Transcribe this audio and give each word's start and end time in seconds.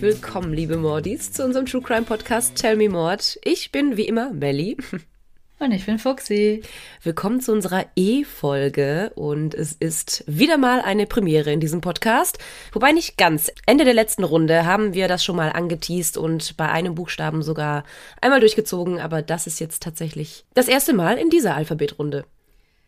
herzlich 0.00 0.22
willkommen, 0.22 0.54
liebe 0.54 0.78
Mordis, 0.78 1.30
zu 1.30 1.44
unserem 1.44 1.66
True 1.66 1.82
Crime 1.82 2.04
Podcast 2.04 2.56
Tell 2.56 2.74
Me 2.74 2.88
Mord. 2.88 3.38
Ich 3.44 3.70
bin 3.70 3.98
wie 3.98 4.08
immer 4.08 4.32
Melly. 4.32 4.78
Und 5.58 5.72
ich 5.72 5.84
bin 5.84 5.98
Fuxi. 5.98 6.62
Willkommen 7.02 7.42
zu 7.42 7.52
unserer 7.52 7.84
E-Folge 7.96 9.12
und 9.14 9.52
es 9.52 9.72
ist 9.74 10.24
wieder 10.26 10.56
mal 10.56 10.80
eine 10.80 11.04
Premiere 11.04 11.52
in 11.52 11.60
diesem 11.60 11.82
Podcast. 11.82 12.38
Wobei 12.72 12.92
nicht 12.92 13.18
ganz. 13.18 13.52
Ende 13.66 13.84
der 13.84 13.92
letzten 13.92 14.24
Runde 14.24 14.64
haben 14.64 14.94
wir 14.94 15.06
das 15.06 15.22
schon 15.22 15.36
mal 15.36 15.50
angeteased 15.52 16.16
und 16.16 16.56
bei 16.56 16.70
einem 16.70 16.94
Buchstaben 16.94 17.42
sogar 17.42 17.84
einmal 18.22 18.40
durchgezogen, 18.40 19.00
aber 19.00 19.20
das 19.20 19.46
ist 19.46 19.60
jetzt 19.60 19.82
tatsächlich 19.82 20.46
das 20.54 20.68
erste 20.68 20.94
Mal 20.94 21.18
in 21.18 21.28
dieser 21.28 21.56
Alphabetrunde. 21.56 22.24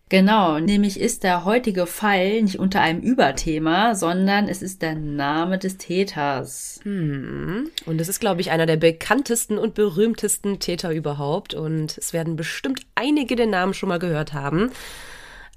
Genau, 0.09 0.59
nämlich 0.59 1.01
ist 1.01 1.23
der 1.23 1.47
heutige 1.47 1.87
Fall 1.87 2.43
nicht 2.43 2.59
unter 2.59 2.83
einem 2.83 3.01
Überthema, 3.01 3.95
sondern 3.95 4.47
es 4.47 4.61
ist 4.61 4.83
der 4.83 4.95
Name 4.95 5.57
des 5.59 5.79
Täters. 5.79 6.81
Hm. 6.83 7.71
Und 7.87 8.01
es 8.01 8.09
ist, 8.09 8.21
glaube 8.21 8.43
ich, 8.43 8.51
einer 8.51 8.67
der 8.67 8.77
bekanntesten 8.77 9.57
und 9.57 9.75
berühmtesten 9.75 10.59
Täter 10.59 10.93
überhaupt. 10.93 11.55
Und 11.55 11.97
es 11.97 12.13
werden 12.13 12.37
bestimmt 12.37 12.83
einige 12.95 13.37
den 13.37 13.51
Namen 13.51 13.73
schon 13.73 13.89
mal 13.89 13.99
gehört 13.99 14.35
haben. 14.35 14.71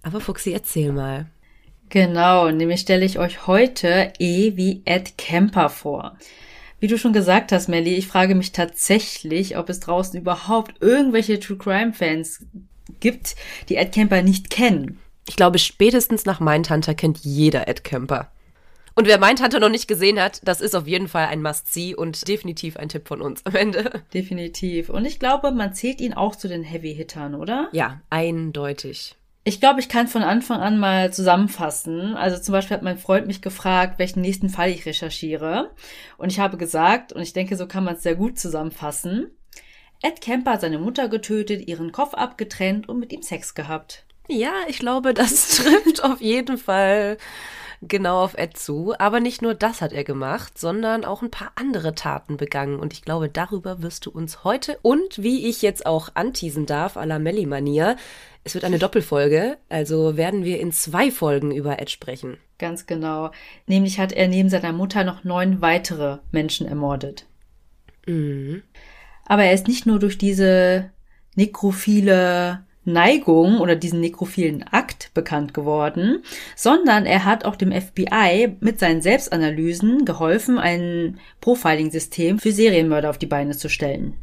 Aber 0.03 0.21
Fuxi, 0.21 0.53
erzähl 0.53 0.93
mal. 0.93 1.25
Genau, 1.89 2.49
nämlich 2.49 2.81
stelle 2.81 3.05
ich 3.05 3.19
euch 3.19 3.47
heute 3.47 4.13
E 4.19 4.55
wie 4.55 4.81
Ed 4.85 5.17
Kemper 5.17 5.69
vor. 5.69 6.17
Wie 6.79 6.87
du 6.87 6.97
schon 6.97 7.13
gesagt 7.13 7.51
hast, 7.51 7.67
Melly, 7.67 7.95
ich 7.95 8.07
frage 8.07 8.35
mich 8.35 8.51
tatsächlich, 8.51 9.57
ob 9.57 9.69
es 9.69 9.79
draußen 9.79 10.19
überhaupt 10.19 10.75
irgendwelche 10.81 11.39
True 11.39 11.57
Crime 11.57 11.93
Fans 11.93 12.45
gibt, 12.99 13.35
die 13.69 13.75
Ed 13.75 13.91
Kemper 13.91 14.21
nicht 14.21 14.49
kennen. 14.49 14.99
Ich 15.27 15.35
glaube, 15.35 15.59
spätestens 15.59 16.25
nach 16.25 16.39
Mindhunter 16.39 16.93
kennt 16.93 17.19
jeder 17.19 17.67
Ed 17.67 17.83
Kemper. 17.83 18.31
Und 18.97 19.07
wer 19.07 19.19
Mindhunter 19.19 19.59
noch 19.59 19.69
nicht 19.69 19.89
gesehen 19.89 20.19
hat, 20.19 20.39
das 20.45 20.61
ist 20.61 20.73
auf 20.73 20.87
jeden 20.87 21.09
Fall 21.09 21.25
ein 21.25 21.41
Must-See 21.41 21.93
und 21.95 22.27
definitiv 22.29 22.77
ein 22.77 22.87
Tipp 22.87 23.07
von 23.07 23.21
uns 23.21 23.45
am 23.45 23.55
Ende. 23.55 24.03
Definitiv. 24.13 24.89
Und 24.89 25.03
ich 25.03 25.19
glaube, 25.19 25.51
man 25.51 25.73
zählt 25.73 25.99
ihn 25.99 26.13
auch 26.13 26.35
zu 26.35 26.47
den 26.47 26.63
Heavy-Hittern, 26.63 27.35
oder? 27.35 27.67
Ja, 27.73 27.99
eindeutig. 28.09 29.15
Ich 29.43 29.59
glaube, 29.59 29.81
ich 29.81 29.89
kann 29.89 30.07
von 30.07 30.23
Anfang 30.23 30.61
an 30.61 30.79
mal 30.79 31.13
zusammenfassen. 31.13 32.15
Also 32.15 32.41
zum 32.41 32.53
Beispiel 32.53 32.77
hat 32.77 32.83
mein 32.83 32.97
Freund 32.97 33.27
mich 33.27 33.41
gefragt, 33.41 33.99
welchen 33.99 34.21
nächsten 34.21 34.49
Fall 34.49 34.69
ich 34.69 34.85
recherchiere. 34.85 35.71
Und 36.17 36.31
ich 36.31 36.39
habe 36.39 36.57
gesagt, 36.57 37.11
und 37.11 37.21
ich 37.21 37.33
denke, 37.33 37.57
so 37.57 37.67
kann 37.67 37.83
man 37.83 37.95
es 37.95 38.03
sehr 38.03 38.15
gut 38.15 38.39
zusammenfassen, 38.39 39.29
Ed 40.05 40.21
Kemper 40.21 40.51
hat 40.51 40.61
seine 40.61 40.77
Mutter 40.77 41.09
getötet, 41.09 41.67
ihren 41.67 41.91
Kopf 41.91 42.13
abgetrennt 42.13 42.87
und 42.87 42.99
mit 42.99 43.11
ihm 43.11 43.23
Sex 43.23 43.55
gehabt. 43.55 44.05
Ja, 44.27 44.51
ich 44.67 44.77
glaube, 44.77 45.15
das 45.15 45.47
trifft 45.57 46.03
auf 46.03 46.21
jeden 46.21 46.59
Fall 46.59 47.17
genau 47.81 48.23
auf 48.23 48.37
Ed 48.37 48.55
zu. 48.55 48.93
Aber 48.99 49.19
nicht 49.19 49.41
nur 49.41 49.55
das 49.55 49.81
hat 49.81 49.93
er 49.93 50.03
gemacht, 50.03 50.59
sondern 50.59 51.05
auch 51.05 51.23
ein 51.23 51.31
paar 51.31 51.53
andere 51.55 51.95
Taten 51.95 52.37
begangen. 52.37 52.77
Und 52.77 52.93
ich 52.93 53.01
glaube, 53.01 53.29
darüber 53.29 53.81
wirst 53.81 54.05
du 54.05 54.11
uns 54.11 54.43
heute 54.43 54.77
und 54.83 55.23
wie 55.23 55.49
ich 55.49 55.63
jetzt 55.63 55.87
auch 55.87 56.09
anteasen 56.13 56.67
darf, 56.67 56.97
à 56.97 57.05
la 57.05 57.17
Melly-Manier, 57.17 57.95
es 58.43 58.53
wird 58.53 58.63
eine 58.63 58.77
Doppelfolge, 58.77 59.57
also 59.69 60.17
werden 60.17 60.43
wir 60.43 60.59
in 60.59 60.71
zwei 60.71 61.09
Folgen 61.09 61.49
über 61.49 61.79
Ed 61.79 61.89
sprechen. 61.89 62.37
Ganz 62.59 62.85
genau. 62.85 63.31
Nämlich 63.65 63.97
hat 63.97 64.11
er 64.11 64.27
neben 64.27 64.49
seiner 64.49 64.71
Mutter 64.71 65.03
noch 65.03 65.23
neun 65.23 65.61
weitere 65.61 66.19
Menschen 66.31 66.67
ermordet. 66.67 67.25
Mhm. 68.05 68.61
Aber 69.25 69.43
er 69.43 69.53
ist 69.53 69.67
nicht 69.67 69.85
nur 69.85 69.99
durch 69.99 70.17
diese 70.17 70.91
nekrophile 71.35 72.65
Neigung 72.85 73.59
oder 73.59 73.75
diesen 73.75 73.99
nekrophilen 73.99 74.63
Akt 74.71 75.11
bekannt 75.13 75.53
geworden, 75.53 76.23
sondern 76.55 77.05
er 77.05 77.25
hat 77.25 77.43
auch 77.43 77.55
dem 77.55 77.71
FBI 77.71 78.57
mit 78.59 78.79
seinen 78.79 79.01
Selbstanalysen 79.01 80.05
geholfen, 80.05 80.59
ein 80.59 81.19
Profiling-System 81.41 82.39
für 82.39 82.51
Serienmörder 82.51 83.09
auf 83.09 83.17
die 83.17 83.25
Beine 83.25 83.57
zu 83.57 83.69
stellen. 83.69 84.13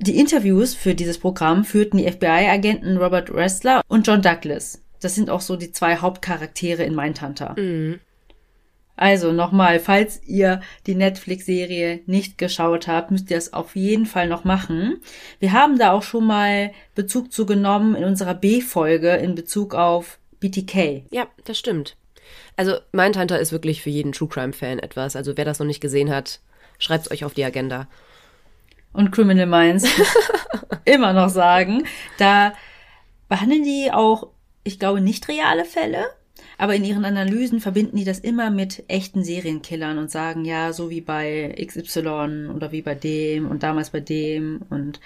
Die 0.00 0.18
Interviews 0.18 0.74
für 0.74 0.94
dieses 0.94 1.18
Programm 1.18 1.64
führten 1.64 1.98
die 1.98 2.10
FBI-Agenten 2.10 2.96
Robert 2.96 3.30
Ressler 3.30 3.82
und 3.88 4.06
John 4.06 4.22
Douglas. 4.22 4.82
Das 5.00 5.14
sind 5.14 5.28
auch 5.28 5.40
so 5.40 5.56
die 5.56 5.72
zwei 5.72 5.96
Hauptcharaktere 5.96 6.84
in 6.84 6.94
Mindhunter. 6.94 7.54
Mhm. 7.58 8.00
Also 8.98 9.30
nochmal, 9.30 9.78
falls 9.78 10.20
ihr 10.24 10.60
die 10.88 10.96
Netflix-Serie 10.96 12.00
nicht 12.06 12.36
geschaut 12.36 12.88
habt, 12.88 13.12
müsst 13.12 13.30
ihr 13.30 13.36
es 13.36 13.52
auf 13.52 13.76
jeden 13.76 14.06
Fall 14.06 14.26
noch 14.26 14.42
machen. 14.42 15.00
Wir 15.38 15.52
haben 15.52 15.78
da 15.78 15.92
auch 15.92 16.02
schon 16.02 16.26
mal 16.26 16.72
Bezug 16.96 17.32
zu 17.32 17.46
genommen 17.46 17.94
in 17.94 18.02
unserer 18.02 18.34
B-Folge 18.34 19.10
in 19.10 19.36
Bezug 19.36 19.76
auf 19.76 20.18
BTK. 20.40 21.04
Ja, 21.12 21.28
das 21.44 21.56
stimmt. 21.60 21.96
Also 22.56 22.78
Mindhunter 22.90 23.38
ist 23.38 23.52
wirklich 23.52 23.82
für 23.82 23.90
jeden 23.90 24.10
True 24.10 24.28
Crime-Fan 24.28 24.80
etwas. 24.80 25.14
Also 25.14 25.36
wer 25.36 25.44
das 25.44 25.60
noch 25.60 25.66
nicht 25.66 25.80
gesehen 25.80 26.10
hat, 26.10 26.40
schreibt's 26.80 27.08
euch 27.12 27.24
auf 27.24 27.34
die 27.34 27.44
Agenda. 27.44 27.86
Und 28.92 29.12
Criminal 29.12 29.46
Minds 29.46 29.88
immer 30.84 31.12
noch 31.12 31.28
sagen, 31.28 31.86
da 32.18 32.52
behandeln 33.28 33.62
die 33.62 33.92
auch, 33.92 34.26
ich 34.64 34.80
glaube, 34.80 35.00
nicht 35.00 35.28
reale 35.28 35.64
Fälle, 35.64 36.06
aber 36.58 36.74
in 36.74 36.84
ihren 36.84 37.04
Analysen 37.04 37.60
verbinden 37.60 37.96
die 37.96 38.04
das 38.04 38.18
immer 38.18 38.50
mit 38.50 38.84
echten 38.88 39.22
Serienkillern 39.22 39.96
und 39.96 40.10
sagen, 40.10 40.44
ja, 40.44 40.72
so 40.72 40.90
wie 40.90 41.00
bei 41.00 41.54
XY 41.64 42.50
oder 42.54 42.72
wie 42.72 42.82
bei 42.82 42.96
dem 42.96 43.48
und 43.48 43.62
damals 43.62 43.90
bei 43.90 44.00
dem. 44.00 44.62
Und 44.68 45.00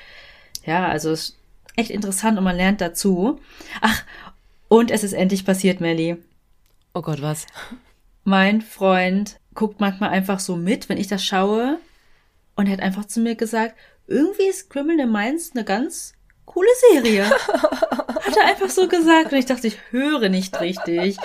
ja, 0.65 0.89
also 0.89 1.11
es 1.11 1.21
ist 1.21 1.39
echt 1.77 1.91
interessant 1.91 2.39
und 2.39 2.45
man 2.45 2.57
lernt 2.57 2.81
dazu. 2.81 3.39
Ach, 3.83 4.03
und 4.69 4.91
es 4.91 5.05
ist 5.05 5.13
endlich 5.13 5.45
passiert, 5.45 5.83
Melly. 5.83 6.17
Oh 6.95 7.03
Gott, 7.03 7.21
was? 7.21 7.47
Mein 8.25 8.63
Freund 8.63 9.39
guckt 9.55 9.79
manchmal 9.79 10.09
einfach 10.09 10.41
so 10.41 10.57
mit, 10.57 10.89
wenn 10.89 10.97
ich 10.97 11.09
das 11.09 11.23
schaue. 11.23 11.79
Und 12.57 12.67
er 12.67 12.73
hat 12.73 12.81
einfach 12.81 13.05
zu 13.05 13.21
mir 13.21 13.35
gesagt, 13.35 13.75
irgendwie 14.07 14.49
ist 14.49 14.71
Criminal 14.71 15.07
Minds 15.07 15.53
eine 15.55 15.65
ganz 15.65 16.15
coole 16.45 16.69
Serie. 16.93 17.29
Hat 17.29 18.37
er 18.37 18.47
einfach 18.47 18.71
so 18.71 18.89
gesagt. 18.89 19.33
Und 19.33 19.39
ich 19.39 19.47
dachte, 19.47 19.67
ich 19.67 19.79
höre 19.91 20.29
nicht 20.29 20.61
richtig. 20.61 21.17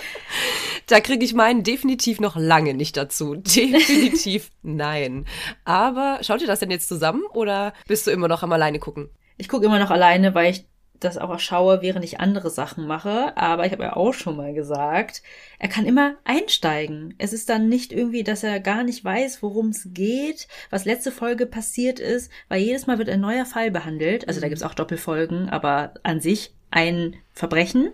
Da 0.88 1.00
kriege 1.00 1.26
ich 1.26 1.34
meinen 1.34 1.64
definitiv 1.64 2.20
noch 2.20 2.36
lange 2.36 2.74
nicht 2.74 2.96
dazu. 2.96 3.36
Definitiv 3.36 4.52
nein. 4.64 5.26
Aber 5.66 6.20
schaut 6.22 6.42
ihr 6.42 6.48
das 6.48 6.60
denn 6.60 6.72
jetzt 6.72 6.88
zusammen 6.88 7.24
oder 7.34 7.74
bist 7.88 8.08
du 8.08 8.12
immer 8.12 8.28
noch 8.28 8.44
am 8.44 8.52
alleine 8.54 8.80
gucken? 8.80 9.10
Ich 9.38 9.50
gucke 9.50 9.66
immer 9.66 9.80
noch 9.80 9.92
alleine, 9.92 10.34
weil 10.34 10.52
ich 10.52 10.66
das 11.00 11.18
auch 11.18 11.40
schaue, 11.40 11.82
während 11.82 12.04
ich 12.04 12.20
andere 12.20 12.50
Sachen 12.50 12.88
mache. 12.88 13.36
Aber 13.38 13.66
ich 13.66 13.72
habe 13.72 13.84
ja 13.84 13.96
auch 13.96 14.14
schon 14.14 14.38
mal 14.38 14.54
gesagt, 14.54 15.22
er 15.60 15.70
kann 15.70 15.86
immer 15.86 16.16
einsteigen. 16.24 17.14
Es 17.18 17.34
ist 17.34 17.50
dann 17.50 17.70
nicht 17.70 17.92
irgendwie, 17.92 18.24
dass 18.24 18.44
er 18.44 18.60
gar 18.60 18.84
nicht 18.84 19.04
weiß, 19.04 19.42
worum 19.44 19.70
es 19.70 19.90
geht, 19.94 20.48
was 20.70 20.86
letzte 20.86 21.12
Folge 21.12 21.46
passiert 21.46 22.00
ist, 22.00 22.32
weil 22.50 22.62
jedes 22.62 22.88
Mal 22.88 22.98
wird 22.98 23.10
ein 23.10 23.22
neuer 23.22 23.46
Fall 23.46 23.72
behandelt. 23.72 24.28
Also 24.28 24.42
da 24.42 24.48
gibt's 24.48 24.64
auch 24.64 24.74
Doppelfolgen, 24.74 25.50
aber 25.50 25.94
an 26.04 26.22
sich 26.22 26.54
ein 26.72 27.16
Verbrechen. 27.34 27.92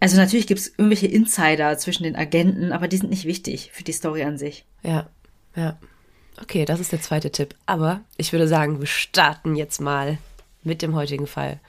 Also 0.00 0.16
natürlich 0.16 0.46
gibt's 0.46 0.68
irgendwelche 0.68 1.06
Insider 1.06 1.78
zwischen 1.78 2.04
den 2.04 2.16
Agenten, 2.16 2.72
aber 2.72 2.88
die 2.88 2.98
sind 2.98 3.10
nicht 3.10 3.24
wichtig 3.24 3.70
für 3.72 3.84
die 3.84 3.92
Story 3.92 4.24
an 4.24 4.36
sich. 4.36 4.64
Ja, 4.82 5.08
ja. 5.54 5.78
Okay, 6.42 6.66
das 6.66 6.80
ist 6.80 6.92
der 6.92 7.00
zweite 7.00 7.30
Tipp. 7.30 7.54
Aber 7.64 8.02
ich 8.18 8.32
würde 8.32 8.46
sagen, 8.46 8.80
wir 8.80 8.86
starten 8.86 9.56
jetzt 9.56 9.80
mal 9.80 10.18
mit 10.66 10.82
dem 10.82 10.94
heutigen 10.94 11.26
Fall. 11.26 11.60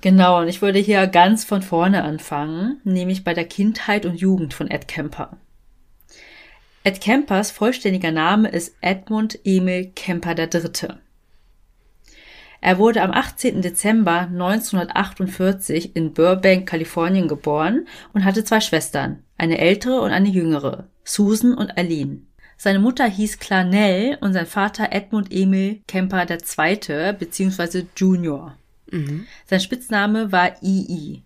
Genau, 0.00 0.40
und 0.40 0.48
ich 0.48 0.62
würde 0.62 0.78
hier 0.78 1.06
ganz 1.08 1.44
von 1.44 1.60
vorne 1.60 2.04
anfangen, 2.04 2.80
nämlich 2.84 3.24
bei 3.24 3.34
der 3.34 3.44
Kindheit 3.46 4.06
und 4.06 4.20
Jugend 4.20 4.54
von 4.54 4.70
Ed 4.70 4.86
Kemper. 4.86 5.36
Ed 6.84 7.00
Kempers 7.00 7.50
vollständiger 7.50 8.12
Name 8.12 8.48
ist 8.48 8.76
Edmund 8.80 9.38
Emil 9.44 9.90
Kemper 9.94 10.38
III. 10.38 10.94
Er 12.60 12.78
wurde 12.78 13.02
am 13.02 13.10
18. 13.10 13.60
Dezember 13.62 14.20
1948 14.20 15.94
in 15.94 16.12
Burbank, 16.12 16.68
Kalifornien 16.68 17.28
geboren 17.28 17.86
und 18.14 18.24
hatte 18.24 18.44
zwei 18.44 18.60
Schwestern, 18.60 19.22
eine 19.36 19.58
ältere 19.58 20.00
und 20.00 20.10
eine 20.10 20.28
jüngere, 20.28 20.88
Susan 21.04 21.54
und 21.54 21.76
Aline. 21.76 22.22
Seine 22.60 22.80
Mutter 22.80 23.06
hieß 23.06 23.38
Clarnell 23.38 24.18
und 24.20 24.32
sein 24.32 24.46
Vater 24.46 24.88
Edmund 24.90 25.28
Emil 25.30 25.80
Kemper 25.86 26.26
II. 26.28 27.12
bzw. 27.12 27.84
Junior. 27.96 28.56
Mhm. 28.90 29.28
Sein 29.46 29.60
Spitzname 29.60 30.32
war 30.32 30.60
II, 30.60 31.22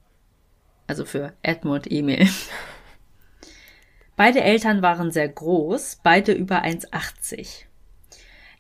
also 0.87 1.07
für 1.07 1.33
Edmund 1.43 1.91
Emil. 1.91 2.29
Beide 4.17 4.43
Eltern 4.43 4.83
waren 4.83 5.11
sehr 5.11 5.29
groß, 5.29 6.01
beide 6.03 6.33
über 6.33 6.65
1,80. 6.65 7.65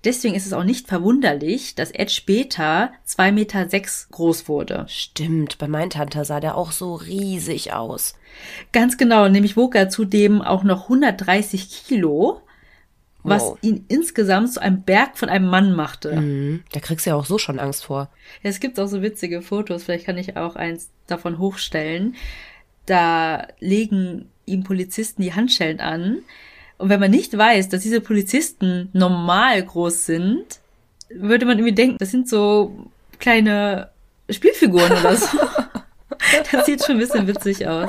Deswegen 0.03 0.35
ist 0.35 0.47
es 0.47 0.55
auch 0.55 0.65
nicht 0.65 0.89
verwunderlich, 0.89 1.75
dass 1.75 1.91
Ed 1.91 2.11
später 2.11 2.91
2,6 3.07 3.33
Meter 3.33 3.69
sechs 3.69 4.09
groß 4.11 4.49
wurde. 4.49 4.87
Stimmt, 4.89 5.59
bei 5.59 5.69
Mindhunter 5.69 6.25
sah 6.25 6.41
der 6.41 6.57
auch 6.57 6.73
so 6.73 6.95
riesig 6.95 7.75
aus. 7.75 8.15
Ganz 8.73 8.97
genau, 8.97 9.29
nämlich 9.29 9.59
wog 9.59 9.75
er 9.75 9.91
zudem 9.91 10.41
auch 10.41 10.65
noch 10.65 10.85
130 10.85 11.85
Kilo, 11.87 12.41
was 13.23 13.43
Wow. 13.43 13.59
ihn 13.63 13.85
insgesamt 13.89 14.53
zu 14.53 14.61
einem 14.61 14.83
Berg 14.83 15.17
von 15.17 15.29
einem 15.29 15.47
Mann 15.47 15.75
machte. 15.75 16.21
Mhm. 16.21 16.63
Da 16.73 16.81
kriegst 16.81 17.07
du 17.07 17.11
ja 17.11 17.17
auch 17.17 17.27
so 17.27 17.39
schon 17.39 17.59
Angst 17.59 17.85
vor. 17.85 18.11
Ja, 18.43 18.51
es 18.51 18.61
gibt 18.61 18.79
auch 18.81 18.87
so 18.89 19.03
witzige 19.03 19.43
Fotos, 19.43 19.85
vielleicht 19.85 20.07
kann 20.07 20.19
ich 20.19 20.37
auch 20.37 20.57
eins 20.57 20.91
davon 21.07 21.39
hochstellen. 21.39 22.17
Da 22.87 23.47
legen 23.61 24.29
ihm 24.45 24.65
Polizisten 24.65 25.23
die 25.23 25.35
Handschellen 25.35 25.81
an 25.81 26.19
Und 26.79 26.89
wenn 26.89 26.99
man 26.99 27.13
nicht 27.13 27.37
weiß, 27.39 27.69
dass 27.69 27.83
diese 27.83 28.01
Polizisten 28.01 28.89
normal 28.93 29.63
groß 29.63 30.07
sind, 30.07 30.45
würde 31.09 31.47
man 31.47 31.59
irgendwie 31.59 31.75
denken, 31.75 31.97
das 31.99 32.11
sind 32.11 32.29
so 32.29 32.91
kleine 33.21 33.91
Spielfiguren 34.29 34.91
oder 34.91 35.15
so. 35.17 35.39
das 36.51 36.67
sieht 36.67 36.85
schon 36.85 36.97
ein 36.97 37.01
bisschen 37.01 37.29
witzig 37.29 37.69
aus. 37.69 37.89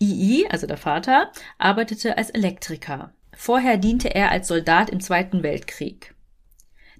II, 0.00 0.46
also 0.50 0.66
der 0.66 0.76
Vater, 0.76 1.32
arbeitete 1.58 2.16
als 2.16 2.30
Elektriker. 2.30 3.10
Vorher 3.36 3.76
diente 3.76 4.14
er 4.14 4.30
als 4.30 4.48
Soldat 4.48 4.90
im 4.90 5.00
Zweiten 5.00 5.42
Weltkrieg. 5.42 6.14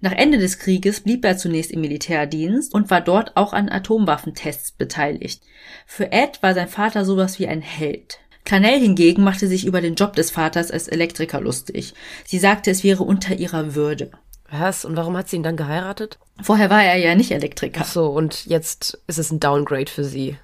Nach 0.00 0.12
Ende 0.12 0.38
des 0.38 0.58
Krieges 0.58 1.00
blieb 1.00 1.24
er 1.24 1.38
zunächst 1.38 1.70
im 1.70 1.80
Militärdienst 1.80 2.74
und 2.74 2.90
war 2.90 3.00
dort 3.00 3.36
auch 3.36 3.54
an 3.54 3.70
Atomwaffentests 3.70 4.72
beteiligt. 4.72 5.42
Für 5.86 6.12
Ed 6.12 6.42
war 6.42 6.52
sein 6.54 6.68
Vater 6.68 7.04
sowas 7.06 7.38
wie 7.38 7.48
ein 7.48 7.62
Held. 7.62 8.18
Clanell 8.44 8.78
hingegen 8.78 9.24
machte 9.24 9.48
sich 9.48 9.66
über 9.66 9.80
den 9.80 9.94
Job 9.94 10.14
des 10.14 10.30
Vaters 10.30 10.70
als 10.70 10.86
Elektriker 10.86 11.40
lustig. 11.40 11.94
Sie 12.24 12.38
sagte, 12.38 12.70
es 12.70 12.84
wäre 12.84 13.02
unter 13.02 13.34
ihrer 13.34 13.74
Würde. 13.74 14.10
Was? 14.50 14.84
Und 14.84 14.96
warum 14.96 15.16
hat 15.16 15.28
sie 15.28 15.36
ihn 15.36 15.42
dann 15.42 15.56
geheiratet? 15.56 16.18
Vorher 16.42 16.70
war 16.70 16.84
er 16.84 16.96
ja 16.96 17.14
nicht 17.16 17.32
Elektriker. 17.32 17.80
Ach 17.82 17.88
so, 17.88 18.06
und 18.10 18.46
jetzt 18.46 19.00
ist 19.06 19.18
es 19.18 19.32
ein 19.32 19.40
Downgrade 19.40 19.90
für 19.90 20.04
sie. 20.04 20.36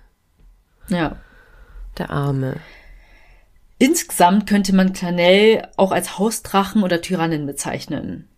Ja. 0.89 1.17
Der 1.99 2.11
Arme. 2.11 2.57
Insgesamt 3.83 4.47
könnte 4.47 4.73
man 4.77 4.93
Clanell 4.93 5.67
auch 5.77 5.91
als 5.91 6.17
Hausdrachen 6.17 6.85
oder 6.85 7.01
Tyrannin 7.01 7.47
bezeichnen. 7.47 8.29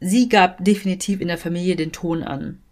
Sie 0.00 0.30
gab 0.30 0.64
definitiv 0.64 1.20
in 1.20 1.28
der 1.28 1.36
Familie 1.36 1.76
den 1.76 1.92
Ton 1.92 2.22
an. 2.22 2.62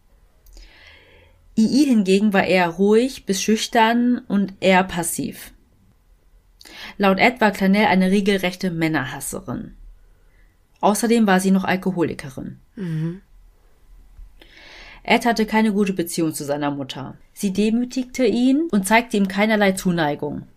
II 1.58 1.84
hingegen 1.84 2.32
war 2.32 2.44
eher 2.44 2.70
ruhig 2.70 3.26
bis 3.26 3.42
schüchtern 3.42 4.22
und 4.28 4.54
eher 4.60 4.82
passiv. 4.82 5.52
Laut 6.96 7.18
Ed 7.18 7.42
war 7.42 7.50
Clanell 7.50 7.84
eine 7.84 8.10
regelrechte 8.10 8.70
Männerhasserin. 8.70 9.74
Außerdem 10.80 11.26
war 11.26 11.38
sie 11.38 11.50
noch 11.50 11.64
Alkoholikerin. 11.64 12.60
Mhm. 12.76 13.20
Ed 15.02 15.26
hatte 15.26 15.44
keine 15.44 15.74
gute 15.74 15.92
Beziehung 15.92 16.32
zu 16.32 16.44
seiner 16.44 16.70
Mutter. 16.70 17.18
Sie 17.34 17.52
demütigte 17.52 18.24
ihn 18.24 18.68
und 18.70 18.86
zeigte 18.86 19.18
ihm 19.18 19.28
keinerlei 19.28 19.72
Zuneigung. 19.72 20.48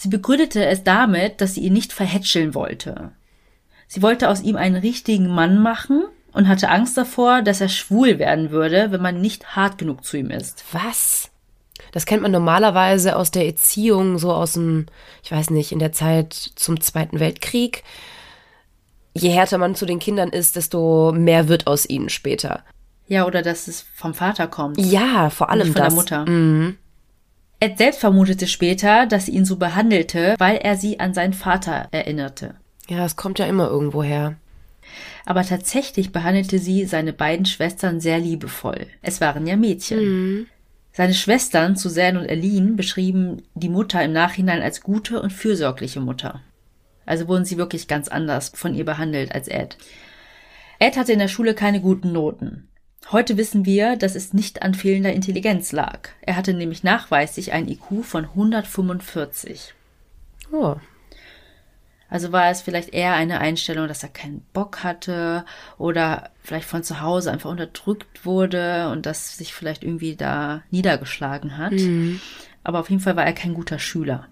Sie 0.00 0.08
begründete 0.08 0.64
es 0.64 0.82
damit, 0.82 1.42
dass 1.42 1.56
sie 1.56 1.60
ihn 1.60 1.74
nicht 1.74 1.92
verhätscheln 1.92 2.54
wollte. 2.54 3.10
Sie 3.86 4.00
wollte 4.00 4.30
aus 4.30 4.40
ihm 4.40 4.56
einen 4.56 4.76
richtigen 4.76 5.28
Mann 5.28 5.60
machen 5.60 6.04
und 6.32 6.48
hatte 6.48 6.70
Angst 6.70 6.96
davor, 6.96 7.42
dass 7.42 7.60
er 7.60 7.68
schwul 7.68 8.18
werden 8.18 8.50
würde, 8.50 8.92
wenn 8.92 9.02
man 9.02 9.20
nicht 9.20 9.56
hart 9.56 9.76
genug 9.76 10.06
zu 10.06 10.16
ihm 10.16 10.30
ist. 10.30 10.64
Was? 10.72 11.30
Das 11.92 12.06
kennt 12.06 12.22
man 12.22 12.32
normalerweise 12.32 13.14
aus 13.14 13.30
der 13.30 13.44
Erziehung, 13.44 14.16
so 14.16 14.32
aus 14.32 14.54
dem, 14.54 14.86
ich 15.22 15.32
weiß 15.32 15.50
nicht, 15.50 15.70
in 15.70 15.80
der 15.80 15.92
Zeit 15.92 16.32
zum 16.32 16.80
Zweiten 16.80 17.20
Weltkrieg. 17.20 17.84
Je 19.12 19.28
härter 19.28 19.58
man 19.58 19.74
zu 19.74 19.84
den 19.84 19.98
Kindern 19.98 20.30
ist, 20.30 20.56
desto 20.56 21.12
mehr 21.12 21.48
wird 21.48 21.66
aus 21.66 21.86
ihnen 21.86 22.08
später. 22.08 22.64
Ja, 23.06 23.26
oder 23.26 23.42
dass 23.42 23.68
es 23.68 23.84
vom 23.94 24.14
Vater 24.14 24.46
kommt. 24.46 24.78
Ja, 24.78 25.28
vor 25.28 25.50
allem 25.50 25.66
nicht 25.68 25.76
von 25.76 25.82
das. 25.82 25.92
der 25.92 26.02
Mutter. 26.02 26.30
Mhm. 26.30 26.78
Ed 27.60 27.76
selbst 27.76 28.00
vermutete 28.00 28.46
später, 28.46 29.06
dass 29.06 29.26
sie 29.26 29.32
ihn 29.32 29.44
so 29.44 29.56
behandelte, 29.56 30.34
weil 30.38 30.56
er 30.56 30.76
sie 30.76 30.98
an 30.98 31.12
seinen 31.12 31.34
Vater 31.34 31.88
erinnerte. 31.90 32.54
Ja, 32.88 33.04
es 33.04 33.16
kommt 33.16 33.38
ja 33.38 33.46
immer 33.46 33.68
irgendwo 33.68 34.02
her. 34.02 34.36
Aber 35.26 35.44
tatsächlich 35.44 36.10
behandelte 36.10 36.58
sie 36.58 36.86
seine 36.86 37.12
beiden 37.12 37.44
Schwestern 37.44 38.00
sehr 38.00 38.18
liebevoll. 38.18 38.86
Es 39.02 39.20
waren 39.20 39.46
ja 39.46 39.56
Mädchen. 39.56 40.00
Mhm. 40.00 40.46
Seine 40.92 41.14
Schwestern, 41.14 41.76
Suzanne 41.76 42.18
und 42.18 42.28
Aline, 42.28 42.72
beschrieben 42.72 43.42
die 43.54 43.68
Mutter 43.68 44.02
im 44.02 44.12
Nachhinein 44.12 44.62
als 44.62 44.80
gute 44.80 45.20
und 45.20 45.32
fürsorgliche 45.32 46.00
Mutter. 46.00 46.40
Also 47.06 47.28
wurden 47.28 47.44
sie 47.44 47.58
wirklich 47.58 47.88
ganz 47.88 48.08
anders 48.08 48.52
von 48.54 48.74
ihr 48.74 48.84
behandelt 48.84 49.34
als 49.34 49.48
Ed. 49.48 49.76
Ed 50.78 50.96
hatte 50.96 51.12
in 51.12 51.18
der 51.18 51.28
Schule 51.28 51.54
keine 51.54 51.80
guten 51.80 52.12
Noten. 52.12 52.68
Heute 53.12 53.36
wissen 53.36 53.66
wir, 53.66 53.96
dass 53.96 54.14
es 54.14 54.32
nicht 54.32 54.62
an 54.62 54.72
fehlender 54.72 55.12
Intelligenz 55.12 55.72
lag. 55.72 56.10
Er 56.20 56.36
hatte 56.36 56.54
nämlich 56.54 56.84
nachweislich 56.84 57.52
ein 57.52 57.66
IQ 57.66 58.04
von 58.04 58.24
145. 58.24 59.74
Oh, 60.52 60.76
Also 62.08 62.30
war 62.30 62.50
es 62.50 62.60
vielleicht 62.60 62.90
eher 62.90 63.14
eine 63.14 63.40
Einstellung, 63.40 63.88
dass 63.88 64.04
er 64.04 64.10
keinen 64.10 64.42
Bock 64.52 64.84
hatte 64.84 65.44
oder 65.76 66.30
vielleicht 66.42 66.68
von 66.68 66.84
zu 66.84 67.00
Hause 67.00 67.32
einfach 67.32 67.50
unterdrückt 67.50 68.24
wurde 68.24 68.90
und 68.90 69.06
das 69.06 69.36
sich 69.36 69.54
vielleicht 69.54 69.82
irgendwie 69.82 70.14
da 70.14 70.62
niedergeschlagen 70.70 71.58
hat. 71.58 71.72
Aber 72.62 72.78
auf 72.78 72.90
jeden 72.90 73.02
Fall 73.02 73.16
war 73.16 73.24
er 73.26 73.32
kein 73.32 73.54
guter 73.54 73.80
Schüler. 73.80 74.28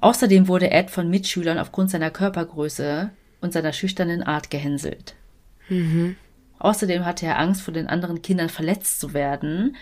Außerdem 0.00 0.48
wurde 0.48 0.70
Ed 0.70 0.90
von 0.90 1.10
Mitschülern 1.10 1.58
aufgrund 1.58 1.90
seiner 1.90 2.10
Körpergröße 2.10 3.10
und 3.42 3.52
seiner 3.52 3.74
schüchternen 3.74 4.22
Art 4.22 4.50
gehänselt. 4.50 5.16
Außerdem 6.60 7.04
hatte 7.04 7.26
er 7.26 7.38
Angst, 7.38 7.62
von 7.62 7.74
den 7.74 7.88
anderen 7.88 8.22
Kindern 8.22 8.48
verletzt 8.48 9.00
zu 9.00 9.12
werden. 9.12 9.76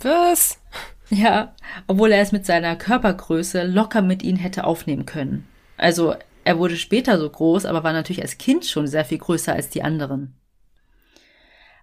was? 0.00 0.60
Ja, 1.08 1.54
obwohl 1.88 2.12
er 2.12 2.22
es 2.22 2.30
mit 2.30 2.46
seiner 2.46 2.76
Körpergröße 2.76 3.64
locker 3.64 4.00
mit 4.00 4.22
ihnen 4.22 4.38
hätte 4.38 4.62
aufnehmen 4.64 5.06
können. 5.06 5.48
Also 5.76 6.14
er 6.44 6.58
wurde 6.58 6.76
später 6.76 7.18
so 7.18 7.28
groß, 7.28 7.66
aber 7.66 7.82
war 7.82 7.92
natürlich 7.92 8.22
als 8.22 8.38
Kind 8.38 8.64
schon 8.64 8.86
sehr 8.86 9.04
viel 9.04 9.18
größer 9.18 9.52
als 9.52 9.70
die 9.70 9.82
anderen. 9.82 10.34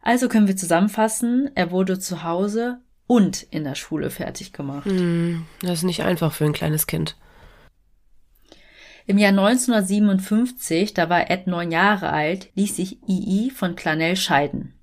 Also 0.02 0.30
können 0.30 0.48
wir 0.48 0.56
zusammenfassen, 0.56 1.52
er 1.56 1.72
wurde 1.72 2.00
zu 2.00 2.24
Hause 2.24 2.80
und 3.08 3.44
in 3.44 3.66
der 3.66 3.76
Schule 3.76 4.10
fertig 4.10 4.54
gemacht. 4.54 4.90
Das 5.62 5.80
ist 5.80 5.84
nicht 5.84 6.04
einfach 6.04 6.32
für 6.32 6.46
ein 6.46 6.54
kleines 6.54 6.88
Kind. 6.88 7.18
Im 9.10 9.18
Jahr 9.18 9.30
1957, 9.30 10.94
da 10.94 11.10
war 11.10 11.32
Ed 11.32 11.48
neun 11.48 11.72
Jahre 11.72 12.10
alt, 12.10 12.50
ließ 12.56 12.76
sich 12.76 12.98
II 13.08 13.50
von 13.56 13.78
Clanell 13.78 14.18
scheiden. 14.18 14.74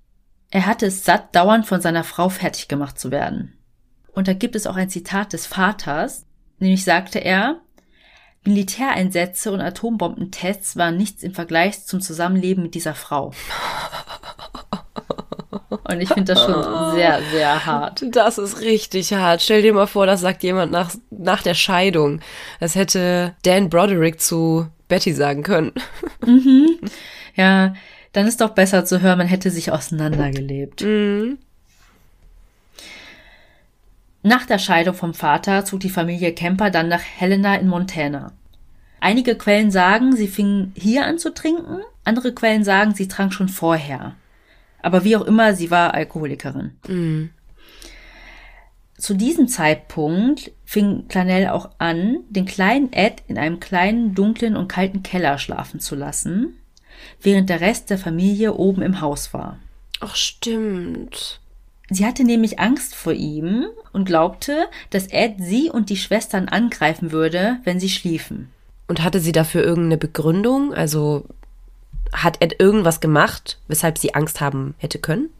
Er 0.51 0.65
hatte 0.65 0.87
es 0.87 1.05
satt, 1.05 1.37
dauernd 1.37 1.67
von 1.67 1.83
seiner 1.83 2.05
Frau 2.05 2.31
fertig 2.31 2.69
gemacht 2.69 2.99
zu 2.99 3.11
werden. 3.11 3.53
Und 4.13 4.27
da 4.27 4.33
gibt 4.33 4.57
es 4.57 4.67
auch 4.67 4.77
ein 4.77 4.89
Zitat 4.89 5.35
des 5.35 5.45
Vaters, 5.45 6.25
nämlich 6.59 6.85
sagte 6.85 7.19
er, 7.19 7.61
Militäreinsätze 8.47 9.53
und 9.53 9.61
Atombombentests 9.61 10.77
waren 10.77 10.97
nichts 10.97 11.23
im 11.23 11.35
Vergleich 11.35 11.85
zum 11.85 12.01
Zusammenleben 12.01 12.63
mit 12.63 12.75
dieser 12.75 12.95
Frau. 12.95 13.33
Und 15.69 16.01
ich 16.01 16.09
finde 16.09 16.35
das 16.35 16.45
schon 16.45 16.95
sehr, 16.95 17.21
sehr 17.31 17.67
hart. 17.67 18.05
Das 18.11 18.39
ist 18.39 18.61
richtig 18.61 19.13
hart. 19.13 19.43
Stell 19.43 19.63
dir 19.63 19.73
mal 19.73 19.87
vor, 19.87 20.07
das 20.07 20.21
sagt 20.21 20.43
jemand 20.43 20.73
nach, 20.73 20.91
nach 21.11 21.43
der 21.43 21.55
Scheidung. 21.55 22.21
Das 22.61 22.75
hätte 22.75 23.35
Dan 23.43 23.71
Broderick 23.71 24.21
zu 24.21 24.69
Betty 24.89 25.13
sagen 25.13 25.43
können. 25.43 25.73
Ja, 27.37 27.75
dann 28.13 28.29
ist 28.29 28.41
doch 28.41 28.51
besser 28.51 28.85
zu 28.85 29.01
hören, 29.01 29.19
man 29.19 29.27
hätte 29.27 29.51
sich 29.51 29.73
auseinandergelebt. 29.73 30.85
Nach 34.23 34.47
der 34.47 34.59
Scheidung 34.59 34.95
vom 34.95 35.15
Vater 35.15 35.65
zog 35.65 35.81
die 35.81 35.91
Familie 35.91 36.33
Kemper 36.33 36.71
dann 36.71 36.89
nach 36.89 37.03
Helena 37.03 37.57
in 37.57 37.67
Montana. 37.67 38.33
Einige 39.01 39.35
Quellen 39.35 39.71
sagen, 39.71 40.15
sie 40.17 40.29
fing 40.29 40.73
hier 40.77 41.05
an 41.05 41.19
zu 41.19 41.35
trinken, 41.35 41.81
andere 42.05 42.33
Quellen 42.33 42.65
sagen, 42.65 42.95
sie 42.95 43.09
trank 43.09 43.35
schon 43.35 43.49
vorher. 43.49 44.15
Aber 44.85 45.03
wie 45.03 45.17
auch 45.17 45.25
immer, 45.25 45.55
sie 45.55 45.71
war 45.71 45.95
Alkoholikerin. 45.95 46.73
Zu 48.99 49.15
diesem 49.15 49.49
Zeitpunkt 49.49 50.53
fing 50.67 51.09
Clanell 51.09 51.49
auch 51.49 51.71
an, 51.79 52.19
den 52.29 52.45
kleinen 52.45 52.93
Ed 52.93 53.23
in 53.27 53.39
einem 53.39 53.61
kleinen, 53.61 54.15
dunklen 54.15 54.57
und 54.57 54.69
kalten 54.69 55.03
Keller 55.03 55.39
schlafen 55.39 55.81
zu 55.81 55.95
lassen, 55.95 56.59
während 57.23 57.49
der 57.49 57.63
Rest 57.63 57.89
der 57.89 57.97
Familie 57.97 58.53
oben 58.53 58.83
im 58.83 59.01
Haus 59.01 59.33
war. 59.33 59.59
Ach, 60.01 60.15
stimmt. 60.15 61.41
Sie 61.89 62.05
hatte 62.05 62.23
nämlich 62.23 62.59
Angst 62.59 62.95
vor 62.95 63.15
ihm 63.15 63.65
und 63.95 64.05
glaubte, 64.05 64.69
dass 64.91 65.07
Ed 65.07 65.37
sie 65.39 65.71
und 65.71 65.89
die 65.89 65.97
Schwestern 65.97 66.49
angreifen 66.49 67.11
würde, 67.11 67.57
wenn 67.65 67.81
sie 67.81 67.89
schliefen. 67.89 68.51
Und 68.87 69.03
hatte 69.03 69.21
sie 69.21 69.33
dafür 69.33 69.65
irgendeine 69.65 69.97
Begründung? 69.97 70.75
Also 70.75 71.25
hat 72.13 72.41
Ed 72.41 72.61
irgendwas 72.61 73.01
gemacht, 73.01 73.59
weshalb 73.69 73.99
sie 73.99 74.15
Angst 74.15 74.41
haben 74.41 74.75
hätte 74.79 74.99
können? 74.99 75.31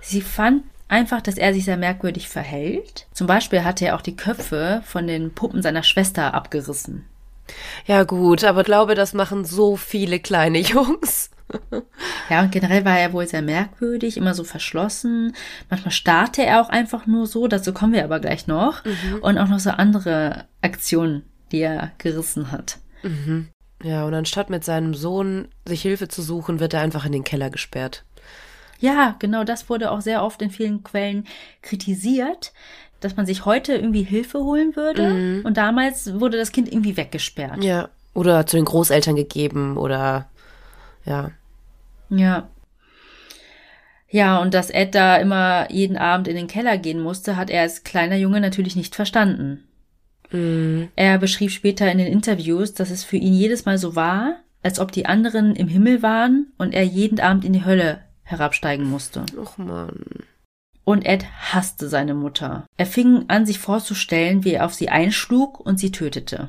Sie 0.00 0.20
fand 0.20 0.62
einfach, 0.88 1.20
dass 1.20 1.36
er 1.36 1.54
sich 1.54 1.64
sehr 1.64 1.76
merkwürdig 1.76 2.28
verhält. 2.28 3.06
Zum 3.12 3.26
Beispiel 3.26 3.64
hatte 3.64 3.86
er 3.86 3.96
auch 3.96 4.02
die 4.02 4.16
Köpfe 4.16 4.82
von 4.84 5.06
den 5.06 5.32
Puppen 5.32 5.62
seiner 5.62 5.82
Schwester 5.82 6.34
abgerissen. 6.34 7.04
Ja 7.86 8.04
gut, 8.04 8.44
aber 8.44 8.62
glaube, 8.64 8.94
das 8.94 9.12
machen 9.12 9.44
so 9.44 9.76
viele 9.76 10.20
kleine 10.20 10.58
Jungs. 10.60 11.30
Ja, 12.28 12.42
und 12.42 12.52
generell 12.52 12.84
war 12.84 12.98
er 12.98 13.12
wohl 13.12 13.26
sehr 13.26 13.42
merkwürdig, 13.42 14.16
immer 14.16 14.34
so 14.34 14.44
verschlossen. 14.44 15.34
Manchmal 15.68 15.90
starrte 15.90 16.44
er 16.44 16.60
auch 16.60 16.68
einfach 16.68 17.06
nur 17.06 17.26
so, 17.26 17.48
dazu 17.48 17.72
kommen 17.72 17.92
wir 17.92 18.04
aber 18.04 18.20
gleich 18.20 18.46
noch. 18.46 18.84
Und 19.20 19.36
auch 19.36 19.48
noch 19.48 19.58
so 19.58 19.70
andere 19.70 20.44
Aktionen, 20.62 21.24
die 21.50 21.58
er 21.60 21.90
gerissen 21.98 22.52
hat. 22.52 22.78
Ja, 23.82 24.04
und 24.04 24.14
anstatt 24.14 24.50
mit 24.50 24.64
seinem 24.64 24.94
Sohn 24.94 25.48
sich 25.66 25.82
Hilfe 25.82 26.08
zu 26.08 26.22
suchen, 26.22 26.60
wird 26.60 26.74
er 26.74 26.80
einfach 26.80 27.06
in 27.06 27.12
den 27.12 27.24
Keller 27.24 27.50
gesperrt. 27.50 28.04
Ja, 28.78 29.16
genau 29.18 29.44
das 29.44 29.68
wurde 29.68 29.90
auch 29.90 30.00
sehr 30.00 30.22
oft 30.22 30.40
in 30.42 30.50
vielen 30.50 30.82
Quellen 30.82 31.26
kritisiert, 31.62 32.52
dass 33.00 33.16
man 33.16 33.26
sich 33.26 33.44
heute 33.44 33.74
irgendwie 33.74 34.02
Hilfe 34.02 34.38
holen 34.40 34.76
würde. 34.76 35.42
Und 35.44 35.56
damals 35.56 36.18
wurde 36.20 36.38
das 36.38 36.52
Kind 36.52 36.70
irgendwie 36.70 36.96
weggesperrt. 36.96 37.62
Ja. 37.62 37.88
Oder 38.12 38.44
zu 38.46 38.56
den 38.56 38.64
Großeltern 38.64 39.16
gegeben 39.16 39.76
oder 39.76 40.28
ja. 41.04 41.30
Ja. 42.08 42.48
Ja, 44.08 44.38
und 44.40 44.52
dass 44.52 44.70
Ed 44.70 44.96
da 44.96 45.16
immer 45.16 45.70
jeden 45.70 45.96
Abend 45.96 46.26
in 46.26 46.34
den 46.34 46.48
Keller 46.48 46.76
gehen 46.76 47.00
musste, 47.00 47.36
hat 47.36 47.50
er 47.50 47.62
als 47.62 47.84
kleiner 47.84 48.16
Junge 48.16 48.40
natürlich 48.40 48.74
nicht 48.74 48.96
verstanden. 48.96 49.64
Er 50.32 51.18
beschrieb 51.18 51.50
später 51.50 51.90
in 51.90 51.98
den 51.98 52.06
Interviews, 52.06 52.72
dass 52.72 52.90
es 52.90 53.02
für 53.02 53.16
ihn 53.16 53.34
jedes 53.34 53.64
Mal 53.64 53.78
so 53.78 53.96
war, 53.96 54.36
als 54.62 54.78
ob 54.78 54.92
die 54.92 55.06
anderen 55.06 55.56
im 55.56 55.68
Himmel 55.68 56.02
waren 56.02 56.52
und 56.56 56.72
er 56.72 56.84
jeden 56.84 57.18
Abend 57.20 57.44
in 57.44 57.52
die 57.52 57.64
Hölle 57.64 58.04
herabsteigen 58.22 58.88
musste. 58.88 59.24
Och 59.36 59.58
man. 59.58 60.04
Und 60.84 61.04
Ed 61.04 61.26
hasste 61.52 61.88
seine 61.88 62.14
Mutter. 62.14 62.64
Er 62.76 62.86
fing 62.86 63.24
an, 63.28 63.46
sich 63.46 63.58
vorzustellen, 63.58 64.44
wie 64.44 64.54
er 64.54 64.66
auf 64.66 64.74
sie 64.74 64.88
einschlug 64.88 65.60
und 65.60 65.78
sie 65.78 65.92
tötete. 65.92 66.48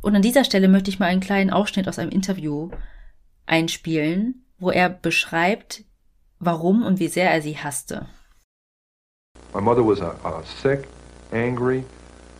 Und 0.00 0.14
an 0.14 0.22
dieser 0.22 0.44
Stelle 0.44 0.68
möchte 0.68 0.90
ich 0.90 0.98
mal 0.98 1.06
einen 1.06 1.20
kleinen 1.20 1.50
Ausschnitt 1.50 1.88
aus 1.88 1.98
einem 1.98 2.10
Interview 2.10 2.70
einspielen, 3.46 4.46
wo 4.58 4.70
er 4.70 4.88
beschreibt, 4.88 5.84
warum 6.38 6.82
und 6.82 6.98
wie 7.00 7.08
sehr 7.08 7.30
er 7.30 7.42
sie 7.42 7.56
hasste. 7.56 8.06
My 9.52 9.60
mother 9.60 9.86
was 9.86 10.00
a, 10.00 10.16
a 10.24 10.42
sick, 10.62 10.86
angry, 11.32 11.84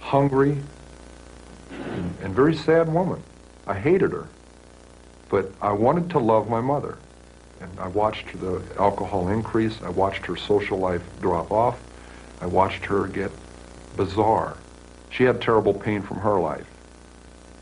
hungry, 0.05 0.59
and, 2.23 2.35
very 2.35 2.55
sad 2.55 2.93
woman. 2.93 3.23
I 3.67 3.75
hated 3.75 4.13
her, 4.13 4.29
but 5.31 5.51
I 5.63 5.73
wanted 5.73 6.11
to 6.11 6.19
love 6.19 6.49
my 6.49 6.61
mother. 6.61 6.99
And 7.61 7.81
I 7.81 7.89
watched 7.89 8.39
the 8.39 8.61
alcohol 8.79 9.29
increase. 9.29 9.81
I 9.83 9.89
watched 9.89 10.27
her 10.27 10.37
social 10.37 10.79
life 10.79 11.03
drop 11.23 11.51
off. 11.51 11.79
I 12.43 12.47
watched 12.47 12.85
her 12.85 13.07
get 13.07 13.31
bizarre. 13.97 14.59
She 15.09 15.25
had 15.25 15.41
terrible 15.41 15.73
pain 15.73 16.03
from 16.03 16.19
her 16.19 16.39
life, 16.39 16.67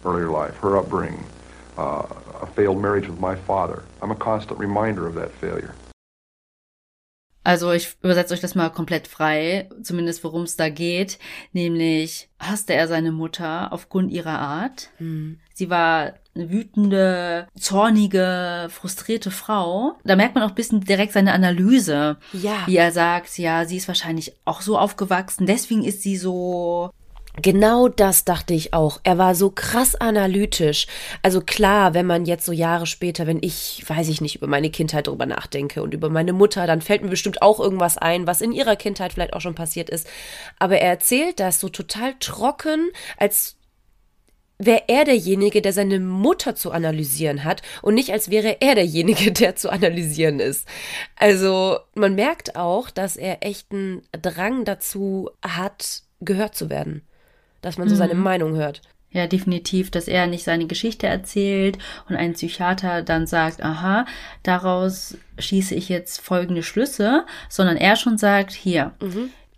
earlier 0.05 0.31
life, 0.31 0.57
her 0.57 0.77
upbringing, 0.77 1.25
uh, 1.79 2.07
a 2.41 2.47
failed 2.47 2.81
marriage 2.83 3.07
with 3.07 3.21
my 3.21 3.37
father. 3.37 3.85
I'm 4.01 4.11
a 4.11 4.17
constant 4.17 4.59
reminder 4.59 5.07
of 5.07 5.15
that 5.15 5.31
failure. 5.33 5.75
Also 7.45 7.73
ich 7.73 7.97
übersetze 8.03 8.35
euch 8.35 8.41
das 8.41 8.55
mal 8.55 8.71
komplett 8.71 9.09
frei, 9.09 9.69
zumindest 9.83 10.23
worum 10.25 10.43
es 10.43 10.57
da 10.57 10.69
geht. 10.69 11.19
Nämlich 11.53 12.29
hasste 12.39 12.75
er 12.75 12.89
seine 12.89 13.13
Mutter 13.13 13.73
aufgrund 13.73 14.13
ihrer 14.13 14.39
Art. 14.39 14.91
Sie 15.55 15.71
war 15.71 16.15
eine 16.35 16.51
wütende, 16.51 17.47
zornige, 17.59 18.69
frustrierte 18.71 19.31
Frau. 19.31 19.99
Da 20.05 20.17
merkt 20.17 20.35
man 20.35 20.45
auch 20.45 20.51
ein 20.51 20.55
bisschen 20.55 20.81
direkt 20.81 21.13
seine 21.13 21.33
Analyse. 21.33 22.17
Ja. 22.33 22.67
Wie 22.67 22.77
er 22.77 22.93
sagt, 22.93 23.39
ja, 23.39 23.65
sie 23.65 23.77
ist 23.77 23.89
wahrscheinlich 23.89 24.35
auch 24.45 24.63
so 24.63 24.79
aufgewachsen, 24.79 25.47
deswegen 25.47 25.85
ist 25.85 26.03
sie 26.03 26.17
so 26.17 26.91
Genau 27.41 27.89
das 27.89 28.27
dachte 28.27 28.53
ich 28.53 28.75
auch. 28.75 29.01
Er 29.05 29.17
war 29.17 29.35
so 29.35 29.51
krass 29.51 29.95
analytisch. 29.95 30.87
Also 31.23 31.41
klar, 31.41 31.95
wenn 31.95 32.05
man 32.05 32.27
jetzt 32.27 32.45
so 32.45 32.53
Jahre 32.53 32.87
später, 32.87 33.27
wenn 33.27 33.43
ich, 33.43 33.83
weiß 33.87 34.09
ich 34.09 34.21
nicht, 34.21 34.37
über 34.37 34.47
meine 34.47 34.71
Kindheit 34.71 35.07
drüber 35.07 35.25
nachdenke 35.25 35.83
und 35.83 35.95
über 35.95 36.11
meine 36.11 36.35
Mutter, 36.35 36.67
dann 36.67 36.83
fällt 36.83 37.03
mir 37.03 37.09
bestimmt 37.09 37.41
auch 37.41 37.59
irgendwas 37.59 37.97
ein, 37.97 38.27
was 38.27 38.43
in 38.43 38.53
ihrer 38.53 38.77
Kindheit 38.77 39.15
vielleicht 39.15 39.33
auch 39.33 39.41
schon 39.41 39.55
passiert 39.55 39.89
ist. 39.89 40.07
Aber 40.59 40.79
er 40.79 40.91
erzählt 40.91 41.41
das 41.41 41.59
so 41.59 41.71
total 41.71 42.15
trocken, 42.21 42.91
als 43.17 43.57
wäre 44.59 44.83
er 44.89 45.05
derjenige, 45.05 45.63
der 45.63 45.73
seine 45.73 46.01
Mutter 46.01 46.55
zu 46.55 46.71
analysieren 46.71 47.45
hat 47.45 47.63
und 47.81 47.95
nicht 47.95 48.13
als 48.13 48.31
wäre 48.31 48.59
er 48.61 48.75
derjenige, 48.75 49.33
der 49.33 49.57
zu 49.57 49.71
analysieren 49.71 50.39
ist. 50.39 50.69
Also 51.17 51.79
man 51.95 52.15
merkt 52.15 52.57
auch, 52.57 52.91
dass 52.91 53.17
er 53.17 53.39
echt 53.41 53.73
einen 53.73 54.03
Drang 54.21 54.67
dazu 54.67 55.31
hat, 55.43 56.03
gehört 56.21 56.55
zu 56.55 56.69
werden. 56.69 57.09
Dass 57.63 57.79
man 57.79 57.89
so 57.89 57.95
seine 57.95 58.15
Meinung 58.15 58.55
hört. 58.55 58.83
Ja, 59.15 59.27
definitiv, 59.27 59.91
dass 59.91 60.09
er 60.09 60.27
nicht 60.27 60.43
seine 60.43 60.67
Geschichte 60.67 61.07
erzählt 61.07 61.77
und 62.09 62.17
ein 62.17 62.33
Psychiater 62.33 63.03
dann 63.03 63.27
sagt, 63.27 63.63
aha, 63.63 64.07
daraus 64.43 65.19
schieße 65.39 65.75
ich 65.75 65.91
jetzt 65.91 66.21
folgende 66.23 66.63
Schlüsse, 66.63 67.25
sondern 67.51 67.77
er 67.77 67.97
schon 67.97 68.17
sagt, 68.17 68.53
hier, 68.53 68.93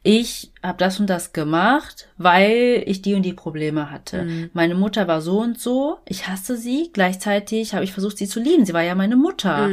ich 0.02 0.50
habe 0.62 0.76
das 0.78 0.98
und 1.00 1.08
das 1.08 1.32
gemacht, 1.32 2.08
weil 2.18 2.82
ich 2.86 3.00
die 3.00 3.14
und 3.14 3.22
die 3.22 3.32
Probleme 3.32 3.92
hatte. 3.92 4.26
Meine 4.52 4.74
Mutter 4.74 5.06
war 5.06 5.20
so 5.20 5.40
und 5.40 5.58
so, 5.58 5.98
ich 6.04 6.26
hasste 6.26 6.56
sie, 6.56 6.90
gleichzeitig 6.92 7.74
habe 7.74 7.84
ich 7.84 7.92
versucht, 7.92 8.18
sie 8.18 8.26
zu 8.28 8.40
lieben. 8.40 8.66
Sie 8.66 8.74
war 8.74 8.82
ja 8.82 8.96
meine 8.96 9.16
Mutter. 9.16 9.70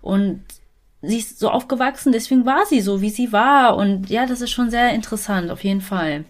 Und 0.00 0.44
sie 1.02 1.18
ist 1.18 1.40
so 1.40 1.50
aufgewachsen, 1.50 2.12
deswegen 2.12 2.46
war 2.46 2.64
sie 2.66 2.80
so, 2.80 3.00
wie 3.02 3.10
sie 3.10 3.32
war. 3.32 3.76
Und 3.76 4.08
ja, 4.08 4.26
das 4.26 4.40
ist 4.40 4.52
schon 4.52 4.70
sehr 4.70 4.94
interessant, 4.94 5.50
auf 5.50 5.64
jeden 5.64 5.82
Fall. 5.82 6.24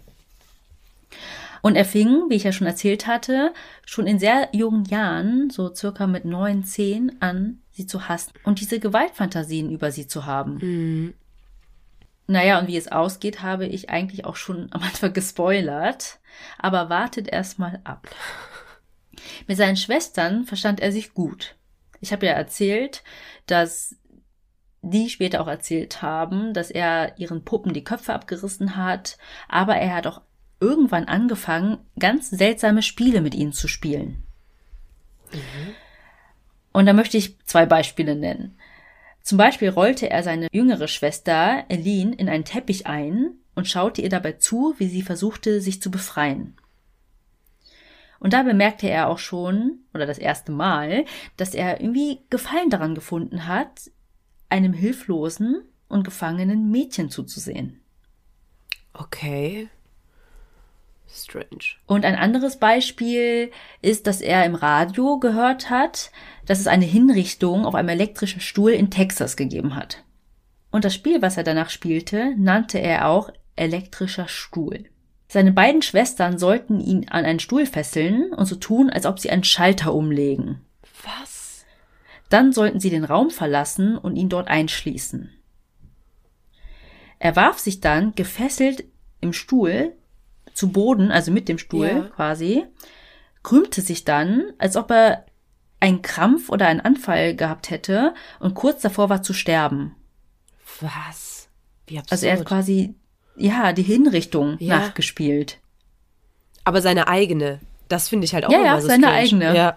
Und 1.64 1.76
er 1.76 1.86
fing, 1.86 2.24
wie 2.28 2.34
ich 2.34 2.44
ja 2.44 2.52
schon 2.52 2.66
erzählt 2.66 3.06
hatte, 3.06 3.54
schon 3.86 4.06
in 4.06 4.18
sehr 4.18 4.50
jungen 4.52 4.84
Jahren, 4.84 5.48
so 5.48 5.74
circa 5.74 6.06
mit 6.06 6.26
neun, 6.26 6.62
zehn, 6.62 7.16
an, 7.20 7.62
sie 7.70 7.86
zu 7.86 8.06
hassen 8.06 8.34
und 8.44 8.60
diese 8.60 8.78
Gewaltfantasien 8.78 9.70
über 9.70 9.90
sie 9.90 10.06
zu 10.06 10.26
haben. 10.26 11.14
Naja, 12.26 12.58
und 12.58 12.68
wie 12.68 12.76
es 12.76 12.92
ausgeht, 12.92 13.40
habe 13.40 13.64
ich 13.64 13.88
eigentlich 13.88 14.26
auch 14.26 14.36
schon 14.36 14.68
am 14.72 14.82
Anfang 14.82 15.14
gespoilert. 15.14 16.18
Aber 16.58 16.90
wartet 16.90 17.28
erst 17.28 17.58
mal 17.58 17.80
ab. 17.82 18.14
Mit 19.46 19.56
seinen 19.56 19.78
Schwestern 19.78 20.44
verstand 20.44 20.80
er 20.80 20.92
sich 20.92 21.14
gut. 21.14 21.56
Ich 22.02 22.12
habe 22.12 22.26
ja 22.26 22.32
erzählt, 22.32 23.02
dass 23.46 23.96
die 24.82 25.08
später 25.08 25.40
auch 25.40 25.48
erzählt 25.48 26.02
haben, 26.02 26.52
dass 26.52 26.70
er 26.70 27.18
ihren 27.18 27.42
Puppen 27.42 27.72
die 27.72 27.84
Köpfe 27.84 28.12
abgerissen 28.12 28.76
hat, 28.76 29.16
aber 29.48 29.76
er 29.76 29.94
hat 29.94 30.06
auch 30.06 30.20
irgendwann 30.64 31.04
angefangen, 31.04 31.78
ganz 31.98 32.30
seltsame 32.30 32.82
Spiele 32.82 33.20
mit 33.20 33.34
ihnen 33.34 33.52
zu 33.52 33.68
spielen. 33.68 34.22
Und 36.72 36.86
da 36.86 36.92
möchte 36.92 37.16
ich 37.16 37.38
zwei 37.44 37.66
Beispiele 37.66 38.16
nennen. 38.16 38.58
Zum 39.22 39.38
Beispiel 39.38 39.68
rollte 39.68 40.10
er 40.10 40.22
seine 40.22 40.48
jüngere 40.52 40.88
Schwester 40.88 41.64
Eileen 41.70 42.12
in 42.12 42.28
einen 42.28 42.44
Teppich 42.44 42.86
ein 42.86 43.34
und 43.54 43.68
schaute 43.68 44.02
ihr 44.02 44.08
dabei 44.08 44.32
zu, 44.32 44.74
wie 44.78 44.88
sie 44.88 45.02
versuchte, 45.02 45.60
sich 45.60 45.80
zu 45.80 45.90
befreien. 45.90 46.56
Und 48.18 48.32
da 48.32 48.42
bemerkte 48.42 48.88
er 48.88 49.08
auch 49.08 49.18
schon, 49.18 49.80
oder 49.92 50.06
das 50.06 50.18
erste 50.18 50.50
Mal, 50.50 51.04
dass 51.36 51.54
er 51.54 51.80
irgendwie 51.80 52.20
Gefallen 52.30 52.70
daran 52.70 52.94
gefunden 52.94 53.46
hat, 53.46 53.90
einem 54.48 54.72
hilflosen 54.72 55.62
und 55.88 56.04
gefangenen 56.04 56.70
Mädchen 56.70 57.10
zuzusehen. 57.10 57.80
Okay. 58.92 59.68
Strange. 61.14 61.76
Und 61.86 62.04
ein 62.04 62.16
anderes 62.16 62.58
Beispiel 62.58 63.50
ist, 63.82 64.06
dass 64.06 64.20
er 64.20 64.44
im 64.44 64.54
Radio 64.54 65.18
gehört 65.18 65.70
hat, 65.70 66.10
dass 66.46 66.60
es 66.60 66.66
eine 66.66 66.84
Hinrichtung 66.84 67.64
auf 67.64 67.74
einem 67.74 67.90
elektrischen 67.90 68.40
Stuhl 68.40 68.72
in 68.72 68.90
Texas 68.90 69.36
gegeben 69.36 69.76
hat. 69.76 70.02
Und 70.70 70.84
das 70.84 70.94
Spiel, 70.94 71.22
was 71.22 71.36
er 71.36 71.44
danach 71.44 71.70
spielte, 71.70 72.34
nannte 72.36 72.78
er 72.80 73.08
auch 73.08 73.30
elektrischer 73.56 74.26
Stuhl. 74.26 74.84
Seine 75.28 75.52
beiden 75.52 75.82
Schwestern 75.82 76.38
sollten 76.38 76.80
ihn 76.80 77.08
an 77.08 77.24
einen 77.24 77.40
Stuhl 77.40 77.66
fesseln 77.66 78.32
und 78.32 78.46
so 78.46 78.56
tun, 78.56 78.90
als 78.90 79.06
ob 79.06 79.18
sie 79.18 79.30
einen 79.30 79.44
Schalter 79.44 79.94
umlegen. 79.94 80.60
Was? 81.04 81.64
Dann 82.28 82.52
sollten 82.52 82.80
sie 82.80 82.90
den 82.90 83.04
Raum 83.04 83.30
verlassen 83.30 83.96
und 83.96 84.16
ihn 84.16 84.28
dort 84.28 84.48
einschließen. 84.48 85.30
Er 87.18 87.36
warf 87.36 87.58
sich 87.58 87.80
dann 87.80 88.14
gefesselt 88.14 88.84
im 89.20 89.32
Stuhl 89.32 89.94
zu 90.54 90.70
Boden, 90.72 91.10
also 91.10 91.30
mit 91.30 91.48
dem 91.48 91.58
Stuhl 91.58 91.86
Ja. 91.86 92.00
quasi, 92.14 92.64
krümmte 93.42 93.82
sich 93.82 94.04
dann, 94.04 94.42
als 94.58 94.76
ob 94.76 94.90
er 94.90 95.26
einen 95.80 96.00
Krampf 96.00 96.48
oder 96.48 96.66
einen 96.68 96.80
Anfall 96.80 97.36
gehabt 97.36 97.68
hätte 97.68 98.14
und 98.40 98.54
kurz 98.54 98.80
davor 98.80 99.10
war 99.10 99.22
zu 99.22 99.34
sterben. 99.34 99.94
Was? 100.80 101.48
Wie 101.86 101.98
absurd. 101.98 102.12
Also 102.12 102.26
er 102.26 102.38
hat 102.38 102.46
quasi, 102.46 102.94
ja, 103.36 103.72
die 103.74 103.82
Hinrichtung 103.82 104.56
Ja. 104.60 104.78
nachgespielt. 104.78 105.58
Aber 106.64 106.80
seine 106.80 107.08
eigene. 107.08 107.60
Das 107.88 108.08
finde 108.08 108.24
ich 108.24 108.32
halt 108.34 108.46
auch 108.46 108.50
Ja, 108.50 108.58
immer 108.58 108.66
ja, 108.66 108.80
so 108.80 108.88
seine 108.88 109.02
strange. 109.08 109.18
eigene. 109.18 109.56
Ja. 109.56 109.76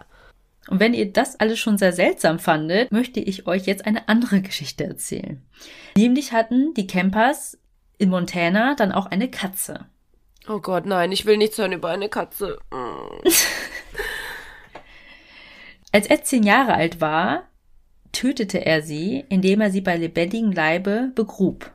Und 0.69 0.79
wenn 0.79 0.93
ihr 0.93 1.11
das 1.11 1.39
alles 1.39 1.59
schon 1.59 1.77
sehr 1.77 1.91
seltsam 1.93 2.39
fandet, 2.39 2.91
möchte 2.91 3.19
ich 3.19 3.47
euch 3.47 3.65
jetzt 3.65 3.85
eine 3.85 4.07
andere 4.07 4.41
Geschichte 4.41 4.85
erzählen. 4.85 5.41
Nämlich 5.97 6.31
hatten 6.31 6.73
die 6.73 6.87
Campers 6.87 7.57
in 7.97 8.09
Montana 8.09 8.75
dann 8.75 8.91
auch 8.91 9.07
eine 9.07 9.29
Katze. 9.29 9.85
Oh 10.47 10.59
Gott, 10.59 10.85
nein, 10.85 11.11
ich 11.11 11.25
will 11.25 11.37
nichts 11.37 11.57
hören 11.57 11.73
über 11.73 11.89
eine 11.89 12.09
Katze. 12.09 12.59
Mm. 12.71 13.27
Als 15.91 16.07
Ed 16.07 16.25
zehn 16.25 16.43
Jahre 16.43 16.73
alt 16.73 17.01
war, 17.01 17.47
tötete 18.11 18.65
er 18.65 18.81
sie, 18.81 19.25
indem 19.29 19.61
er 19.61 19.71
sie 19.71 19.81
bei 19.81 19.97
lebendigem 19.97 20.51
Leibe 20.51 21.11
begrub. 21.15 21.71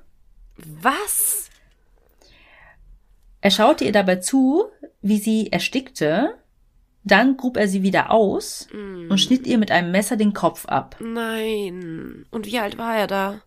Was? 0.57 1.51
Er 3.41 3.51
schaute 3.51 3.85
ihr 3.85 3.93
dabei 3.93 4.17
zu, 4.17 4.67
wie 5.01 5.19
sie 5.19 5.51
erstickte, 5.51 6.39
dann 7.05 7.37
grub 7.37 7.57
er 7.57 7.67
sie 7.67 7.83
wieder 7.83 8.13
aus 8.13 8.69
und 8.73 9.19
schnitt 9.19 9.47
ihr 9.47 9.59
mit 9.59 9.73
einem 9.73 9.91
Messer 9.91 10.17
den 10.17 10.33
Kopf 10.33 10.67
ab. 10.67 10.97
Nein. 11.01 12.27
Und 12.31 12.47
wie 12.47 12.59
alt 12.59 12.79
war 12.79 12.97
er 12.97 13.09
da? 13.09 13.43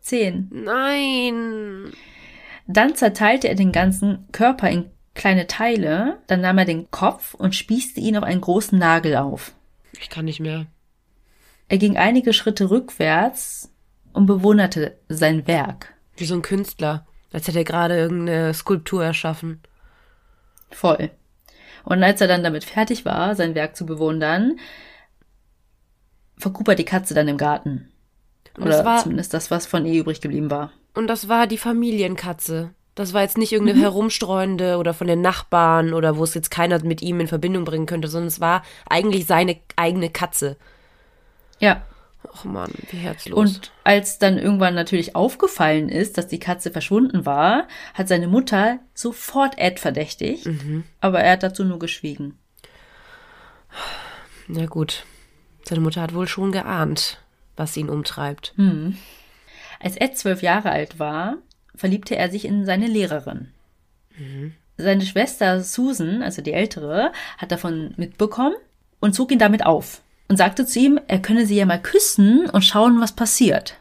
Zehn. 0.00 0.48
Nein. 0.50 1.92
Dann 2.72 2.94
zerteilte 2.94 3.48
er 3.48 3.56
den 3.56 3.72
ganzen 3.72 4.28
Körper 4.32 4.70
in 4.70 4.90
kleine 5.14 5.46
Teile, 5.48 6.18
dann 6.28 6.40
nahm 6.40 6.58
er 6.58 6.64
den 6.64 6.88
Kopf 6.90 7.34
und 7.34 7.54
spießte 7.56 7.98
ihn 8.00 8.16
auf 8.16 8.22
einen 8.22 8.40
großen 8.40 8.78
Nagel 8.78 9.16
auf. 9.16 9.52
Ich 10.00 10.08
kann 10.08 10.24
nicht 10.24 10.38
mehr. 10.38 10.66
Er 11.68 11.78
ging 11.78 11.96
einige 11.96 12.32
Schritte 12.32 12.70
rückwärts 12.70 13.72
und 14.12 14.26
bewunderte 14.26 14.96
sein 15.08 15.46
Werk. 15.48 15.94
Wie 16.16 16.24
so 16.24 16.34
ein 16.34 16.42
Künstler. 16.42 17.06
Als 17.32 17.48
hätte 17.48 17.58
er 17.58 17.64
gerade 17.64 17.96
irgendeine 17.96 18.54
Skulptur 18.54 19.04
erschaffen. 19.04 19.60
Voll. 20.70 21.10
Und 21.84 22.02
als 22.02 22.20
er 22.20 22.28
dann 22.28 22.44
damit 22.44 22.64
fertig 22.64 23.04
war, 23.04 23.34
sein 23.34 23.54
Werk 23.54 23.74
zu 23.76 23.86
bewundern, 23.86 24.58
vergrub 26.36 26.68
er 26.68 26.74
die 26.74 26.84
Katze 26.84 27.14
dann 27.14 27.28
im 27.28 27.36
Garten. 27.36 27.90
Und 28.56 28.66
das 28.66 28.76
Oder 28.80 28.84
war- 28.84 29.02
zumindest 29.02 29.34
das, 29.34 29.50
was 29.50 29.66
von 29.66 29.86
ihr 29.86 30.00
übrig 30.00 30.20
geblieben 30.20 30.50
war. 30.50 30.72
Und 30.94 31.06
das 31.06 31.28
war 31.28 31.46
die 31.46 31.58
Familienkatze. 31.58 32.70
Das 32.94 33.14
war 33.14 33.22
jetzt 33.22 33.38
nicht 33.38 33.52
irgendeine 33.52 33.80
herumstreuende 33.80 34.76
oder 34.76 34.92
von 34.92 35.06
den 35.06 35.20
Nachbarn 35.20 35.94
oder 35.94 36.16
wo 36.16 36.24
es 36.24 36.34
jetzt 36.34 36.50
keiner 36.50 36.82
mit 36.84 37.00
ihm 37.02 37.20
in 37.20 37.28
Verbindung 37.28 37.64
bringen 37.64 37.86
könnte, 37.86 38.08
sondern 38.08 38.28
es 38.28 38.40
war 38.40 38.62
eigentlich 38.88 39.26
seine 39.26 39.56
eigene 39.76 40.10
Katze. 40.10 40.56
Ja. 41.60 41.82
Och 42.34 42.44
Mann, 42.44 42.72
wie 42.90 42.98
herzlos. 42.98 43.38
Und 43.38 43.72
als 43.84 44.18
dann 44.18 44.36
irgendwann 44.36 44.74
natürlich 44.74 45.16
aufgefallen 45.16 45.88
ist, 45.88 46.18
dass 46.18 46.28
die 46.28 46.38
Katze 46.38 46.70
verschwunden 46.70 47.24
war, 47.24 47.66
hat 47.94 48.08
seine 48.08 48.28
Mutter 48.28 48.80
sofort 48.92 49.58
Ed 49.58 49.80
verdächtigt, 49.80 50.46
aber 51.00 51.20
er 51.20 51.32
hat 51.32 51.42
dazu 51.42 51.64
nur 51.64 51.78
geschwiegen. 51.78 52.38
Na 54.48 54.66
gut. 54.66 55.06
Seine 55.64 55.80
Mutter 55.80 56.02
hat 56.02 56.12
wohl 56.12 56.28
schon 56.28 56.52
geahnt, 56.52 57.22
was 57.56 57.76
ihn 57.76 57.88
umtreibt. 57.88 58.52
Als 59.82 59.96
Ed 59.96 60.16
zwölf 60.16 60.42
Jahre 60.42 60.70
alt 60.70 60.98
war, 60.98 61.38
verliebte 61.74 62.14
er 62.16 62.30
sich 62.30 62.44
in 62.44 62.64
seine 62.66 62.86
Lehrerin. 62.86 63.48
Seine 64.76 65.02
Schwester 65.06 65.62
Susan, 65.62 66.22
also 66.22 66.42
die 66.42 66.52
ältere, 66.52 67.12
hat 67.38 67.52
davon 67.52 67.94
mitbekommen 67.96 68.54
und 69.00 69.14
zog 69.14 69.32
ihn 69.32 69.38
damit 69.38 69.64
auf 69.64 70.02
und 70.28 70.36
sagte 70.36 70.66
zu 70.66 70.78
ihm, 70.78 71.00
er 71.08 71.20
könne 71.20 71.46
sie 71.46 71.56
ja 71.56 71.66
mal 71.66 71.80
küssen 71.80 72.48
und 72.50 72.62
schauen, 72.62 73.00
was 73.00 73.12
passiert. 73.12 73.76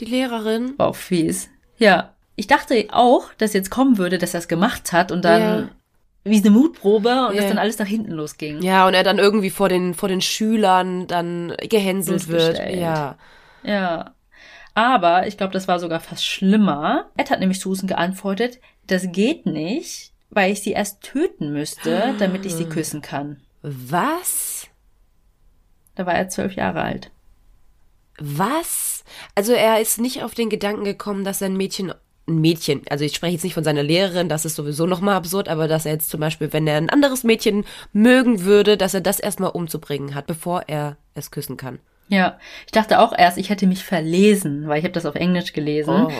Die 0.00 0.04
Lehrerin? 0.04 0.74
War 0.76 0.88
auch 0.88 0.96
fies. 0.96 1.48
Ja. 1.78 2.10
Ich 2.36 2.48
dachte 2.48 2.86
auch, 2.90 3.32
dass 3.38 3.52
jetzt 3.52 3.70
kommen 3.70 3.96
würde, 3.98 4.18
dass 4.18 4.34
er 4.34 4.38
es 4.40 4.48
gemacht 4.48 4.92
hat 4.92 5.12
und 5.12 5.24
dann 5.24 5.40
Ja. 5.40 5.68
wie 6.24 6.40
eine 6.40 6.50
Mutprobe 6.50 7.26
und 7.28 7.34
Ja. 7.34 7.40
dass 7.42 7.48
dann 7.48 7.58
alles 7.58 7.78
nach 7.78 7.86
hinten 7.86 8.10
losging. 8.10 8.60
Ja, 8.62 8.88
und 8.88 8.94
er 8.94 9.04
dann 9.04 9.18
irgendwie 9.20 9.50
vor 9.50 9.68
den, 9.68 9.94
vor 9.94 10.08
den 10.08 10.20
Schülern 10.20 11.06
dann 11.06 11.52
gehänselt 11.68 12.26
wird. 12.26 12.58
Ja. 12.74 13.16
Ja. 13.62 14.14
Aber 14.74 15.26
ich 15.26 15.36
glaube, 15.36 15.52
das 15.52 15.68
war 15.68 15.78
sogar 15.78 16.00
fast 16.00 16.26
schlimmer. 16.26 17.10
Ed 17.16 17.30
hat 17.30 17.40
nämlich 17.40 17.60
Susan 17.60 17.86
geantwortet, 17.86 18.58
das 18.86 19.10
geht 19.12 19.46
nicht, 19.46 20.12
weil 20.30 20.52
ich 20.52 20.62
sie 20.62 20.72
erst 20.72 21.02
töten 21.02 21.52
müsste, 21.52 22.14
damit 22.18 22.44
ich 22.44 22.54
sie 22.54 22.66
küssen 22.66 23.00
kann. 23.00 23.40
Was? 23.62 24.66
Da 25.94 26.06
war 26.06 26.14
er 26.14 26.28
zwölf 26.28 26.54
Jahre 26.54 26.82
alt. 26.82 27.10
Was? 28.18 29.04
Also 29.34 29.52
er 29.52 29.80
ist 29.80 30.00
nicht 30.00 30.22
auf 30.22 30.34
den 30.34 30.50
Gedanken 30.50 30.84
gekommen, 30.84 31.24
dass 31.24 31.38
sein 31.38 31.56
Mädchen, 31.56 31.92
ein 32.26 32.40
Mädchen, 32.40 32.82
also 32.90 33.04
ich 33.04 33.14
spreche 33.14 33.34
jetzt 33.34 33.44
nicht 33.44 33.54
von 33.54 33.64
seiner 33.64 33.82
Lehrerin, 33.82 34.28
das 34.28 34.44
ist 34.44 34.56
sowieso 34.56 34.86
nochmal 34.86 35.16
absurd, 35.16 35.48
aber 35.48 35.68
dass 35.68 35.86
er 35.86 35.92
jetzt 35.92 36.10
zum 36.10 36.20
Beispiel, 36.20 36.52
wenn 36.52 36.66
er 36.66 36.76
ein 36.76 36.90
anderes 36.90 37.22
Mädchen 37.22 37.64
mögen 37.92 38.44
würde, 38.44 38.76
dass 38.76 38.94
er 38.94 39.00
das 39.00 39.20
erstmal 39.20 39.50
umzubringen 39.50 40.14
hat, 40.14 40.26
bevor 40.26 40.64
er 40.66 40.96
es 41.14 41.30
küssen 41.30 41.56
kann. 41.56 41.78
Ja, 42.08 42.38
ich 42.66 42.72
dachte 42.72 43.00
auch 43.00 43.16
erst, 43.16 43.38
ich 43.38 43.48
hätte 43.48 43.66
mich 43.66 43.82
verlesen, 43.82 44.68
weil 44.68 44.78
ich 44.78 44.84
habe 44.84 44.92
das 44.92 45.06
auf 45.06 45.14
Englisch 45.14 45.54
gelesen. 45.54 46.06
Oh. 46.06 46.12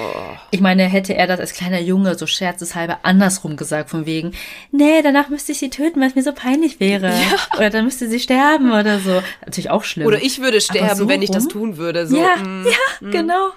Ich 0.51 0.61
meine, 0.61 0.85
hätte 0.85 1.14
er 1.14 1.27
das 1.27 1.40
als 1.40 1.53
kleiner 1.53 1.81
Junge 1.81 2.14
so 2.16 2.27
scherzeshalber 2.27 3.01
andersrum 3.03 3.57
gesagt, 3.57 3.90
von 3.90 4.07
wegen, 4.07 4.33
nee, 4.70 5.03
danach 5.03 5.29
müsste 5.29 5.53
ich 5.53 5.59
sie 5.59 5.68
töten, 5.68 6.01
weil 6.01 6.09
es 6.09 6.14
mir 6.14 6.23
so 6.23 6.33
peinlich 6.33 6.81
wäre. 6.81 7.12
Oder 7.57 7.68
dann 7.68 7.85
müsste 7.85 8.09
sie 8.09 8.18
sterben 8.18 8.73
oder 8.73 8.99
so. 8.99 9.23
Natürlich 9.44 9.70
auch 9.70 9.85
schlimm. 9.85 10.07
Oder 10.07 10.23
ich 10.23 10.40
würde 10.40 10.62
sterben, 10.62 10.97
so 10.97 11.07
wenn 11.09 11.20
ich 11.20 11.31
das 11.31 11.49
tun 11.49 11.77
würde. 11.77 12.07
So, 12.07 12.16
ja, 12.16 12.37
mm. 12.37 12.66
ja, 12.66 13.11
genau. 13.11 13.51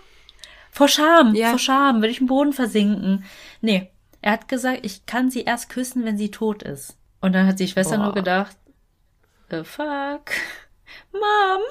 Vor 0.69 0.89
Scham, 0.89 1.33
Ja. 1.33 1.51
vor 1.51 1.59
Scham, 1.59 1.97
würde 2.01 2.09
ich 2.09 2.19
im 2.19 2.27
Boden 2.27 2.51
versinken. 2.51 3.23
Nee, 3.61 3.89
er 4.21 4.33
hat 4.33 4.49
gesagt, 4.49 4.79
ich 4.83 5.05
kann 5.05 5.31
sie 5.31 5.43
erst 5.43 5.69
küssen, 5.69 6.03
wenn 6.03 6.17
sie 6.17 6.29
tot 6.29 6.61
ist. 6.61 6.97
Und 7.21 7.33
dann 7.33 7.47
hat 7.47 7.59
die 7.59 7.67
Schwester 7.67 7.97
Boah. 7.97 8.03
nur 8.03 8.13
gedacht, 8.13 8.55
the 9.49 9.63
fuck? 9.63 10.31
Mom, 11.11 11.61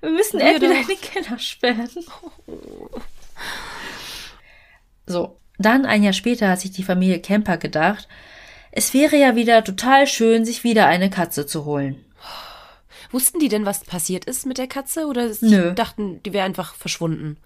wir 0.00 0.10
müssen 0.10 0.40
Ed 0.40 0.56
wieder 0.56 0.74
doch. 0.74 0.80
in 0.80 0.86
den 0.86 1.00
Keller 1.00 1.38
sperren. 1.38 1.88
So, 5.06 5.38
dann 5.58 5.84
ein 5.84 6.02
Jahr 6.02 6.14
später 6.14 6.48
hat 6.48 6.60
sich 6.60 6.70
die 6.70 6.82
Familie 6.82 7.20
Kemper 7.20 7.58
gedacht, 7.58 8.08
es 8.72 8.94
wäre 8.94 9.16
ja 9.16 9.36
wieder 9.36 9.62
total 9.62 10.06
schön, 10.06 10.44
sich 10.44 10.64
wieder 10.64 10.86
eine 10.86 11.10
Katze 11.10 11.46
zu 11.46 11.64
holen. 11.64 12.04
Wussten 13.10 13.38
die 13.38 13.48
denn, 13.48 13.66
was 13.66 13.84
passiert 13.84 14.24
ist 14.24 14.46
mit 14.46 14.58
der 14.58 14.66
Katze? 14.66 15.06
Oder 15.06 15.32
sie 15.32 15.50
Nö. 15.50 15.72
dachten, 15.74 16.20
die 16.24 16.32
wäre 16.32 16.44
einfach 16.44 16.74
verschwunden? 16.74 17.36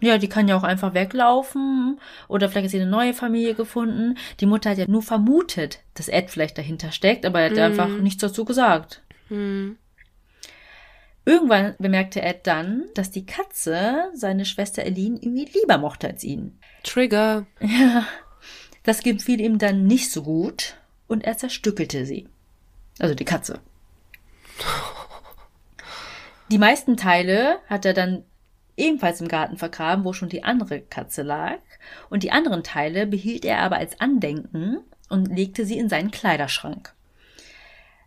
Ja, 0.00 0.18
die 0.18 0.28
kann 0.28 0.48
ja 0.48 0.56
auch 0.56 0.62
einfach 0.62 0.94
weglaufen 0.94 2.00
oder 2.28 2.48
vielleicht 2.48 2.64
hat 2.64 2.70
sie 2.70 2.80
eine 2.80 2.90
neue 2.90 3.12
Familie 3.14 3.54
gefunden. 3.54 4.16
Die 4.40 4.46
Mutter 4.46 4.70
hat 4.70 4.78
ja 4.78 4.86
nur 4.88 5.02
vermutet, 5.02 5.80
dass 5.94 6.08
Ed 6.08 6.30
vielleicht 6.30 6.56
dahinter 6.56 6.92
steckt, 6.92 7.26
aber 7.26 7.40
er 7.40 7.50
hat 7.50 7.58
einfach 7.58 7.88
nichts 7.88 8.20
dazu 8.20 8.44
gesagt. 8.44 9.02
Irgendwann 11.26 11.74
bemerkte 11.78 12.20
Ed 12.20 12.46
dann, 12.46 12.84
dass 12.94 13.10
die 13.10 13.24
Katze 13.24 14.10
seine 14.14 14.44
Schwester 14.44 14.82
Eileen 14.82 15.16
irgendwie 15.16 15.48
lieber 15.58 15.78
mochte 15.78 16.08
als 16.08 16.22
ihn. 16.22 16.58
Trigger. 16.82 17.46
Das 18.82 19.02
gefiel 19.02 19.40
ihm 19.40 19.58
dann 19.58 19.86
nicht 19.86 20.10
so 20.10 20.22
gut 20.22 20.76
und 21.06 21.24
er 21.24 21.38
zerstückelte 21.38 22.04
sie. 22.04 22.28
Also 22.98 23.14
die 23.14 23.24
Katze. 23.24 23.60
Die 26.50 26.58
meisten 26.58 26.98
Teile 26.98 27.58
hat 27.68 27.86
er 27.86 27.94
dann 27.94 28.24
ebenfalls 28.76 29.20
im 29.20 29.28
Garten 29.28 29.56
vergraben, 29.56 30.04
wo 30.04 30.12
schon 30.12 30.28
die 30.28 30.44
andere 30.44 30.80
Katze 30.80 31.22
lag. 31.22 31.58
Und 32.10 32.22
die 32.22 32.32
anderen 32.32 32.62
Teile 32.62 33.06
behielt 33.06 33.44
er 33.44 33.60
aber 33.60 33.76
als 33.76 34.00
Andenken 34.00 34.80
und 35.08 35.34
legte 35.34 35.64
sie 35.64 35.78
in 35.78 35.88
seinen 35.88 36.10
Kleiderschrank. 36.10 36.94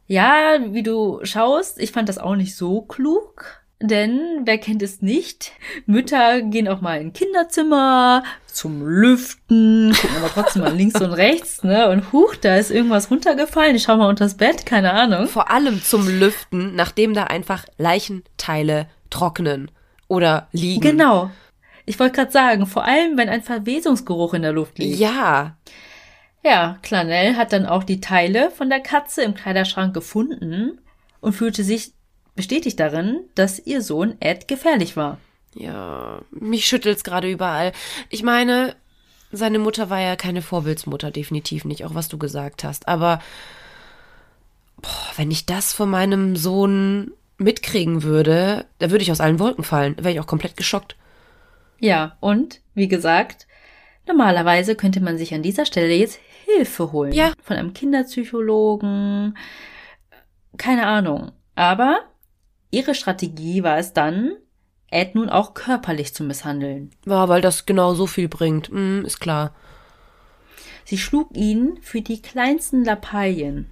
Ja, 0.07 0.57
wie 0.69 0.83
du 0.83 1.19
schaust, 1.23 1.79
ich 1.79 1.91
fand 1.91 2.09
das 2.09 2.17
auch 2.17 2.35
nicht 2.35 2.55
so 2.55 2.81
klug. 2.81 3.61
Denn, 3.79 4.41
wer 4.45 4.57
kennt 4.57 4.81
es 4.81 5.03
nicht? 5.03 5.51
Mütter 5.85 6.41
gehen 6.41 6.67
auch 6.67 6.81
mal 6.81 6.99
in 6.99 7.13
Kinderzimmer 7.13 8.23
zum 8.47 8.83
Lüften, 8.83 9.93
gucken 9.93 10.17
aber 10.17 10.31
trotzdem 10.33 10.63
mal 10.63 10.73
links 10.73 10.99
und 10.99 11.13
rechts, 11.13 11.63
ne? 11.63 11.87
Und 11.89 12.11
huch, 12.11 12.35
da 12.35 12.55
ist 12.55 12.71
irgendwas 12.71 13.11
runtergefallen. 13.11 13.75
Ich 13.75 13.83
schau 13.83 13.97
mal 13.97 14.09
unters 14.09 14.35
Bett, 14.35 14.65
keine 14.65 14.93
Ahnung. 14.93 15.27
Vor 15.27 15.51
allem 15.51 15.83
zum 15.83 16.07
Lüften, 16.07 16.75
nachdem 16.75 17.13
da 17.13 17.25
einfach 17.25 17.65
Leichenteile 17.77 18.87
trocknen 19.11 19.69
oder 20.07 20.47
liegen. 20.53 20.81
Genau. 20.81 21.29
Ich 21.85 21.99
wollte 21.99 22.15
gerade 22.15 22.31
sagen, 22.31 22.65
vor 22.65 22.83
allem, 22.83 23.15
wenn 23.15 23.29
ein 23.29 23.43
Verwesungsgeruch 23.43 24.33
in 24.33 24.41
der 24.41 24.53
Luft 24.53 24.79
liegt. 24.79 24.99
Ja. 24.99 25.55
Ja, 26.43 26.77
Clanell 26.81 27.35
hat 27.35 27.51
dann 27.51 27.65
auch 27.65 27.83
die 27.83 27.99
Teile 27.99 28.51
von 28.51 28.69
der 28.69 28.79
Katze 28.79 29.23
im 29.23 29.33
Kleiderschrank 29.33 29.93
gefunden 29.93 30.79
und 31.19 31.33
fühlte 31.33 31.63
sich 31.63 31.93
bestätigt 32.35 32.79
darin, 32.79 33.21
dass 33.35 33.59
ihr 33.59 33.81
Sohn 33.81 34.15
Ed 34.19 34.47
gefährlich 34.47 34.95
war. 34.95 35.17
Ja, 35.55 36.21
mich 36.31 36.65
schüttelt's 36.65 37.03
gerade 37.03 37.29
überall. 37.29 37.71
Ich 38.09 38.23
meine, 38.23 38.75
seine 39.31 39.59
Mutter 39.59 39.89
war 39.89 39.99
ja 39.99 40.15
keine 40.15 40.41
Vorbildsmutter, 40.41 41.11
definitiv 41.11 41.65
nicht, 41.65 41.83
auch 41.83 41.95
was 41.95 42.07
du 42.07 42.17
gesagt 42.17 42.63
hast. 42.63 42.87
Aber 42.87 43.19
boah, 44.81 45.11
wenn 45.17 45.31
ich 45.31 45.45
das 45.45 45.73
von 45.73 45.89
meinem 45.89 46.35
Sohn 46.35 47.11
mitkriegen 47.37 48.03
würde, 48.03 48.65
da 48.79 48.91
würde 48.91 49.03
ich 49.03 49.11
aus 49.11 49.19
allen 49.19 49.39
Wolken 49.39 49.63
fallen. 49.63 49.95
Da 49.95 50.03
wäre 50.03 50.13
ich 50.13 50.19
auch 50.19 50.27
komplett 50.27 50.57
geschockt. 50.57 50.95
Ja, 51.79 52.17
und 52.19 52.61
wie 52.73 52.87
gesagt, 52.87 53.47
normalerweise 54.07 54.75
könnte 54.75 55.01
man 55.01 55.17
sich 55.17 55.33
an 55.33 55.43
dieser 55.43 55.65
Stelle 55.65 55.93
jetzt 55.93 56.19
Hilfe 56.47 56.91
holen. 56.91 57.11
Ja. 57.11 57.33
Von 57.41 57.57
einem 57.57 57.73
Kinderpsychologen. 57.73 59.37
Keine 60.57 60.87
Ahnung. 60.87 61.31
Aber 61.55 61.99
ihre 62.71 62.95
Strategie 62.95 63.63
war 63.63 63.77
es 63.77 63.93
dann, 63.93 64.31
Ed 64.89 65.15
nun 65.15 65.29
auch 65.29 65.53
körperlich 65.53 66.13
zu 66.13 66.23
misshandeln. 66.23 66.91
Ja, 67.05 67.27
weil 67.27 67.41
das 67.41 67.65
genau 67.65 67.93
so 67.93 68.07
viel 68.07 68.29
bringt. 68.29 68.69
Hm, 68.69 69.03
ist 69.05 69.19
klar. 69.19 69.53
Sie 70.85 70.97
schlug 70.97 71.35
ihn 71.35 71.77
für 71.81 72.01
die 72.01 72.21
kleinsten 72.21 72.85
Lappalien. 72.85 73.69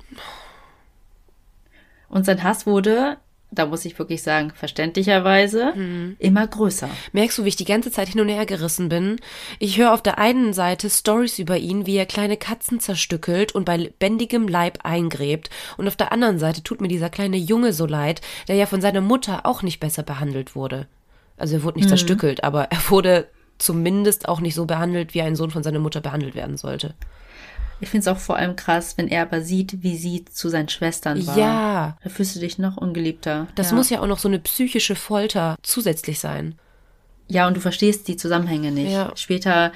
Und 2.09 2.25
sein 2.25 2.43
Hass 2.43 2.65
wurde, 2.65 3.17
da 3.55 3.65
muss 3.65 3.85
ich 3.85 3.97
wirklich 3.97 4.21
sagen, 4.21 4.51
verständlicherweise, 4.53 5.73
immer 6.19 6.47
größer. 6.47 6.89
Merkst 7.13 7.37
du, 7.37 7.43
wie 7.43 7.49
ich 7.49 7.55
die 7.55 7.65
ganze 7.65 7.91
Zeit 7.91 8.09
hin 8.09 8.21
und 8.21 8.29
her 8.29 8.45
gerissen 8.45 8.89
bin? 8.89 9.17
Ich 9.59 9.77
höre 9.77 9.93
auf 9.93 10.01
der 10.01 10.17
einen 10.17 10.53
Seite 10.53 10.89
Stories 10.89 11.39
über 11.39 11.57
ihn, 11.57 11.85
wie 11.85 11.95
er 11.95 12.05
kleine 12.05 12.37
Katzen 12.37 12.79
zerstückelt 12.79 13.53
und 13.53 13.65
bei 13.65 13.77
lebendigem 13.77 14.47
Leib 14.47 14.79
eingräbt. 14.83 15.49
Und 15.77 15.87
auf 15.87 15.95
der 15.95 16.11
anderen 16.11 16.39
Seite 16.39 16.63
tut 16.63 16.81
mir 16.81 16.87
dieser 16.87 17.09
kleine 17.09 17.37
Junge 17.37 17.73
so 17.73 17.85
leid, 17.85 18.21
der 18.47 18.55
ja 18.55 18.65
von 18.65 18.81
seiner 18.81 19.01
Mutter 19.01 19.45
auch 19.45 19.61
nicht 19.61 19.79
besser 19.79 20.03
behandelt 20.03 20.55
wurde. 20.55 20.87
Also 21.37 21.55
er 21.55 21.63
wurde 21.63 21.79
nicht 21.79 21.89
zerstückelt, 21.89 22.43
aber 22.43 22.65
er 22.71 22.89
wurde 22.89 23.27
zumindest 23.57 24.27
auch 24.27 24.41
nicht 24.41 24.55
so 24.55 24.65
behandelt, 24.65 25.13
wie 25.13 25.21
ein 25.21 25.35
Sohn 25.35 25.51
von 25.51 25.63
seiner 25.63 25.79
Mutter 25.79 26.01
behandelt 26.01 26.35
werden 26.35 26.57
sollte. 26.57 26.93
Ich 27.85 27.91
finde 27.91 28.01
es 28.01 28.07
auch 28.07 28.19
vor 28.19 28.35
allem 28.35 28.55
krass, 28.55 28.97
wenn 28.97 29.07
er 29.07 29.21
aber 29.21 29.41
sieht, 29.41 29.83
wie 29.83 29.95
sie 29.95 30.25
zu 30.25 30.49
seinen 30.49 30.69
Schwestern 30.69 31.25
war. 31.27 31.37
Ja. 31.37 31.97
Da 32.03 32.09
fühlst 32.09 32.35
du 32.35 32.39
dich 32.39 32.57
noch 32.57 32.77
ungeliebter. 32.77 33.45
Das 33.53 33.69
ja. 33.69 33.75
muss 33.75 33.91
ja 33.91 33.99
auch 34.01 34.07
noch 34.07 34.17
so 34.17 34.27
eine 34.27 34.39
psychische 34.39 34.95
Folter 34.95 35.55
zusätzlich 35.61 36.19
sein. 36.19 36.55
Ja, 37.27 37.47
und 37.47 37.55
du 37.55 37.61
verstehst 37.61 38.07
die 38.07 38.17
Zusammenhänge 38.17 38.71
nicht. 38.71 38.91
Ja. 38.91 39.11
Später 39.15 39.71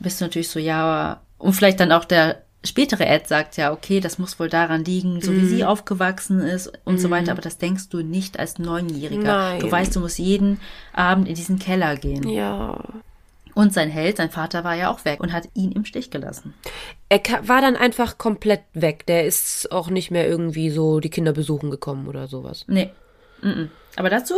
bist 0.00 0.18
du 0.18 0.24
natürlich 0.24 0.48
so, 0.48 0.58
ja, 0.58 1.20
und 1.36 1.52
vielleicht 1.52 1.78
dann 1.78 1.92
auch 1.92 2.06
der 2.06 2.42
spätere 2.64 3.04
Ed 3.06 3.28
sagt 3.28 3.58
ja, 3.58 3.70
okay, 3.70 4.00
das 4.00 4.18
muss 4.18 4.38
wohl 4.38 4.48
daran 4.48 4.82
liegen, 4.84 5.20
so 5.20 5.30
Mhm. 5.30 5.42
wie 5.42 5.46
sie 5.46 5.64
aufgewachsen 5.64 6.40
ist 6.40 6.72
und 6.84 6.98
so 7.00 7.10
weiter, 7.10 7.32
aber 7.32 7.42
das 7.42 7.58
denkst 7.58 7.90
du 7.90 8.02
nicht 8.02 8.38
als 8.38 8.58
Neunjähriger. 8.58 9.22
Nein. 9.22 9.60
Du 9.60 9.70
weißt, 9.70 9.94
du 9.94 10.00
musst 10.00 10.18
jeden 10.18 10.58
Abend 10.94 11.28
in 11.28 11.34
diesen 11.34 11.58
Keller 11.58 11.96
gehen. 11.96 12.26
Ja. 12.28 12.78
Und 13.54 13.74
sein 13.74 13.90
Held, 13.90 14.16
sein 14.16 14.30
Vater 14.30 14.64
war 14.64 14.74
ja 14.74 14.90
auch 14.90 15.04
weg 15.04 15.20
und 15.20 15.32
hat 15.32 15.48
ihn 15.54 15.72
im 15.72 15.84
Stich 15.84 16.10
gelassen. 16.10 16.54
Er 17.08 17.20
war 17.42 17.60
dann 17.60 17.76
einfach 17.76 18.18
komplett 18.18 18.62
weg. 18.72 19.06
Der 19.06 19.24
ist 19.26 19.70
auch 19.72 19.90
nicht 19.90 20.10
mehr 20.10 20.26
irgendwie 20.26 20.70
so 20.70 21.00
die 21.00 21.10
Kinder 21.10 21.32
besuchen 21.32 21.70
gekommen 21.70 22.08
oder 22.08 22.28
sowas. 22.28 22.64
Nee. 22.68 22.90
Mm-mm. 23.42 23.68
Aber 23.96 24.08
dazu, 24.08 24.34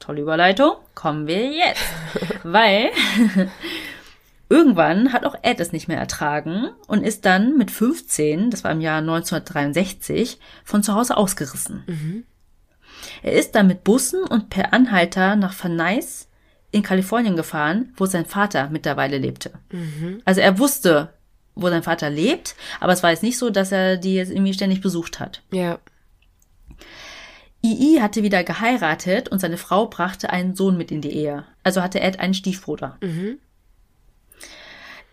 tolle 0.00 0.22
Überleitung, 0.22 0.72
kommen 0.94 1.26
wir 1.26 1.52
jetzt. 1.52 1.84
Weil 2.42 2.90
irgendwann 4.48 5.12
hat 5.12 5.24
auch 5.24 5.36
Ed 5.42 5.60
es 5.60 5.72
nicht 5.72 5.88
mehr 5.88 5.98
ertragen 5.98 6.70
und 6.86 7.04
ist 7.04 7.24
dann 7.24 7.56
mit 7.56 7.70
15, 7.70 8.50
das 8.50 8.64
war 8.64 8.72
im 8.72 8.80
Jahr 8.80 8.98
1963, 8.98 10.40
von 10.64 10.82
zu 10.82 10.94
Hause 10.94 11.16
ausgerissen. 11.16 12.24
Er 13.22 13.32
ist 13.32 13.54
dann 13.54 13.68
mit 13.68 13.84
Bussen 13.84 14.24
und 14.24 14.50
per 14.50 14.72
Anhalter 14.72 15.36
nach 15.36 15.54
Nuys 15.64 16.27
in 16.70 16.82
Kalifornien 16.82 17.36
gefahren, 17.36 17.92
wo 17.96 18.06
sein 18.06 18.26
Vater 18.26 18.68
mittlerweile 18.70 19.18
lebte. 19.18 19.52
Also 20.24 20.40
er 20.40 20.58
wusste, 20.58 21.12
wo 21.54 21.68
sein 21.68 21.82
Vater 21.82 22.10
lebt, 22.10 22.54
aber 22.80 22.92
es 22.92 23.02
war 23.02 23.10
jetzt 23.10 23.22
nicht 23.22 23.38
so, 23.38 23.50
dass 23.50 23.72
er 23.72 23.96
die 23.96 24.14
jetzt 24.14 24.30
irgendwie 24.30 24.54
ständig 24.54 24.80
besucht 24.80 25.18
hat. 25.20 25.42
Ja. 25.50 25.78
II 27.64 28.00
hatte 28.00 28.22
wieder 28.22 28.44
geheiratet 28.44 29.28
und 29.28 29.40
seine 29.40 29.56
Frau 29.56 29.86
brachte 29.86 30.30
einen 30.30 30.54
Sohn 30.54 30.76
mit 30.76 30.92
in 30.92 31.00
die 31.00 31.10
Ehe. 31.10 31.44
Also 31.64 31.82
hatte 31.82 32.00
Ed 32.00 32.20
einen 32.20 32.34
Stiefbruder. 32.34 32.98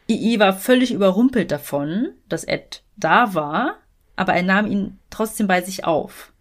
II 0.07 0.39
war 0.39 0.53
völlig 0.53 0.91
überrumpelt 0.91 1.51
davon, 1.51 2.09
dass 2.29 2.43
Ed 2.43 2.83
da 2.95 3.33
war, 3.33 3.77
aber 4.15 4.33
er 4.33 4.43
nahm 4.43 4.67
ihn 4.67 4.99
trotzdem 5.09 5.47
bei 5.47 5.61
sich 5.61 5.85
auf. 5.85 6.31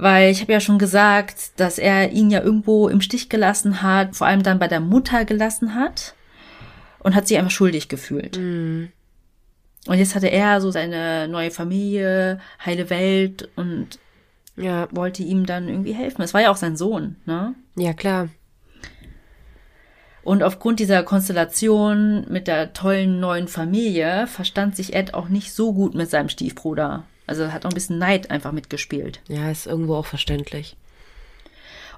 Weil 0.00 0.30
ich 0.30 0.40
habe 0.40 0.52
ja 0.52 0.60
schon 0.60 0.78
gesagt, 0.78 1.60
dass 1.60 1.78
er 1.78 2.10
ihn 2.10 2.30
ja 2.30 2.40
irgendwo 2.40 2.88
im 2.88 3.02
Stich 3.02 3.28
gelassen 3.28 3.82
hat, 3.82 4.16
vor 4.16 4.26
allem 4.26 4.42
dann 4.42 4.58
bei 4.58 4.66
der 4.66 4.80
Mutter 4.80 5.26
gelassen 5.26 5.74
hat 5.74 6.14
und 7.00 7.14
hat 7.14 7.28
sich 7.28 7.36
einfach 7.36 7.50
schuldig 7.50 7.88
gefühlt. 7.88 8.38
Und 8.38 8.90
jetzt 9.86 10.14
hatte 10.14 10.28
er 10.30 10.60
so 10.62 10.70
seine 10.70 11.28
neue 11.28 11.50
Familie, 11.50 12.40
heile 12.64 12.88
Welt 12.88 13.50
und 13.56 13.98
Ja. 14.56 14.88
wollte 14.90 15.22
ihm 15.22 15.44
dann 15.44 15.68
irgendwie 15.68 15.92
helfen. 15.92 16.22
Es 16.22 16.32
war 16.32 16.40
ja 16.40 16.50
auch 16.50 16.56
sein 16.56 16.76
Sohn, 16.76 17.16
ne? 17.26 17.54
Ja, 17.76 17.92
klar. 17.92 18.28
Und 20.22 20.42
aufgrund 20.42 20.80
dieser 20.80 21.02
Konstellation 21.02 22.26
mit 22.30 22.46
der 22.46 22.72
tollen 22.72 23.20
neuen 23.20 23.48
Familie 23.48 24.26
verstand 24.26 24.76
sich 24.76 24.94
Ed 24.94 25.12
auch 25.12 25.28
nicht 25.28 25.52
so 25.52 25.72
gut 25.72 25.94
mit 25.94 26.08
seinem 26.08 26.28
Stiefbruder. 26.28 27.04
Also 27.30 27.52
hat 27.52 27.64
auch 27.64 27.70
ein 27.70 27.74
bisschen 27.74 27.98
Neid 27.98 28.32
einfach 28.32 28.50
mitgespielt. 28.50 29.20
Ja, 29.28 29.52
ist 29.52 29.68
irgendwo 29.68 29.94
auch 29.94 30.06
verständlich. 30.06 30.76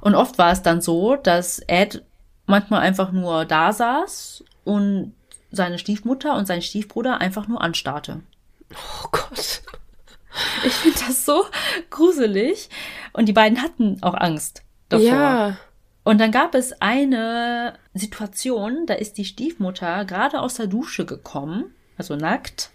Und 0.02 0.14
oft 0.14 0.36
war 0.36 0.52
es 0.52 0.60
dann 0.60 0.82
so, 0.82 1.16
dass 1.16 1.58
Ed 1.68 2.04
manchmal 2.44 2.82
einfach 2.82 3.12
nur 3.12 3.46
da 3.46 3.72
saß 3.72 4.44
und 4.64 5.14
seine 5.50 5.78
Stiefmutter 5.78 6.36
und 6.36 6.44
sein 6.44 6.60
Stiefbruder 6.60 7.22
einfach 7.22 7.48
nur 7.48 7.62
anstarrte. 7.62 8.20
Oh 8.72 9.08
Gott. 9.10 9.62
Ich 10.66 10.74
finde 10.74 10.98
das 11.06 11.24
so 11.24 11.46
gruselig. 11.88 12.68
Und 13.14 13.24
die 13.24 13.32
beiden 13.32 13.62
hatten 13.62 14.02
auch 14.02 14.12
Angst 14.12 14.62
davor. 14.90 15.06
Ja. 15.06 15.56
Und 16.04 16.20
dann 16.20 16.30
gab 16.30 16.54
es 16.54 16.74
eine 16.82 17.78
Situation, 17.94 18.84
da 18.84 18.92
ist 18.92 19.16
die 19.16 19.24
Stiefmutter 19.24 20.04
gerade 20.04 20.40
aus 20.40 20.56
der 20.56 20.66
Dusche 20.66 21.06
gekommen, 21.06 21.74
also 21.96 22.16
nackt, 22.16 22.70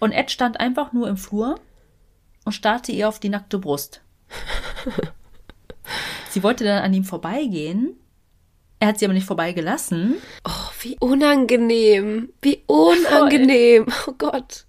und 0.00 0.10
Ed 0.10 0.32
stand 0.32 0.58
einfach 0.58 0.92
nur 0.92 1.08
im 1.08 1.16
Flur 1.16 1.60
und 2.46 2.52
starrte 2.52 2.92
ihr 2.92 3.08
auf 3.08 3.18
die 3.18 3.28
nackte 3.28 3.58
Brust. 3.58 4.00
Sie 6.30 6.42
wollte 6.42 6.64
dann 6.64 6.82
an 6.82 6.94
ihm 6.94 7.04
vorbeigehen. 7.04 7.96
Er 8.78 8.88
hat 8.88 8.98
sie 8.98 9.04
aber 9.04 9.14
nicht 9.14 9.26
vorbeigelassen. 9.26 10.16
Oh, 10.46 10.70
wie 10.80 10.96
unangenehm. 11.00 12.30
Wie 12.40 12.62
unangenehm. 12.66 13.86
Oh 14.06 14.12
Gott. 14.16 14.66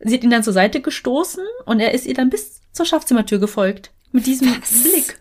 Sie 0.00 0.14
hat 0.14 0.24
ihn 0.24 0.30
dann 0.30 0.42
zur 0.42 0.52
Seite 0.52 0.80
gestoßen 0.80 1.44
und 1.66 1.80
er 1.80 1.92
ist 1.92 2.06
ihr 2.06 2.14
dann 2.14 2.30
bis 2.30 2.60
zur 2.72 2.86
Schlafzimmertür 2.86 3.38
gefolgt. 3.38 3.92
Mit 4.12 4.26
diesem 4.26 4.48
Was? 4.60 4.82
Blick. 4.82 5.18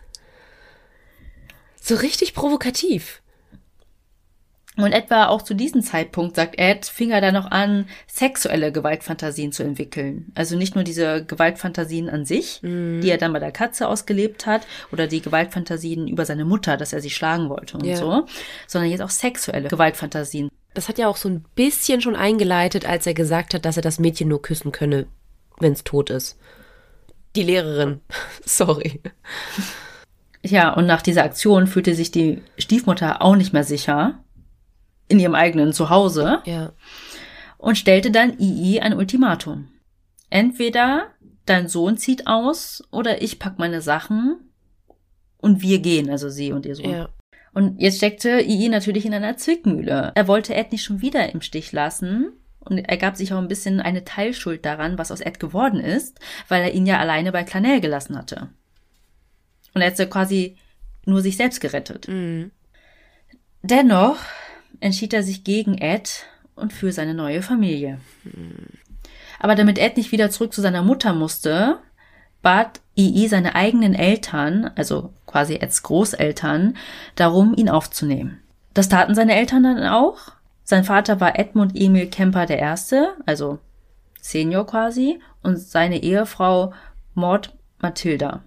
So 1.82 1.96
richtig 1.96 2.34
provokativ. 2.34 3.22
Und 4.78 4.92
etwa 4.92 5.28
auch 5.28 5.42
zu 5.42 5.56
diesem 5.56 5.82
Zeitpunkt, 5.82 6.36
sagt 6.36 6.60
Ed, 6.60 6.86
fing 6.86 7.10
er 7.10 7.20
dann 7.22 7.34
noch 7.34 7.50
an, 7.50 7.88
sexuelle 8.06 8.72
Gewaltfantasien 8.72 9.52
zu 9.52 9.64
entwickeln. 9.64 10.32
Also 10.36 10.56
nicht 10.56 10.76
nur 10.76 10.84
diese 10.84 11.26
Gewaltfantasien 11.26 12.10
an 12.10 12.26
sich, 12.26 12.60
die 12.62 13.10
er 13.10 13.18
dann 13.18 13.34
bei 13.34 13.40
der 13.40 13.52
Katze 13.52 13.88
ausgelebt 13.88 14.46
hat, 14.46 14.68
oder 14.92 15.08
die 15.08 15.22
Gewaltfantasien 15.22 16.08
über 16.08 16.26
seine 16.26 16.46
Mutter, 16.46 16.78
dass 16.78 16.94
er 16.94 17.02
sie 17.02 17.10
schlagen 17.10 17.50
wollte 17.50 17.78
und 17.78 17.86
Ja. 17.86 17.96
so, 17.96 18.26
sondern 18.68 18.92
jetzt 18.92 19.02
auch 19.02 19.10
sexuelle 19.10 19.68
Gewaltfantasien. 19.70 20.50
Das 20.74 20.88
hat 20.90 21.00
ja 21.00 21.08
auch 21.08 21.18
so 21.18 21.28
ein 21.28 21.44
bisschen 21.56 22.02
schon 22.02 22.16
eingeleitet, 22.16 22.88
als 22.88 23.08
er 23.08 23.16
gesagt 23.16 23.56
hat, 23.56 23.66
dass 23.66 23.78
er 23.78 23.84
das 23.84 23.98
Mädchen 23.98 24.28
nur 24.28 24.44
küssen 24.44 24.72
könne, 24.72 25.08
wenn 25.60 25.74
es 25.74 25.84
tot 25.84 26.12
ist. 26.12 26.38
Die 27.36 27.42
Lehrerin. 27.44 28.02
Sorry. 28.46 29.02
Ja, 30.44 30.74
und 30.74 30.86
nach 30.86 31.02
dieser 31.02 31.24
Aktion 31.24 31.66
fühlte 31.68 31.96
sich 31.96 32.12
die 32.12 32.42
Stiefmutter 32.58 33.22
auch 33.24 33.36
nicht 33.36 33.54
mehr 33.54 33.64
sicher 33.64 34.20
in 35.08 35.20
ihrem 35.20 35.36
eigenen 35.36 35.74
Zuhause. 35.74 36.42
Ja. 36.46 36.74
und 37.58 37.78
stellte 37.78 38.12
dann 38.12 38.38
II 38.40 38.80
ein 38.82 38.94
Ultimatum. 38.94 39.70
Entweder 40.30 41.08
dein 41.46 41.68
Sohn 41.68 41.98
zieht 41.98 42.28
aus 42.28 42.84
oder 42.92 43.22
ich 43.22 43.40
pack 43.40 43.58
meine 43.58 43.82
Sachen 43.82 44.52
und 45.38 45.62
wir 45.62 45.80
gehen, 45.80 46.10
also 46.10 46.30
sie 46.30 46.52
und 46.52 46.66
ihr 46.66 46.76
Sohn. 46.76 46.90
Ja. 46.90 47.10
Und 47.54 47.82
jetzt 47.82 47.98
steckte 47.98 48.42
II 48.42 48.70
natürlich 48.70 49.06
in 49.06 49.14
einer 49.14 49.38
Zwickmühle. 49.38 50.12
Er 50.14 50.28
wollte 50.28 50.54
Ed 50.54 50.72
nicht 50.72 50.84
schon 50.84 51.02
wieder 51.02 51.34
im 51.34 51.42
Stich 51.42 51.72
lassen 51.72 52.34
und 52.60 52.78
er 52.78 52.98
gab 52.98 53.16
sich 53.16 53.34
auch 53.34 53.38
ein 53.38 53.48
bisschen 53.48 53.80
eine 53.80 54.04
Teilschuld 54.04 54.66
daran, 54.66 54.98
was 54.98 55.12
aus 55.12 55.22
Ed 55.22 55.40
geworden 55.40 55.80
ist, 55.80 56.20
weil 56.50 56.62
er 56.62 56.74
ihn 56.74 56.86
ja 56.86 57.00
alleine 57.00 57.32
bei 57.32 57.44
Clanel 57.44 57.82
gelassen 57.82 58.18
hatte. 58.18 58.50
Und 59.74 59.82
er 59.82 59.90
hätte 59.90 60.08
quasi 60.08 60.58
nur 61.06 61.22
sich 61.22 61.38
selbst 61.38 61.62
gerettet. 61.62 62.08
Mhm. 62.08 62.52
Dennoch 63.62 64.18
entschied 64.80 65.14
er 65.14 65.24
sich 65.24 65.44
gegen 65.44 65.78
Ed 65.78 66.26
und 66.56 66.74
für 66.74 66.92
seine 66.92 67.14
neue 67.14 67.42
Familie. 67.42 68.00
Aber 69.40 69.56
damit 69.56 69.78
Ed 69.78 69.98
nicht 69.98 70.12
wieder 70.12 70.30
zurück 70.30 70.54
zu 70.54 70.62
seiner 70.62 70.82
Mutter 70.82 71.14
musste, 71.14 71.80
bat 72.42 72.82
II 72.96 73.28
seine 73.28 73.56
eigenen 73.56 73.94
Eltern, 73.94 74.72
also 74.76 75.14
quasi 75.26 75.56
Eds 75.56 75.84
Großeltern, 75.84 76.78
darum, 77.16 77.54
ihn 77.56 77.70
aufzunehmen. 77.70 78.42
Das 78.74 78.90
taten 78.90 79.16
seine 79.16 79.36
Eltern 79.36 79.64
dann 79.64 79.84
auch. 79.88 80.20
Sein 80.64 80.84
Vater 80.84 81.20
war 81.20 81.40
Edmund 81.40 81.74
Emil 81.76 82.08
Kemper 82.08 82.50
I., 82.50 82.76
also 83.26 83.60
Senior 84.20 84.66
quasi, 84.66 85.20
und 85.42 85.58
seine 85.58 86.02
Ehefrau 86.04 86.74
Maud 87.14 87.54
Mathilda. 87.80 88.44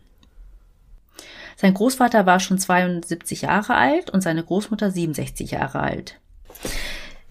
Sein 1.56 1.74
Großvater 1.74 2.26
war 2.26 2.40
schon 2.40 2.58
72 2.58 3.42
Jahre 3.42 3.74
alt 3.74 4.10
und 4.10 4.22
seine 4.22 4.42
Großmutter 4.42 4.90
67 4.90 5.50
Jahre 5.50 5.80
alt. 5.80 6.19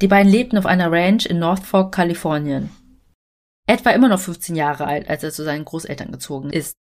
Die 0.01 0.07
beiden 0.07 0.31
lebten 0.31 0.57
auf 0.57 0.65
einer 0.65 0.91
Ranch 0.91 1.25
in 1.25 1.39
North 1.39 1.65
Fork, 1.65 1.93
Kalifornien. 1.93 2.69
Ed 3.67 3.85
war 3.85 3.93
immer 3.93 4.07
noch 4.07 4.19
15 4.19 4.55
Jahre 4.55 4.87
alt, 4.87 5.09
als 5.09 5.23
er 5.23 5.31
zu 5.31 5.43
seinen 5.43 5.65
Großeltern 5.65 6.11
gezogen 6.11 6.49
ist. 6.49 6.77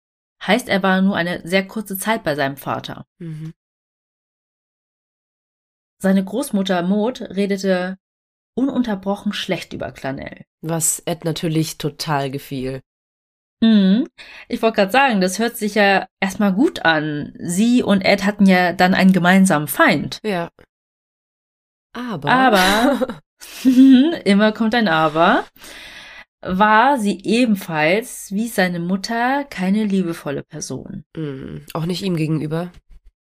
Heißt, 0.47 0.69
er 0.69 0.83
war 0.83 1.01
nur 1.01 1.17
eine 1.17 1.47
sehr 1.47 1.67
kurze 1.67 1.97
Zeit 1.99 2.23
bei 2.23 2.35
seinem 2.35 2.57
Vater. 2.57 3.07
Mhm. 3.19 3.55
Seine 6.01 6.25
Großmutter 6.25 6.83
Maud 6.83 7.23
redete 7.23 7.99
ununterbrochen 8.55 9.33
schlecht 9.33 9.73
über 9.73 9.93
Clanel. 9.93 10.45
Was 10.61 11.03
Ed 11.07 11.25
natürlich 11.25 11.79
total 11.79 12.31
gefiel. 12.31 12.83
Mhm. 13.63 14.07
Ich 14.49 14.63
wollte 14.63 14.77
gerade 14.77 14.93
sagen, 14.93 15.21
das 15.21 15.39
hört 15.39 15.57
sich 15.57 15.75
ja 15.75 16.07
erstmal 16.21 16.53
gut 16.53 16.85
an. 16.85 17.35
Sie 17.39 17.83
und 17.83 18.03
Ed 18.03 18.25
hatten 18.25 18.47
ja 18.47 18.73
dann 18.73 18.95
einen 18.95 19.13
gemeinsamen 19.13 19.69
Feind. 19.69 20.21
Ja. 20.23 20.51
Aber. 21.97 22.31
Aber, 22.31 23.21
immer 24.25 24.53
kommt 24.53 24.75
ein 24.75 24.89
Aber, 24.89 25.45
war 26.43 26.99
sie 26.99 27.23
ebenfalls 27.25 28.31
wie 28.33 28.49
seine 28.49 28.79
Mutter 28.79 29.45
keine 29.45 29.85
liebevolle 29.85 30.43
Person. 30.43 31.05
Mhm. 31.17 31.65
Auch 31.73 31.87
nicht 31.87 32.03
ihm 32.03 32.17
gegenüber. 32.17 32.71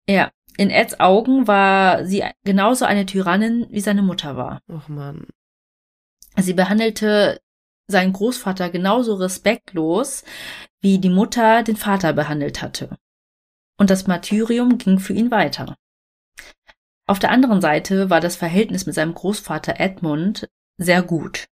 Ja, 0.09 0.31
In 0.57 0.71
Eds 0.71 0.99
Augen 0.99 1.47
war 1.47 2.03
sie 2.05 2.23
genauso 2.43 2.85
eine 2.85 3.05
Tyrannin, 3.05 3.67
wie 3.69 3.79
seine 3.79 4.01
Mutter 4.01 4.35
war. 4.37 4.61
Och 4.67 4.89
man. 4.89 5.27
Sie 6.35 6.53
behandelte 6.53 7.39
seinen 7.87 8.13
Großvater 8.13 8.69
genauso 8.69 9.15
respektlos, 9.15 10.23
wie 10.81 10.97
die 10.97 11.09
Mutter 11.09 11.63
den 11.63 11.75
Vater 11.75 12.13
behandelt 12.13 12.61
hatte. 12.61 12.97
Und 13.77 13.91
das 13.91 14.07
Martyrium 14.07 14.77
ging 14.79 14.99
für 14.99 15.13
ihn 15.13 15.29
weiter. 15.29 15.75
Auf 17.07 17.19
der 17.19 17.31
anderen 17.31 17.61
Seite 17.61 18.09
war 18.09 18.19
das 18.19 18.35
Verhältnis 18.35 18.85
mit 18.85 18.93
seinem 18.93 19.13
Großvater 19.13 19.79
Edmund 19.79 20.49
sehr 20.77 21.01
gut. 21.01 21.47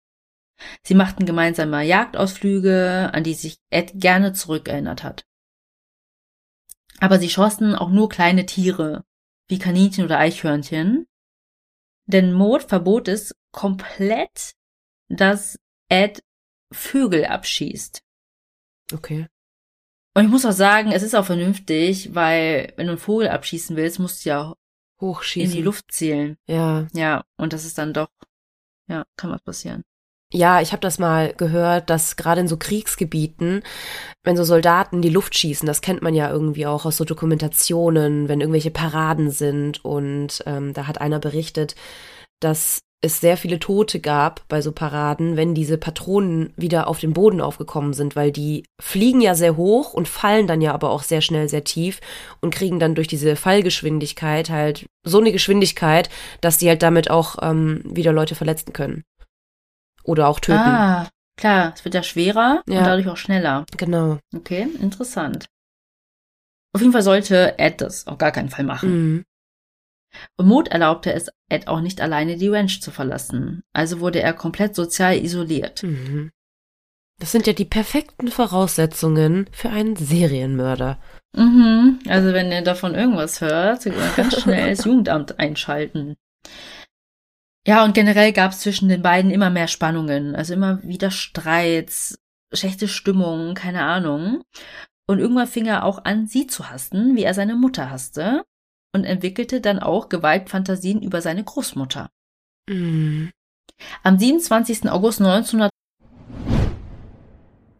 Sie 0.82 0.94
machten 0.94 1.26
gemeinsame 1.26 1.82
Jagdausflüge, 1.82 3.10
an 3.12 3.24
die 3.24 3.34
sich 3.34 3.58
Ed 3.70 3.92
gerne 3.94 4.32
zurückerinnert 4.32 5.02
hat. 5.02 5.26
Aber 7.00 7.18
sie 7.18 7.30
schossen 7.30 7.74
auch 7.74 7.90
nur 7.90 8.08
kleine 8.08 8.46
Tiere, 8.46 9.04
wie 9.48 9.58
Kaninchen 9.58 10.04
oder 10.04 10.18
Eichhörnchen. 10.18 11.06
Denn 12.06 12.32
Maud 12.32 12.62
verbot 12.62 13.08
es 13.08 13.34
komplett, 13.52 14.54
dass 15.08 15.58
Ed 15.88 16.22
Vögel 16.72 17.24
abschießt. 17.24 18.02
Okay. 18.92 19.26
Und 20.14 20.24
ich 20.24 20.30
muss 20.30 20.44
auch 20.44 20.52
sagen, 20.52 20.92
es 20.92 21.02
ist 21.02 21.14
auch 21.14 21.24
vernünftig, 21.24 22.14
weil 22.14 22.72
wenn 22.76 22.86
du 22.86 22.92
einen 22.92 22.98
Vogel 22.98 23.28
abschießen 23.28 23.76
willst, 23.76 23.98
musst 23.98 24.24
du 24.24 24.28
ja 24.28 24.54
Hochschießen. 25.00 25.50
in 25.50 25.56
die 25.56 25.62
Luft 25.62 25.92
zielen. 25.92 26.36
Ja. 26.46 26.86
Ja, 26.92 27.24
und 27.36 27.52
das 27.52 27.64
ist 27.64 27.78
dann 27.78 27.92
doch, 27.92 28.10
ja, 28.88 29.04
kann 29.16 29.30
was 29.30 29.42
passieren. 29.42 29.84
Ja, 30.32 30.60
ich 30.60 30.70
habe 30.70 30.80
das 30.80 31.00
mal 31.00 31.34
gehört, 31.34 31.90
dass 31.90 32.14
gerade 32.14 32.40
in 32.40 32.46
so 32.48 32.56
Kriegsgebieten, 32.56 33.62
wenn 34.22 34.36
so 34.36 34.44
Soldaten 34.44 35.02
die 35.02 35.08
Luft 35.08 35.36
schießen, 35.36 35.66
das 35.66 35.80
kennt 35.80 36.02
man 36.02 36.14
ja 36.14 36.30
irgendwie 36.30 36.66
auch 36.66 36.86
aus 36.86 36.98
so 36.98 37.04
Dokumentationen, 37.04 38.28
wenn 38.28 38.40
irgendwelche 38.40 38.70
Paraden 38.70 39.32
sind. 39.32 39.84
Und 39.84 40.42
ähm, 40.46 40.72
da 40.72 40.86
hat 40.86 41.00
einer 41.00 41.18
berichtet, 41.18 41.74
dass 42.38 42.82
es 43.02 43.20
sehr 43.20 43.38
viele 43.38 43.58
Tote 43.58 43.98
gab 43.98 44.46
bei 44.48 44.60
so 44.60 44.72
Paraden, 44.72 45.36
wenn 45.36 45.54
diese 45.54 45.78
Patronen 45.78 46.52
wieder 46.56 46.86
auf 46.86 47.00
den 47.00 47.14
Boden 47.14 47.40
aufgekommen 47.40 47.94
sind, 47.94 48.14
weil 48.14 48.30
die 48.30 48.64
fliegen 48.78 49.22
ja 49.22 49.34
sehr 49.34 49.56
hoch 49.56 49.94
und 49.94 50.06
fallen 50.06 50.46
dann 50.46 50.60
ja 50.60 50.74
aber 50.74 50.90
auch 50.90 51.02
sehr 51.02 51.22
schnell 51.22 51.48
sehr 51.48 51.64
tief 51.64 52.00
und 52.42 52.54
kriegen 52.54 52.78
dann 52.78 52.94
durch 52.94 53.08
diese 53.08 53.36
Fallgeschwindigkeit 53.36 54.50
halt 54.50 54.84
so 55.02 55.18
eine 55.18 55.32
Geschwindigkeit, 55.32 56.10
dass 56.42 56.58
die 56.58 56.68
halt 56.68 56.82
damit 56.82 57.10
auch 57.10 57.36
ähm, 57.40 57.80
wieder 57.84 58.12
Leute 58.12 58.34
verletzen 58.34 58.74
können. 58.74 59.02
Oder 60.04 60.28
auch 60.28 60.40
töten. 60.40 60.58
Ah, 60.58 61.08
klar, 61.38 61.72
es 61.74 61.84
wird 61.84 61.94
ja 61.94 62.02
schwerer 62.02 62.62
Ja. 62.68 62.78
und 62.80 62.84
dadurch 62.86 63.08
auch 63.08 63.16
schneller. 63.16 63.64
Genau. 63.78 64.18
Okay, 64.36 64.68
interessant. 64.80 65.46
Auf 66.74 66.82
jeden 66.82 66.92
Fall 66.92 67.02
sollte 67.02 67.58
Ed 67.58 67.80
das 67.80 68.06
auf 68.06 68.18
gar 68.18 68.30
keinen 68.30 68.50
Fall 68.50 68.64
machen. 68.64 68.90
Mhm. 68.90 69.24
Und 70.36 70.48
Maud 70.48 70.68
erlaubte 70.68 71.12
es 71.12 71.28
Ed 71.48 71.68
auch 71.68 71.80
nicht 71.80 72.00
alleine 72.00 72.36
die 72.36 72.48
Ranch 72.48 72.80
zu 72.80 72.90
verlassen. 72.90 73.62
Also 73.72 74.00
wurde 74.00 74.20
er 74.20 74.32
komplett 74.32 74.74
sozial 74.74 75.16
isoliert. 75.16 75.82
Mhm. 75.82 76.30
Das 77.18 77.32
sind 77.32 77.46
ja 77.46 77.52
die 77.52 77.66
perfekten 77.66 78.28
Voraussetzungen 78.28 79.46
für 79.52 79.68
einen 79.68 79.94
Serienmörder. 79.94 80.98
Mhm. 81.36 81.98
Also 82.08 82.32
wenn 82.32 82.50
ihr 82.50 82.62
davon 82.62 82.94
irgendwas 82.94 83.40
hört, 83.40 83.84
ganz 84.16 84.40
schnell 84.40 84.70
das 84.74 84.84
Jugendamt 84.84 85.38
einschalten. 85.38 86.16
Ja, 87.66 87.84
und 87.84 87.94
generell 87.94 88.32
gab 88.32 88.52
es 88.52 88.60
zwischen 88.60 88.88
den 88.88 89.02
beiden 89.02 89.30
immer 89.30 89.50
mehr 89.50 89.68
Spannungen, 89.68 90.34
also 90.34 90.54
immer 90.54 90.82
wieder 90.82 91.10
Streits, 91.10 92.18
schlechte 92.52 92.88
Stimmung, 92.88 93.54
keine 93.54 93.82
Ahnung. 93.82 94.42
Und 95.06 95.18
irgendwann 95.18 95.46
fing 95.46 95.66
er 95.66 95.84
auch 95.84 96.04
an, 96.04 96.26
sie 96.26 96.46
zu 96.46 96.70
hassen, 96.70 97.16
wie 97.16 97.24
er 97.24 97.34
seine 97.34 97.54
Mutter 97.54 97.90
hasste, 97.90 98.44
und 98.94 99.04
entwickelte 99.04 99.60
dann 99.60 99.78
auch 99.78 100.08
Gewaltfantasien 100.08 101.02
über 101.02 101.22
seine 101.22 101.44
Großmutter. 101.44 102.10
Mhm. 102.68 103.30
Am 104.02 104.18
27. 104.18 104.90
August 104.90 105.20
1900 105.20 105.70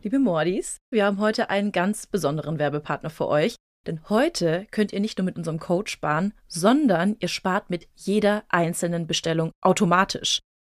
Liebe 0.03 0.19
Mordis, 0.19 0.79
wir 0.91 1.05
haben 1.05 1.19
heute 1.19 1.51
einen 1.51 1.73
ganz 1.73 2.07
besonderen 2.07 2.59
Werbepartner 2.59 3.11
für 3.11 3.29
euch. 3.29 3.57
Denn 3.87 4.01
heute 4.09 4.67
könnt 4.71 4.93
ihr 4.93 5.01
nicht 5.01 5.19
nur 5.19 5.25
mit 5.25 5.37
unserem 5.37 5.59
Code 5.59 5.91
sparen, 5.91 6.35
sondern 6.49 7.17
ihr 7.19 7.29
spart 7.29 7.71
mit 7.71 7.89
jeder 7.95 8.45
einzelnen 8.49 9.07
Bestellung 9.07 9.53
automatisch. 9.63 10.41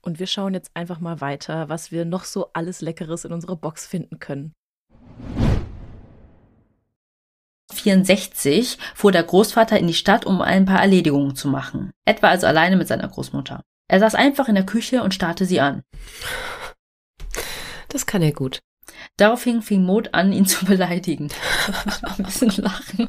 Und 0.00 0.18
wir 0.18 0.26
schauen 0.26 0.54
jetzt 0.54 0.70
einfach 0.74 1.00
mal 1.00 1.20
weiter, 1.20 1.68
was 1.68 1.90
wir 1.90 2.04
noch 2.04 2.24
so 2.24 2.50
alles 2.52 2.80
Leckeres 2.80 3.24
in 3.24 3.32
unserer 3.32 3.56
Box 3.56 3.86
finden 3.86 4.18
können. 4.18 4.54
64 7.72 8.78
fuhr 8.94 9.12
der 9.12 9.22
Großvater 9.22 9.78
in 9.78 9.86
die 9.86 9.94
Stadt, 9.94 10.24
um 10.26 10.40
ein 10.40 10.64
paar 10.64 10.80
Erledigungen 10.80 11.36
zu 11.36 11.48
machen. 11.48 11.92
Ed 12.04 12.22
war 12.22 12.30
also 12.30 12.46
alleine 12.46 12.76
mit 12.76 12.88
seiner 12.88 13.08
Großmutter. 13.08 13.62
Er 13.88 14.00
saß 14.00 14.14
einfach 14.14 14.48
in 14.48 14.54
der 14.54 14.66
Küche 14.66 15.02
und 15.02 15.14
starrte 15.14 15.44
sie 15.44 15.60
an. 15.60 15.82
Das 17.88 18.06
kann 18.06 18.22
er 18.22 18.32
gut. 18.32 18.60
Daraufhin 19.16 19.62
fing 19.62 19.84
Maud 19.84 20.14
an, 20.14 20.32
ihn 20.32 20.46
zu 20.46 20.64
beleidigen. 20.66 21.28
ich 21.28 22.18
ein 22.18 22.24
bisschen 22.24 22.50
lachen. 22.62 23.08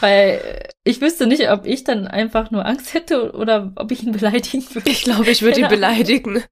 Weil 0.00 0.68
ich 0.84 1.00
wüsste 1.00 1.26
nicht, 1.26 1.50
ob 1.50 1.64
ich 1.64 1.84
dann 1.84 2.06
einfach 2.06 2.50
nur 2.50 2.66
Angst 2.66 2.92
hätte 2.92 3.32
oder 3.32 3.72
ob 3.76 3.90
ich 3.90 4.02
ihn 4.02 4.12
beleidigen 4.12 4.62
würde. 4.74 4.90
Ich 4.90 5.02
glaube, 5.04 5.30
ich 5.30 5.42
würde 5.42 5.60
ihn 5.60 5.68
beleidigen. 5.68 6.44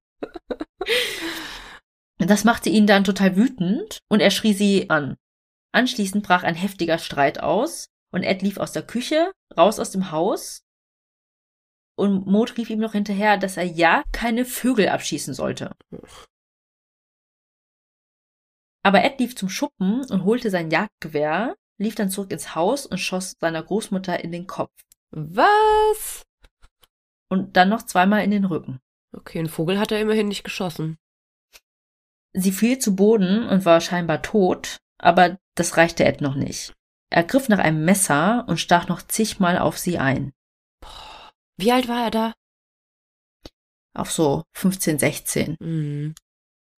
Das 2.18 2.44
machte 2.44 2.70
ihn 2.70 2.86
dann 2.86 3.04
total 3.04 3.36
wütend 3.36 3.98
und 4.08 4.20
er 4.20 4.30
schrie 4.30 4.54
sie 4.54 4.88
an. 4.90 5.16
Anschließend 5.72 6.24
brach 6.24 6.44
ein 6.44 6.54
heftiger 6.54 6.98
Streit 6.98 7.40
aus 7.40 7.88
und 8.12 8.22
Ed 8.22 8.42
lief 8.42 8.58
aus 8.58 8.72
der 8.72 8.86
Küche, 8.86 9.32
raus 9.56 9.78
aus 9.78 9.90
dem 9.90 10.10
Haus. 10.10 10.62
Und 11.96 12.26
Maud 12.26 12.56
rief 12.56 12.70
ihm 12.70 12.78
noch 12.78 12.92
hinterher, 12.92 13.36
dass 13.36 13.56
er 13.56 13.64
ja 13.64 14.02
keine 14.12 14.44
Vögel 14.44 14.88
abschießen 14.88 15.34
sollte. 15.34 15.74
Aber 18.82 19.04
Ed 19.04 19.20
lief 19.20 19.36
zum 19.36 19.48
Schuppen 19.48 20.04
und 20.10 20.24
holte 20.24 20.50
sein 20.50 20.70
Jagdgewehr, 20.70 21.54
lief 21.82 21.94
dann 21.94 22.10
zurück 22.10 22.32
ins 22.32 22.54
Haus 22.54 22.86
und 22.86 22.98
schoss 22.98 23.36
seiner 23.40 23.62
Großmutter 23.62 24.22
in 24.22 24.32
den 24.32 24.46
Kopf. 24.46 24.72
Was? 25.10 26.22
Und 27.28 27.56
dann 27.56 27.68
noch 27.68 27.82
zweimal 27.82 28.24
in 28.24 28.30
den 28.30 28.44
Rücken. 28.44 28.80
Okay, 29.14 29.38
ein 29.38 29.48
Vogel 29.48 29.78
hat 29.78 29.92
er 29.92 30.00
immerhin 30.00 30.28
nicht 30.28 30.44
geschossen. 30.44 30.98
Sie 32.34 32.52
fiel 32.52 32.78
zu 32.78 32.96
Boden 32.96 33.46
und 33.46 33.64
war 33.64 33.80
scheinbar 33.80 34.22
tot, 34.22 34.78
aber 34.98 35.38
das 35.54 35.76
reichte 35.76 36.04
Ed 36.04 36.20
noch 36.20 36.34
nicht. 36.34 36.72
Er 37.10 37.24
griff 37.24 37.48
nach 37.48 37.58
einem 37.58 37.84
Messer 37.84 38.46
und 38.48 38.58
stach 38.58 38.88
noch 38.88 39.02
zigmal 39.02 39.58
auf 39.58 39.76
sie 39.76 39.98
ein. 39.98 40.32
Wie 41.58 41.72
alt 41.72 41.88
war 41.88 42.04
er 42.04 42.10
da? 42.10 42.32
Auf 43.94 44.10
so 44.10 44.44
15, 44.54 44.98
16. 44.98 45.56
Mhm. 45.60 46.14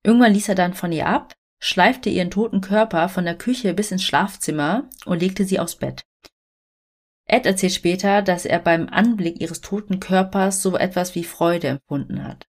Irgendwann 0.03 0.33
ließ 0.33 0.49
er 0.49 0.55
dann 0.55 0.73
von 0.73 0.91
ihr 0.91 1.07
ab, 1.07 1.33
schleifte 1.63 2.09
ihren 2.09 2.29
toten 2.29 2.59
Körper 2.59 3.07
von 3.07 3.23
der 3.23 3.37
Küche 3.37 3.73
bis 3.73 3.89
ins 3.91 4.03
Schlafzimmer 4.03 4.89
und 5.05 5.21
legte 5.21 5.45
sie 5.45 5.59
aufs 5.59 5.77
Bett. 5.77 6.05
Ed 7.25 7.45
erzählt 7.45 7.71
später, 7.71 8.21
dass 8.21 8.45
er 8.45 8.59
beim 8.59 8.89
Anblick 8.89 9.39
ihres 9.39 9.61
toten 9.61 10.01
Körpers 10.01 10.61
so 10.61 10.75
etwas 10.75 11.15
wie 11.15 11.23
Freude 11.23 11.69
empfunden 11.69 12.25
hat. 12.25 12.49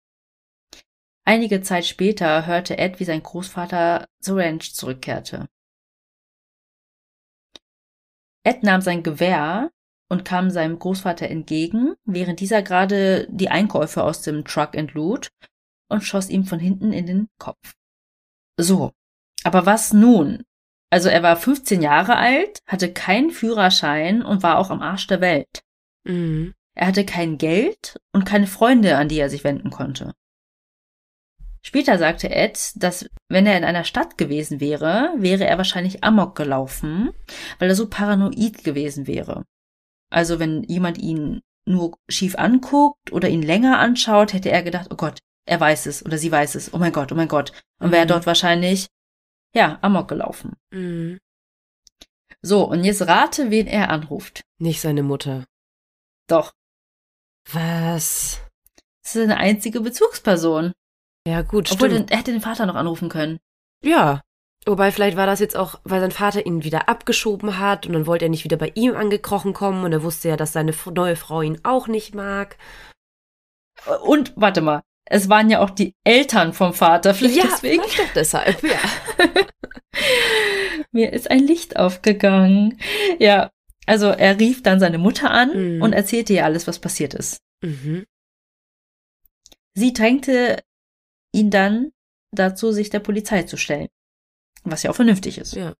Einige 1.24 1.60
Zeit 1.60 1.86
später 1.86 2.46
hörte 2.46 2.78
Ed, 2.78 3.00
wie 3.00 3.04
sein 3.04 3.20
Großvater 3.20 4.06
zur 4.20 4.38
Ranch 4.38 4.74
zurückkehrte. 4.74 5.48
Ed 8.44 8.62
nahm 8.62 8.80
sein 8.80 9.02
Gewehr 9.02 9.72
und 10.08 10.24
kam 10.24 10.50
seinem 10.50 10.78
Großvater 10.78 11.28
entgegen, 11.28 11.96
während 12.04 12.38
dieser 12.38 12.62
gerade 12.62 13.26
die 13.28 13.48
Einkäufe 13.48 14.04
aus 14.04 14.22
dem 14.22 14.44
Truck 14.44 14.76
entlud 14.76 15.32
und 15.88 16.02
schoss 16.02 16.30
ihm 16.30 16.44
von 16.44 16.60
hinten 16.60 16.92
in 16.92 17.06
den 17.06 17.28
Kopf. 17.38 17.74
So, 18.56 18.92
aber 19.44 19.66
was 19.66 19.92
nun? 19.92 20.42
Also 20.90 21.08
er 21.08 21.22
war 21.22 21.36
15 21.36 21.82
Jahre 21.82 22.16
alt, 22.16 22.60
hatte 22.66 22.92
keinen 22.92 23.30
Führerschein 23.30 24.22
und 24.22 24.42
war 24.42 24.58
auch 24.58 24.70
am 24.70 24.82
Arsch 24.82 25.06
der 25.06 25.20
Welt. 25.20 25.62
Mhm. 26.04 26.54
Er 26.74 26.86
hatte 26.88 27.04
kein 27.04 27.38
Geld 27.38 28.00
und 28.12 28.24
keine 28.24 28.46
Freunde, 28.46 28.96
an 28.96 29.08
die 29.08 29.18
er 29.18 29.30
sich 29.30 29.44
wenden 29.44 29.70
konnte. 29.70 30.12
Später 31.62 31.98
sagte 31.98 32.30
Ed, 32.30 32.72
dass 32.76 33.08
wenn 33.28 33.46
er 33.46 33.58
in 33.58 33.64
einer 33.64 33.84
Stadt 33.84 34.16
gewesen 34.16 34.60
wäre, 34.60 35.12
wäre 35.18 35.44
er 35.46 35.58
wahrscheinlich 35.58 36.02
Amok 36.02 36.34
gelaufen, 36.34 37.10
weil 37.58 37.68
er 37.68 37.74
so 37.74 37.88
paranoid 37.88 38.64
gewesen 38.64 39.06
wäre. 39.06 39.44
Also 40.10 40.38
wenn 40.38 40.62
jemand 40.64 40.98
ihn 40.98 41.42
nur 41.66 41.98
schief 42.08 42.36
anguckt 42.36 43.12
oder 43.12 43.28
ihn 43.28 43.42
länger 43.42 43.78
anschaut, 43.78 44.32
hätte 44.32 44.50
er 44.50 44.62
gedacht, 44.62 44.88
oh 44.90 44.96
Gott, 44.96 45.18
er 45.46 45.60
weiß 45.60 45.86
es 45.86 46.04
oder 46.04 46.16
sie 46.16 46.32
weiß 46.32 46.54
es, 46.54 46.72
oh 46.72 46.78
mein 46.78 46.92
Gott, 46.92 47.12
oh 47.12 47.14
mein 47.14 47.28
Gott. 47.28 47.52
Und 47.78 47.92
wäre 47.92 48.04
Mhm. 48.04 48.08
dort 48.08 48.26
wahrscheinlich, 48.26 48.86
ja, 49.54 49.78
Amok 49.82 50.08
gelaufen. 50.08 50.56
Mhm. 50.70 51.18
So, 52.42 52.64
und 52.64 52.84
jetzt 52.84 53.02
rate, 53.06 53.50
wen 53.50 53.66
er 53.66 53.90
anruft. 53.90 54.42
Nicht 54.58 54.80
seine 54.80 55.02
Mutter. 55.02 55.44
Doch, 56.28 56.52
Was? 57.52 58.40
das 59.02 59.16
ist 59.16 59.22
eine 59.22 59.36
einzige 59.36 59.80
Bezugsperson. 59.80 60.72
Ja, 61.26 61.42
gut, 61.42 61.70
Obwohl, 61.72 61.90
stimmt. 61.90 62.10
er 62.10 62.18
hätte 62.18 62.32
den 62.32 62.40
Vater 62.40 62.66
noch 62.66 62.76
anrufen 62.76 63.08
können. 63.08 63.38
Ja. 63.84 64.22
Wobei, 64.66 64.92
vielleicht 64.92 65.16
war 65.16 65.26
das 65.26 65.40
jetzt 65.40 65.56
auch, 65.56 65.80
weil 65.84 66.00
sein 66.00 66.10
Vater 66.10 66.44
ihn 66.44 66.64
wieder 66.64 66.88
abgeschoben 66.88 67.58
hat 67.58 67.86
und 67.86 67.94
dann 67.94 68.06
wollte 68.06 68.26
er 68.26 68.28
nicht 68.28 68.44
wieder 68.44 68.58
bei 68.58 68.70
ihm 68.74 68.94
angekrochen 68.94 69.54
kommen 69.54 69.84
und 69.84 69.92
er 69.92 70.02
wusste 70.02 70.28
ja, 70.28 70.36
dass 70.36 70.52
seine 70.52 70.74
neue 70.92 71.16
Frau 71.16 71.40
ihn 71.40 71.60
auch 71.62 71.88
nicht 71.88 72.14
mag. 72.14 72.58
Und, 74.02 74.34
warte 74.36 74.60
mal, 74.60 74.82
es 75.10 75.28
waren 75.28 75.50
ja 75.50 75.58
auch 75.60 75.70
die 75.70 75.94
Eltern 76.04 76.52
vom 76.52 76.72
Vater, 76.72 77.14
vielleicht 77.14 77.42
deswegen. 77.42 77.82
vielleicht 77.82 77.98
doch 77.98 78.14
deshalb, 78.14 78.62
ja. 78.62 78.78
Mir 80.92 81.12
ist 81.12 81.30
ein 81.30 81.40
Licht 81.46 81.76
aufgegangen. 81.76 82.78
Ja, 83.18 83.50
also 83.86 84.06
er 84.06 84.38
rief 84.38 84.62
dann 84.62 84.80
seine 84.80 84.98
Mutter 84.98 85.30
an 85.30 85.76
Mhm. 85.76 85.82
und 85.82 85.92
erzählte 85.92 86.32
ihr 86.32 86.44
alles, 86.44 86.66
was 86.66 86.78
passiert 86.78 87.14
ist. 87.14 87.38
Mhm. 87.62 88.06
Sie 89.74 89.92
drängte 89.92 90.62
ihn 91.32 91.50
dann 91.50 91.92
dazu, 92.32 92.72
sich 92.72 92.90
der 92.90 93.00
Polizei 93.00 93.42
zu 93.44 93.56
stellen. 93.56 93.88
Was 94.64 94.82
ja 94.82 94.90
auch 94.90 94.96
vernünftig 94.96 95.38
ist. 95.38 95.54
Ja. 95.54 95.74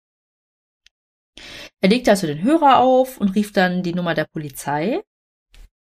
Er 1.81 1.89
legte 1.89 2.11
also 2.11 2.27
den 2.27 2.41
Hörer 2.43 2.79
auf 2.79 3.17
und 3.19 3.29
rief 3.35 3.53
dann 3.53 3.83
die 3.83 3.93
Nummer 3.93 4.13
der 4.13 4.25
Polizei 4.25 5.01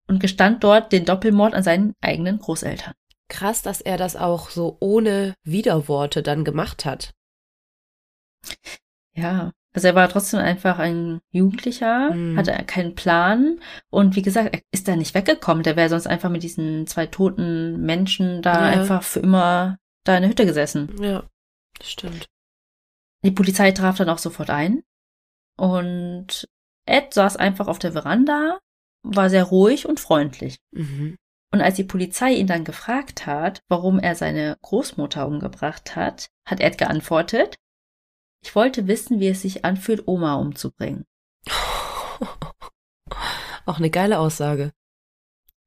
und 0.07 0.19
gestand 0.19 0.63
dort 0.63 0.91
den 0.91 1.05
Doppelmord 1.05 1.53
an 1.53 1.63
seinen 1.63 1.93
eigenen 2.01 2.39
Großeltern. 2.39 2.93
Krass, 3.29 3.61
dass 3.61 3.81
er 3.81 3.97
das 3.97 4.15
auch 4.15 4.49
so 4.49 4.77
ohne 4.79 5.33
Widerworte 5.43 6.23
dann 6.23 6.43
gemacht 6.45 6.85
hat. 6.85 7.13
Ja, 9.15 9.51
also 9.73 9.87
er 9.87 9.95
war 9.95 10.09
trotzdem 10.09 10.39
einfach 10.39 10.79
ein 10.79 11.19
Jugendlicher, 11.31 12.11
Mhm. 12.13 12.37
hatte 12.37 12.51
keinen 12.65 12.95
Plan 12.95 13.59
und 13.89 14.15
wie 14.15 14.21
gesagt, 14.21 14.55
er 14.55 14.61
ist 14.71 14.87
da 14.87 14.95
nicht 14.95 15.13
weggekommen. 15.13 15.63
Der 15.63 15.75
wäre 15.75 15.89
sonst 15.89 16.07
einfach 16.07 16.29
mit 16.29 16.43
diesen 16.43 16.87
zwei 16.87 17.05
toten 17.07 17.81
Menschen 17.81 18.41
da 18.41 18.71
Ja. 18.71 18.79
einfach 18.79 19.03
für 19.03 19.19
immer 19.19 19.77
da 20.05 20.15
in 20.15 20.21
der 20.21 20.29
Hütte 20.31 20.45
gesessen. 20.45 20.95
Ja, 21.01 21.27
das 21.79 21.89
stimmt. 21.91 22.27
Die 23.25 23.31
Polizei 23.31 23.71
traf 23.71 23.97
dann 23.97 24.09
auch 24.09 24.19
sofort 24.19 24.49
ein 24.49 24.83
und 25.57 26.47
Ed 26.85 27.13
saß 27.13 27.35
einfach 27.35 27.67
auf 27.67 27.79
der 27.79 27.91
Veranda, 27.91 28.59
war 29.03 29.29
sehr 29.29 29.43
ruhig 29.43 29.85
und 29.87 29.99
freundlich. 29.99 30.57
Mhm. 30.71 31.17
Und 31.51 31.61
als 31.61 31.75
die 31.75 31.83
Polizei 31.83 32.33
ihn 32.33 32.47
dann 32.47 32.65
gefragt 32.65 33.25
hat, 33.25 33.61
warum 33.69 33.99
er 33.99 34.15
seine 34.15 34.57
Großmutter 34.61 35.25
umgebracht 35.25 35.95
hat, 35.95 36.27
hat 36.45 36.59
Ed 36.59 36.77
geantwortet, 36.77 37.55
ich 38.43 38.55
wollte 38.55 38.87
wissen, 38.87 39.19
wie 39.19 39.29
es 39.29 39.41
sich 39.41 39.65
anfühlt, 39.65 40.07
Oma 40.07 40.35
umzubringen. 40.35 41.05
Auch 43.65 43.77
eine 43.77 43.89
geile 43.89 44.19
Aussage. 44.19 44.71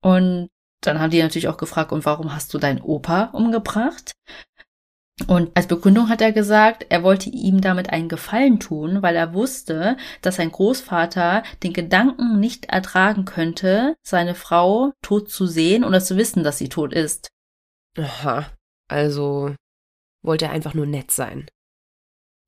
Und 0.02 0.48
dann 0.80 0.98
haben 0.98 1.10
die 1.10 1.20
natürlich 1.20 1.48
auch 1.48 1.58
gefragt, 1.58 1.92
und 1.92 2.06
warum 2.06 2.34
hast 2.34 2.54
du 2.54 2.58
deinen 2.58 2.80
Opa 2.80 3.24
umgebracht? 3.32 4.12
Und 5.26 5.50
als 5.54 5.66
Begründung 5.66 6.08
hat 6.08 6.20
er 6.22 6.32
gesagt, 6.32 6.86
er 6.88 7.02
wollte 7.02 7.28
ihm 7.30 7.60
damit 7.60 7.90
einen 7.90 8.08
Gefallen 8.08 8.58
tun, 8.58 9.02
weil 9.02 9.16
er 9.16 9.34
wusste, 9.34 9.96
dass 10.22 10.36
sein 10.36 10.50
Großvater 10.50 11.42
den 11.62 11.72
Gedanken 11.72 12.40
nicht 12.40 12.66
ertragen 12.66 13.24
könnte, 13.26 13.96
seine 14.02 14.34
Frau 14.34 14.92
tot 15.02 15.30
zu 15.30 15.46
sehen 15.46 15.84
oder 15.84 16.00
zu 16.00 16.16
wissen, 16.16 16.42
dass 16.42 16.58
sie 16.58 16.68
tot 16.68 16.92
ist. 16.92 17.28
Aha. 17.98 18.46
Also 18.88 19.54
wollte 20.22 20.46
er 20.46 20.52
einfach 20.52 20.74
nur 20.74 20.86
nett 20.86 21.10
sein? 21.10 21.46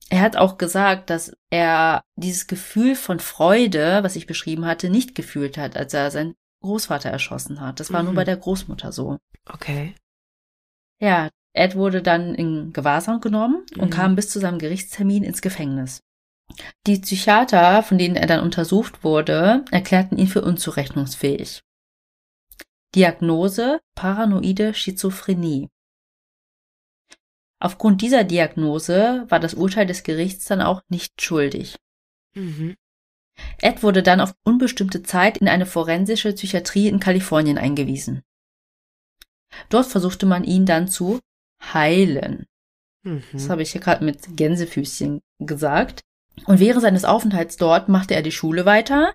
Er 0.08 0.20
hat 0.20 0.36
auch 0.36 0.58
gesagt, 0.58 1.08
dass 1.10 1.32
er 1.50 2.02
dieses 2.16 2.46
Gefühl 2.46 2.94
von 2.96 3.18
Freude, 3.20 4.02
was 4.02 4.16
ich 4.16 4.26
beschrieben 4.26 4.66
hatte, 4.66 4.90
nicht 4.90 5.14
gefühlt 5.14 5.56
hat, 5.56 5.76
als 5.76 5.94
er 5.94 6.10
seinen 6.10 6.34
Großvater 6.62 7.10
erschossen 7.10 7.60
hat. 7.60 7.80
Das 7.80 7.92
war 7.92 8.00
Mhm. 8.02 8.06
nur 8.06 8.14
bei 8.16 8.24
der 8.24 8.36
Großmutter 8.36 8.92
so. 8.92 9.18
Okay. 9.46 9.94
Ja, 11.00 11.28
Ed 11.54 11.74
wurde 11.76 12.02
dann 12.02 12.34
in 12.34 12.72
Gewahrsam 12.72 13.20
genommen 13.20 13.64
und 13.76 13.88
Mhm. 13.88 13.90
kam 13.90 14.16
bis 14.16 14.30
zu 14.30 14.40
seinem 14.40 14.58
Gerichtstermin 14.58 15.22
ins 15.22 15.42
Gefängnis. 15.42 16.02
Die 16.86 16.98
Psychiater, 16.98 17.82
von 17.82 17.98
denen 17.98 18.16
er 18.16 18.26
dann 18.26 18.40
untersucht 18.40 19.04
wurde, 19.04 19.64
erklärten 19.70 20.18
ihn 20.18 20.26
für 20.28 20.42
unzurechnungsfähig. 20.42 21.62
Diagnose 22.94 23.80
paranoide 23.94 24.74
Schizophrenie. 24.74 25.68
Aufgrund 27.58 28.02
dieser 28.02 28.24
Diagnose 28.24 29.24
war 29.28 29.38
das 29.40 29.54
Urteil 29.54 29.86
des 29.86 30.02
Gerichts 30.02 30.46
dann 30.46 30.60
auch 30.60 30.82
nicht 30.88 31.22
schuldig. 31.22 31.78
Mhm. 32.34 32.74
Ed 33.58 33.82
wurde 33.82 34.02
dann 34.02 34.20
auf 34.20 34.34
unbestimmte 34.44 35.02
Zeit 35.02 35.38
in 35.38 35.48
eine 35.48 35.64
forensische 35.64 36.32
Psychiatrie 36.32 36.88
in 36.88 37.00
Kalifornien 37.00 37.56
eingewiesen. 37.56 38.22
Dort 39.68 39.86
versuchte 39.86 40.26
man 40.26 40.44
ihn 40.44 40.66
dann 40.66 40.88
zu 40.88 41.20
heilen. 41.62 42.46
Mhm. 43.04 43.22
Das 43.32 43.48
habe 43.48 43.62
ich 43.62 43.72
hier 43.72 43.80
gerade 43.80 44.04
mit 44.04 44.36
Gänsefüßchen 44.36 45.20
gesagt. 45.38 46.00
Und 46.46 46.60
während 46.60 46.82
seines 46.82 47.04
Aufenthalts 47.04 47.56
dort 47.56 47.88
machte 47.88 48.14
er 48.14 48.22
die 48.22 48.32
Schule 48.32 48.64
weiter. 48.64 49.14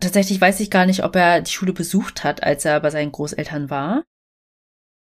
Tatsächlich 0.00 0.40
weiß 0.40 0.60
ich 0.60 0.70
gar 0.70 0.86
nicht, 0.86 1.02
ob 1.04 1.16
er 1.16 1.40
die 1.40 1.50
Schule 1.50 1.72
besucht 1.72 2.24
hat, 2.24 2.42
als 2.42 2.64
er 2.64 2.80
bei 2.80 2.90
seinen 2.90 3.12
Großeltern 3.12 3.70
war. 3.70 4.04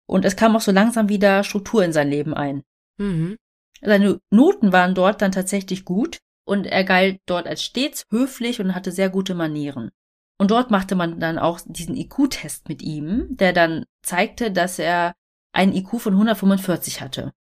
Und 0.07 0.25
es 0.25 0.37
kam 0.37 0.55
auch 0.55 0.61
so 0.61 0.73
langsam 0.73 1.09
wieder 1.09 1.43
Struktur 1.45 1.85
in 1.85 1.93
sein 1.93 2.11
Leben 2.11 2.35
ein. 2.35 2.63
Mhm. 2.99 3.37
Seine 3.81 4.21
Noten 4.31 4.73
waren 4.73 4.95
dort 4.95 5.23
dann 5.23 5.33
tatsächlich 5.33 5.85
gut 5.85 6.19
und 6.45 6.67
er 6.67 6.85
galt 6.85 7.21
dort 7.27 7.47
als 7.47 7.63
stets 7.63 8.05
höflich 8.11 8.61
und 8.61 8.75
hatte 8.75 8.93
sehr 8.93 9.09
gute 9.09 9.35
Manieren. 9.35 9.91
Und 10.39 10.51
dort 10.51 10.71
machte 10.71 10.95
man 10.95 11.21
dann 11.21 11.39
auch 11.39 11.61
diesen 11.65 11.97
IQ-Test 11.97 12.69
mit 12.69 12.83
ihm, 12.83 13.29
der 13.31 13.53
dann 13.53 13.85
zeigte, 14.03 14.51
dass 14.51 14.79
er 14.79 15.15
einen 15.53 15.75
IQ 15.75 16.01
von 16.01 16.15
145 16.15 17.01
hatte. 17.01 17.33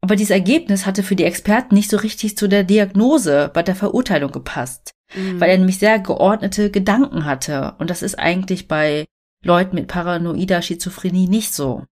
Aber 0.00 0.16
dieses 0.16 0.30
Ergebnis 0.30 0.84
hatte 0.86 1.02
für 1.02 1.14
die 1.16 1.24
Experten 1.24 1.74
nicht 1.74 1.90
so 1.90 1.96
richtig 1.96 2.36
zu 2.36 2.48
der 2.48 2.64
Diagnose 2.64 3.50
bei 3.54 3.62
der 3.62 3.76
Verurteilung 3.76 4.32
gepasst, 4.32 4.92
Mhm. 5.14 5.40
weil 5.40 5.50
er 5.50 5.58
nämlich 5.58 5.78
sehr 5.78 5.98
geordnete 5.98 6.70
Gedanken 6.70 7.24
hatte. 7.24 7.74
Und 7.78 7.90
das 7.90 8.02
ist 8.02 8.18
eigentlich 8.18 8.66
bei 8.66 9.04
Leuten 9.44 9.76
mit 9.76 9.88
paranoider 9.88 10.62
Schizophrenie 10.62 11.28
nicht 11.28 11.54
so. 11.54 11.84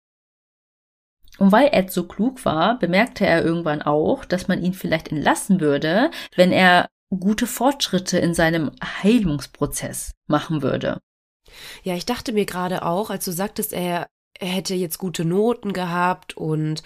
Und 1.37 1.51
weil 1.51 1.69
Ed 1.71 1.91
so 1.91 2.07
klug 2.07 2.43
war, 2.45 2.79
bemerkte 2.79 3.25
er 3.25 3.43
irgendwann 3.43 3.81
auch, 3.81 4.25
dass 4.25 4.47
man 4.47 4.61
ihn 4.61 4.73
vielleicht 4.73 5.11
entlassen 5.11 5.61
würde, 5.61 6.11
wenn 6.35 6.51
er 6.51 6.89
gute 7.09 7.47
Fortschritte 7.47 8.19
in 8.19 8.33
seinem 8.33 8.71
Heilungsprozess 8.83 10.11
machen 10.27 10.61
würde. 10.61 10.99
Ja, 11.83 11.95
ich 11.95 12.05
dachte 12.05 12.33
mir 12.33 12.45
gerade 12.45 12.83
auch, 12.85 13.09
als 13.09 13.25
du 13.25 13.31
sagtest, 13.31 13.73
er, 13.73 14.07
er 14.37 14.47
hätte 14.47 14.75
jetzt 14.75 14.97
gute 14.97 15.25
Noten 15.25 15.73
gehabt 15.73 16.37
und 16.37 16.83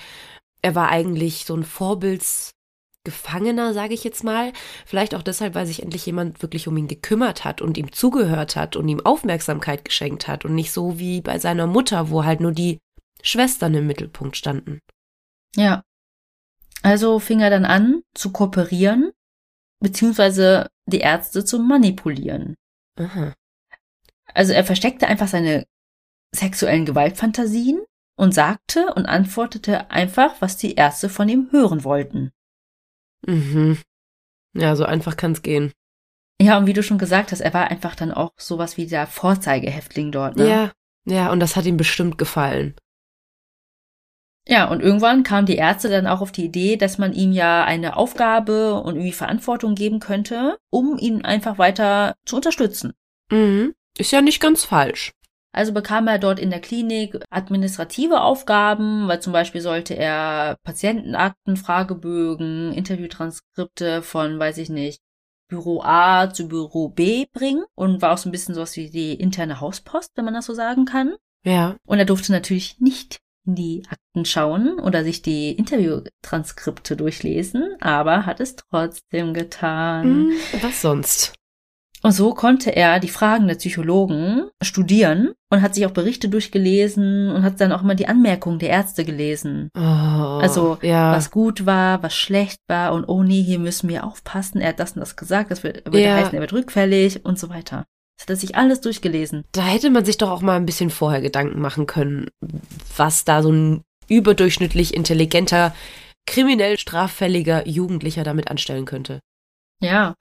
er 0.61 0.75
war 0.75 0.89
eigentlich 0.89 1.45
so 1.45 1.55
ein 1.55 1.63
Vorbildsgefangener, 1.63 3.73
sage 3.73 3.93
ich 3.93 4.03
jetzt 4.03 4.23
mal. 4.23 4.53
Vielleicht 4.85 5.13
auch 5.13 5.21
deshalb, 5.21 5.55
weil 5.55 5.65
sich 5.65 5.83
endlich 5.83 6.05
jemand 6.05 6.41
wirklich 6.41 6.67
um 6.67 6.77
ihn 6.77 6.87
gekümmert 6.87 7.43
hat 7.43 7.61
und 7.61 7.77
ihm 7.77 7.91
zugehört 7.91 8.55
hat 8.55 8.75
und 8.75 8.87
ihm 8.87 9.05
Aufmerksamkeit 9.05 9.85
geschenkt 9.85 10.27
hat 10.27 10.45
und 10.45 10.55
nicht 10.55 10.71
so 10.71 10.99
wie 10.99 11.21
bei 11.21 11.37
seiner 11.37 11.67
Mutter, 11.67 12.09
wo 12.09 12.23
halt 12.23 12.39
nur 12.39 12.53
die 12.53 12.79
Schwestern 13.21 13.73
im 13.75 13.87
Mittelpunkt 13.87 14.37
standen. 14.37 14.79
Ja. 15.55 15.83
Also 16.81 17.19
fing 17.19 17.39
er 17.39 17.49
dann 17.49 17.65
an 17.65 18.01
zu 18.13 18.31
kooperieren, 18.31 19.11
beziehungsweise 19.79 20.69
die 20.85 20.99
Ärzte 20.99 21.45
zu 21.45 21.59
manipulieren. 21.59 22.55
Aha. 22.97 23.33
Also 24.33 24.53
er 24.53 24.63
versteckte 24.63 25.07
einfach 25.07 25.27
seine 25.27 25.65
sexuellen 26.35 26.85
Gewaltfantasien 26.85 27.81
und 28.15 28.33
sagte 28.33 28.93
und 28.93 29.05
antwortete 29.05 29.91
einfach, 29.91 30.35
was 30.39 30.57
die 30.57 30.75
Ärzte 30.75 31.09
von 31.09 31.29
ihm 31.29 31.47
hören 31.51 31.83
wollten. 31.83 32.31
Mhm. 33.25 33.77
Ja, 34.55 34.75
so 34.75 34.85
einfach 34.85 35.17
kann's 35.17 35.41
gehen. 35.41 35.71
Ja, 36.41 36.57
und 36.57 36.65
wie 36.65 36.73
du 36.73 36.83
schon 36.83 36.97
gesagt 36.97 37.31
hast, 37.31 37.39
er 37.39 37.53
war 37.53 37.69
einfach 37.69 37.95
dann 37.95 38.11
auch 38.11 38.31
sowas 38.37 38.77
wie 38.77 38.87
der 38.87 39.07
Vorzeigehäftling 39.07 40.11
dort. 40.11 40.35
Ne? 40.35 40.49
Ja, 40.49 40.71
ja, 41.05 41.31
und 41.31 41.39
das 41.39 41.55
hat 41.55 41.65
ihm 41.65 41.77
bestimmt 41.77 42.17
gefallen. 42.17 42.75
Ja, 44.45 44.69
und 44.69 44.81
irgendwann 44.81 45.23
kamen 45.23 45.47
die 45.47 45.55
Ärzte 45.55 45.87
dann 45.89 46.05
auch 46.05 46.19
auf 46.19 46.33
die 46.33 46.45
Idee, 46.45 46.75
dass 46.75 46.97
man 46.97 47.13
ihm 47.13 47.31
ja 47.31 47.63
eine 47.63 47.95
Aufgabe 47.95 48.75
und 48.75 48.95
irgendwie 48.95 49.13
Verantwortung 49.13 49.73
geben 49.73 49.99
könnte, 49.99 50.57
um 50.69 50.97
ihn 50.97 51.23
einfach 51.23 51.57
weiter 51.57 52.15
zu 52.25 52.35
unterstützen. 52.35 52.93
Mhm. 53.31 53.73
Ist 53.97 54.11
ja 54.11 54.21
nicht 54.21 54.41
ganz 54.41 54.65
falsch. 54.65 55.13
Also 55.53 55.71
bekam 55.71 56.07
er 56.07 56.17
dort 56.17 56.39
in 56.39 56.49
der 56.49 56.59
Klinik 56.59 57.17
administrative 57.29 58.21
Aufgaben, 58.21 59.07
weil 59.07 59.21
zum 59.21 59.33
Beispiel 59.33 59.61
sollte 59.61 59.93
er 59.93 60.57
Patientenakten, 60.63 61.57
Fragebögen, 61.57 62.73
Interviewtranskripte 62.73 64.01
von, 64.01 64.39
weiß 64.39 64.57
ich 64.57 64.69
nicht, 64.69 64.99
Büro 65.47 65.81
A 65.83 66.33
zu 66.33 66.47
Büro 66.47 66.89
B 66.89 67.27
bringen 67.31 67.63
und 67.75 68.01
war 68.01 68.13
auch 68.13 68.17
so 68.17 68.27
ein 68.27 68.31
bisschen 68.31 68.55
sowas 68.55 68.75
wie 68.75 68.89
die 68.89 69.13
interne 69.13 69.61
Hauspost, 69.61 70.11
wenn 70.15 70.25
man 70.25 70.33
das 70.33 70.47
so 70.47 70.55
sagen 70.55 70.85
kann. 70.85 71.15
Ja. 71.43 71.75
Und 71.85 71.99
er 71.99 72.05
durfte 72.05 72.31
natürlich 72.31 72.79
nicht 72.79 73.19
in 73.45 73.55
die 73.55 73.83
Akten 73.89 74.25
schauen 74.25 74.79
oder 74.79 75.03
sich 75.03 75.21
die 75.21 75.51
Interviewtranskripte 75.51 76.95
durchlesen, 76.95 77.75
aber 77.79 78.25
hat 78.25 78.39
es 78.39 78.55
trotzdem 78.55 79.33
getan. 79.33 80.27
Mhm. 80.27 80.33
Was 80.61 80.81
sonst? 80.81 81.35
Und 82.05 82.11
so 82.11 82.33
konnte 82.33 82.75
er 82.75 82.99
die 82.99 83.07
Fragen 83.07 83.47
der 83.47 83.55
Psychologen 83.55 84.49
studieren 84.61 85.31
und 85.49 85.61
hat 85.61 85.73
sich 85.73 85.85
auch 85.85 85.91
Berichte 85.91 86.27
durchgelesen 86.27 87.29
und 87.31 87.43
hat 87.43 87.61
dann 87.61 87.71
auch 87.71 87.81
immer 87.81 87.95
die 87.95 88.07
Anmerkungen 88.09 88.59
der 88.59 88.69
Ärzte 88.69 89.05
gelesen. 89.05 89.69
Oh, 89.77 89.79
Also, 89.79 90.77
ja. 90.81 91.13
Was 91.13 91.31
gut 91.31 91.65
war, 91.65 92.03
was 92.03 92.13
schlecht 92.13 92.59
war 92.67 92.93
und 92.93 93.05
oh 93.05 93.23
nee, 93.23 93.41
hier 93.41 93.59
müssen 93.59 93.87
wir 93.87 94.03
aufpassen, 94.03 94.59
er 94.59 94.69
hat 94.69 94.79
das 94.79 94.91
und 94.93 94.99
das 94.99 95.15
gesagt, 95.15 95.49
das 95.51 95.63
wird, 95.63 95.85
würde 95.85 96.01
Ja. 96.01 96.15
heißen, 96.15 96.33
er 96.33 96.41
wird 96.41 96.51
rückfällig 96.53 97.23
und 97.25 97.39
so 97.39 97.49
weiter. 97.49 97.85
Das 98.17 98.25
hat 98.25 98.29
er 98.31 98.35
sich 98.35 98.55
alles 98.55 98.81
durchgelesen. 98.81 99.45
Da 99.53 99.63
hätte 99.63 99.89
man 99.89 100.03
sich 100.03 100.17
doch 100.17 100.29
auch 100.29 100.41
mal 100.41 100.57
ein 100.57 100.65
bisschen 100.65 100.89
vorher 100.89 101.21
Gedanken 101.21 101.61
machen 101.61 101.87
können, 101.87 102.27
was 102.97 103.23
da 103.23 103.41
so 103.41 103.51
ein 103.51 103.81
überdurchschnittlich 104.09 104.93
intelligenter, 104.93 105.73
kriminell 106.25 106.77
straffälliger 106.77 107.65
Jugendlicher 107.67 108.23
damit 108.23 108.51
anstellen 108.51 108.85
könnte. 108.85 109.19
Ja. 109.81 110.15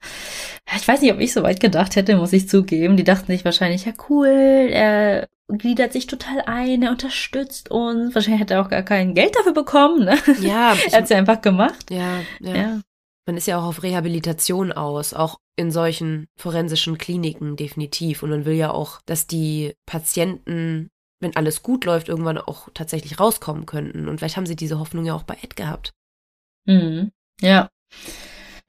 Ich 0.75 0.87
weiß 0.87 1.01
nicht, 1.01 1.13
ob 1.13 1.19
ich 1.19 1.33
so 1.33 1.43
weit 1.43 1.59
gedacht 1.59 1.95
hätte, 1.95 2.15
muss 2.17 2.33
ich 2.33 2.49
zugeben. 2.49 2.97
Die 2.97 3.03
dachten 3.03 3.27
sich 3.31 3.45
wahrscheinlich, 3.45 3.85
ja 3.85 3.93
cool, 4.09 4.27
er 4.27 5.27
gliedert 5.49 5.93
sich 5.93 6.07
total 6.07 6.41
ein, 6.41 6.81
er 6.83 6.91
unterstützt 6.91 7.69
uns. 7.69 8.15
Wahrscheinlich 8.15 8.41
hat 8.41 8.51
er 8.51 8.61
auch 8.61 8.69
gar 8.69 8.83
kein 8.83 9.13
Geld 9.13 9.35
dafür 9.35 9.53
bekommen, 9.53 10.05
ne? 10.05 10.17
Ja, 10.41 10.73
Er 10.91 10.97
hat 10.97 11.03
es 11.03 11.09
ja 11.09 11.17
einfach 11.17 11.41
gemacht. 11.41 11.89
ja, 11.91 12.19
ja, 12.39 12.55
Ja. 12.55 12.81
Man 13.25 13.37
ist 13.37 13.47
ja 13.47 13.57
auch 13.57 13.63
auf 13.63 13.83
Rehabilitation 13.83 14.73
aus, 14.73 15.13
auch 15.13 15.37
in 15.55 15.71
solchen 15.71 16.27
forensischen 16.35 16.97
Kliniken 16.97 17.55
definitiv. 17.55 18.21
Und 18.21 18.31
man 18.31 18.43
will 18.45 18.55
ja 18.55 18.71
auch, 18.71 18.99
dass 19.05 19.27
die 19.27 19.75
Patienten, 19.85 20.89
wenn 21.21 21.33
alles 21.37 21.63
gut 21.63 21.85
läuft, 21.85 22.09
irgendwann 22.09 22.37
auch 22.37 22.67
tatsächlich 22.73 23.21
rauskommen 23.21 23.65
könnten. 23.65 24.09
Und 24.09 24.17
vielleicht 24.17 24.35
haben 24.35 24.45
sie 24.45 24.57
diese 24.57 24.77
Hoffnung 24.77 25.05
ja 25.05 25.13
auch 25.13 25.23
bei 25.23 25.37
Ed 25.41 25.55
gehabt. 25.55 25.93
Mhm. 26.65 27.11
Ja. 27.39 27.69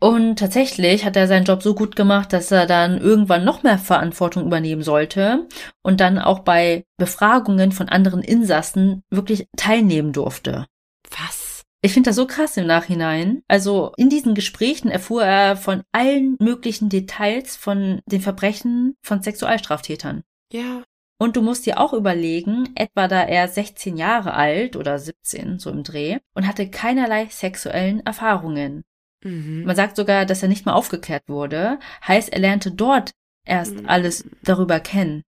Und 0.00 0.38
tatsächlich 0.38 1.04
hat 1.04 1.16
er 1.16 1.28
seinen 1.28 1.44
Job 1.44 1.62
so 1.62 1.74
gut 1.74 1.96
gemacht, 1.96 2.32
dass 2.32 2.50
er 2.50 2.66
dann 2.66 2.98
irgendwann 2.98 3.44
noch 3.44 3.62
mehr 3.62 3.78
Verantwortung 3.78 4.44
übernehmen 4.44 4.82
sollte 4.82 5.48
und 5.82 6.00
dann 6.00 6.18
auch 6.18 6.40
bei 6.40 6.84
Befragungen 6.98 7.72
von 7.72 7.88
anderen 7.88 8.22
Insassen 8.22 9.02
wirklich 9.10 9.48
teilnehmen 9.56 10.12
durfte. 10.12 10.66
Was? 11.10 11.62
Ich 11.80 11.92
finde 11.92 12.10
das 12.10 12.16
so 12.16 12.26
krass 12.26 12.56
im 12.56 12.66
Nachhinein. 12.66 13.42
Also 13.46 13.92
in 13.96 14.08
diesen 14.08 14.34
Gesprächen 14.34 14.90
erfuhr 14.90 15.24
er 15.24 15.56
von 15.56 15.82
allen 15.92 16.36
möglichen 16.40 16.88
Details 16.88 17.56
von 17.56 18.00
den 18.06 18.20
Verbrechen 18.22 18.96
von 19.02 19.22
Sexualstraftätern. 19.22 20.22
Ja. 20.50 20.82
Und 21.20 21.36
du 21.36 21.42
musst 21.42 21.66
dir 21.66 21.78
auch 21.78 21.92
überlegen, 21.92 22.70
etwa 22.74 23.06
da 23.06 23.22
er 23.22 23.48
16 23.48 23.96
Jahre 23.96 24.34
alt 24.34 24.76
oder 24.76 24.98
17, 24.98 25.58
so 25.58 25.70
im 25.70 25.82
Dreh, 25.82 26.18
und 26.34 26.46
hatte 26.46 26.70
keinerlei 26.70 27.26
sexuellen 27.26 28.00
Erfahrungen. 28.04 28.84
Mhm. 29.24 29.64
Man 29.64 29.74
sagt 29.74 29.96
sogar, 29.96 30.26
dass 30.26 30.42
er 30.42 30.48
nicht 30.48 30.64
mal 30.66 30.74
aufgeklärt 30.74 31.24
wurde. 31.28 31.78
Heißt, 32.06 32.28
er 32.32 32.38
lernte 32.38 32.70
dort 32.70 33.10
erst 33.46 33.74
Mhm. 33.74 33.86
alles 33.88 34.24
darüber 34.42 34.78
kennen. 34.80 35.22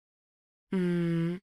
Mhm. 0.72 1.40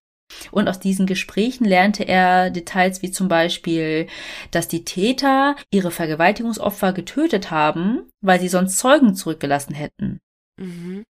Und 0.51 0.67
aus 0.69 0.81
diesen 0.81 1.07
Gesprächen 1.07 1.65
lernte 1.67 2.05
er 2.05 2.49
Details 2.51 3.03
wie 3.03 3.11
zum 3.11 3.29
Beispiel, 3.29 4.07
dass 4.51 4.67
die 4.69 4.85
Täter 4.85 5.57
ihre 5.71 5.91
Vergewaltigungsopfer 5.91 6.93
getötet 6.95 7.51
haben, 7.51 8.09
weil 8.23 8.41
sie 8.41 8.49
sonst 8.49 8.79
Zeugen 8.79 9.15
zurückgelassen 9.15 9.75
hätten. 9.75 10.21
Mhm. 10.59 11.05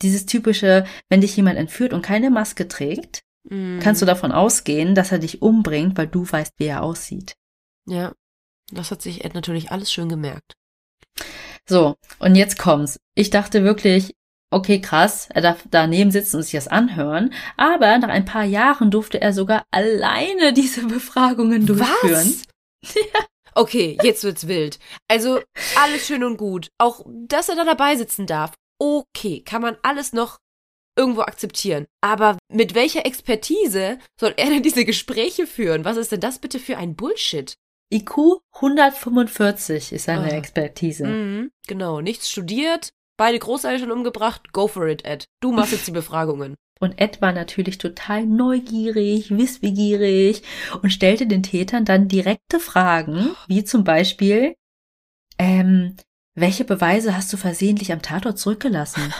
Dieses 0.00 0.24
typische, 0.24 0.86
wenn 1.10 1.20
dich 1.20 1.36
jemand 1.36 1.58
entführt 1.58 1.92
und 1.92 2.00
keine 2.02 2.30
Maske 2.30 2.68
trägt, 2.68 3.20
Mhm. 3.50 3.80
kannst 3.82 4.00
du 4.00 4.06
davon 4.06 4.32
ausgehen, 4.32 4.94
dass 4.94 5.12
er 5.12 5.18
dich 5.18 5.42
umbringt, 5.42 5.96
weil 5.98 6.06
du 6.06 6.30
weißt, 6.30 6.54
wie 6.56 6.64
er 6.66 6.82
aussieht. 6.82 7.34
Ja, 7.86 8.14
das 8.70 8.90
hat 8.90 9.02
sich 9.02 9.24
Ed 9.26 9.34
natürlich 9.34 9.70
alles 9.72 9.92
schön 9.92 10.08
gemerkt. 10.08 10.54
So, 11.68 11.96
und 12.18 12.34
jetzt 12.34 12.58
kommt's. 12.58 12.98
Ich 13.14 13.30
dachte 13.30 13.62
wirklich, 13.64 14.14
okay, 14.50 14.80
krass, 14.80 15.28
er 15.32 15.42
darf 15.42 15.64
daneben 15.70 16.10
sitzen 16.10 16.36
und 16.36 16.42
sich 16.42 16.52
das 16.52 16.68
anhören, 16.68 17.32
aber 17.56 17.98
nach 17.98 18.08
ein 18.08 18.24
paar 18.24 18.44
Jahren 18.44 18.90
durfte 18.90 19.20
er 19.20 19.32
sogar 19.32 19.64
alleine 19.70 20.52
diese 20.54 20.86
Befragungen 20.86 21.66
durchführen. 21.66 22.34
Was? 22.82 22.94
ja. 22.94 23.20
Okay, 23.54 23.98
jetzt 24.02 24.22
wird's 24.22 24.46
wild. 24.46 24.78
Also, 25.08 25.40
alles 25.76 26.06
schön 26.06 26.22
und 26.22 26.36
gut. 26.36 26.68
Auch, 26.78 27.04
dass 27.06 27.48
er 27.48 27.56
da 27.56 27.64
dabei 27.64 27.96
sitzen 27.96 28.26
darf. 28.26 28.54
Okay, 28.80 29.42
kann 29.42 29.62
man 29.62 29.76
alles 29.82 30.12
noch 30.12 30.38
irgendwo 30.96 31.22
akzeptieren. 31.22 31.86
Aber 32.00 32.38
mit 32.52 32.74
welcher 32.74 33.04
Expertise 33.04 33.98
soll 34.18 34.34
er 34.36 34.46
denn 34.46 34.62
diese 34.62 34.84
Gespräche 34.84 35.46
führen? 35.46 35.84
Was 35.84 35.96
ist 35.96 36.12
denn 36.12 36.20
das 36.20 36.38
bitte 36.38 36.58
für 36.58 36.76
ein 36.76 36.94
Bullshit? 36.94 37.56
IQ 37.90 38.40
145 38.52 39.92
ist 39.92 40.04
seine 40.04 40.28
oh. 40.28 40.36
Expertise. 40.36 41.06
Mhm, 41.06 41.50
genau, 41.66 42.00
nichts 42.00 42.30
studiert, 42.30 42.90
beide 43.16 43.38
Großeltern 43.38 43.90
umgebracht, 43.90 44.52
go 44.52 44.68
for 44.68 44.86
it, 44.86 45.04
Ed. 45.04 45.26
Du 45.40 45.52
machst 45.52 45.72
jetzt 45.72 45.86
die 45.86 45.92
Befragungen. 45.92 46.54
Und 46.80 47.00
Ed 47.00 47.20
war 47.20 47.32
natürlich 47.32 47.78
total 47.78 48.24
neugierig, 48.24 49.36
wissbegierig 49.36 50.42
und 50.80 50.90
stellte 50.90 51.26
den 51.26 51.42
Tätern 51.42 51.84
dann 51.84 52.08
direkte 52.08 52.60
Fragen, 52.60 53.30
wie 53.48 53.64
zum 53.64 53.82
Beispiel, 53.82 54.54
ähm, 55.38 55.96
welche 56.36 56.64
Beweise 56.64 57.16
hast 57.16 57.32
du 57.32 57.36
versehentlich 57.36 57.92
am 57.92 58.02
Tatort 58.02 58.38
zurückgelassen? 58.38 59.12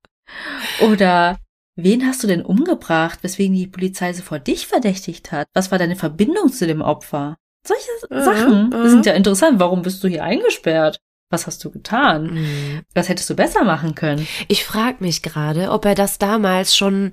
Oder 0.80 1.38
wen 1.76 2.04
hast 2.04 2.24
du 2.24 2.26
denn 2.26 2.44
umgebracht, 2.44 3.20
weswegen 3.22 3.54
die 3.54 3.68
Polizei 3.68 4.12
sofort 4.12 4.48
dich 4.48 4.66
verdächtigt 4.66 5.30
hat? 5.30 5.46
Was 5.54 5.70
war 5.70 5.78
deine 5.78 5.94
Verbindung 5.94 6.52
zu 6.52 6.66
dem 6.66 6.82
Opfer? 6.82 7.36
Solche 7.66 7.90
uh, 8.10 8.24
Sachen 8.24 8.74
uh. 8.74 8.88
sind 8.88 9.06
ja 9.06 9.12
interessant. 9.12 9.58
Warum 9.58 9.82
bist 9.82 10.02
du 10.02 10.08
hier 10.08 10.24
eingesperrt? 10.24 10.98
Was 11.30 11.46
hast 11.46 11.64
du 11.64 11.70
getan? 11.70 12.34
Mhm. 12.34 12.82
Was 12.94 13.08
hättest 13.08 13.28
du 13.28 13.34
besser 13.34 13.64
machen 13.64 13.94
können? 13.94 14.26
Ich 14.48 14.64
frage 14.64 14.98
mich 15.00 15.22
gerade, 15.22 15.70
ob 15.70 15.84
er 15.84 15.96
das 15.96 16.18
damals 16.18 16.76
schon 16.76 17.10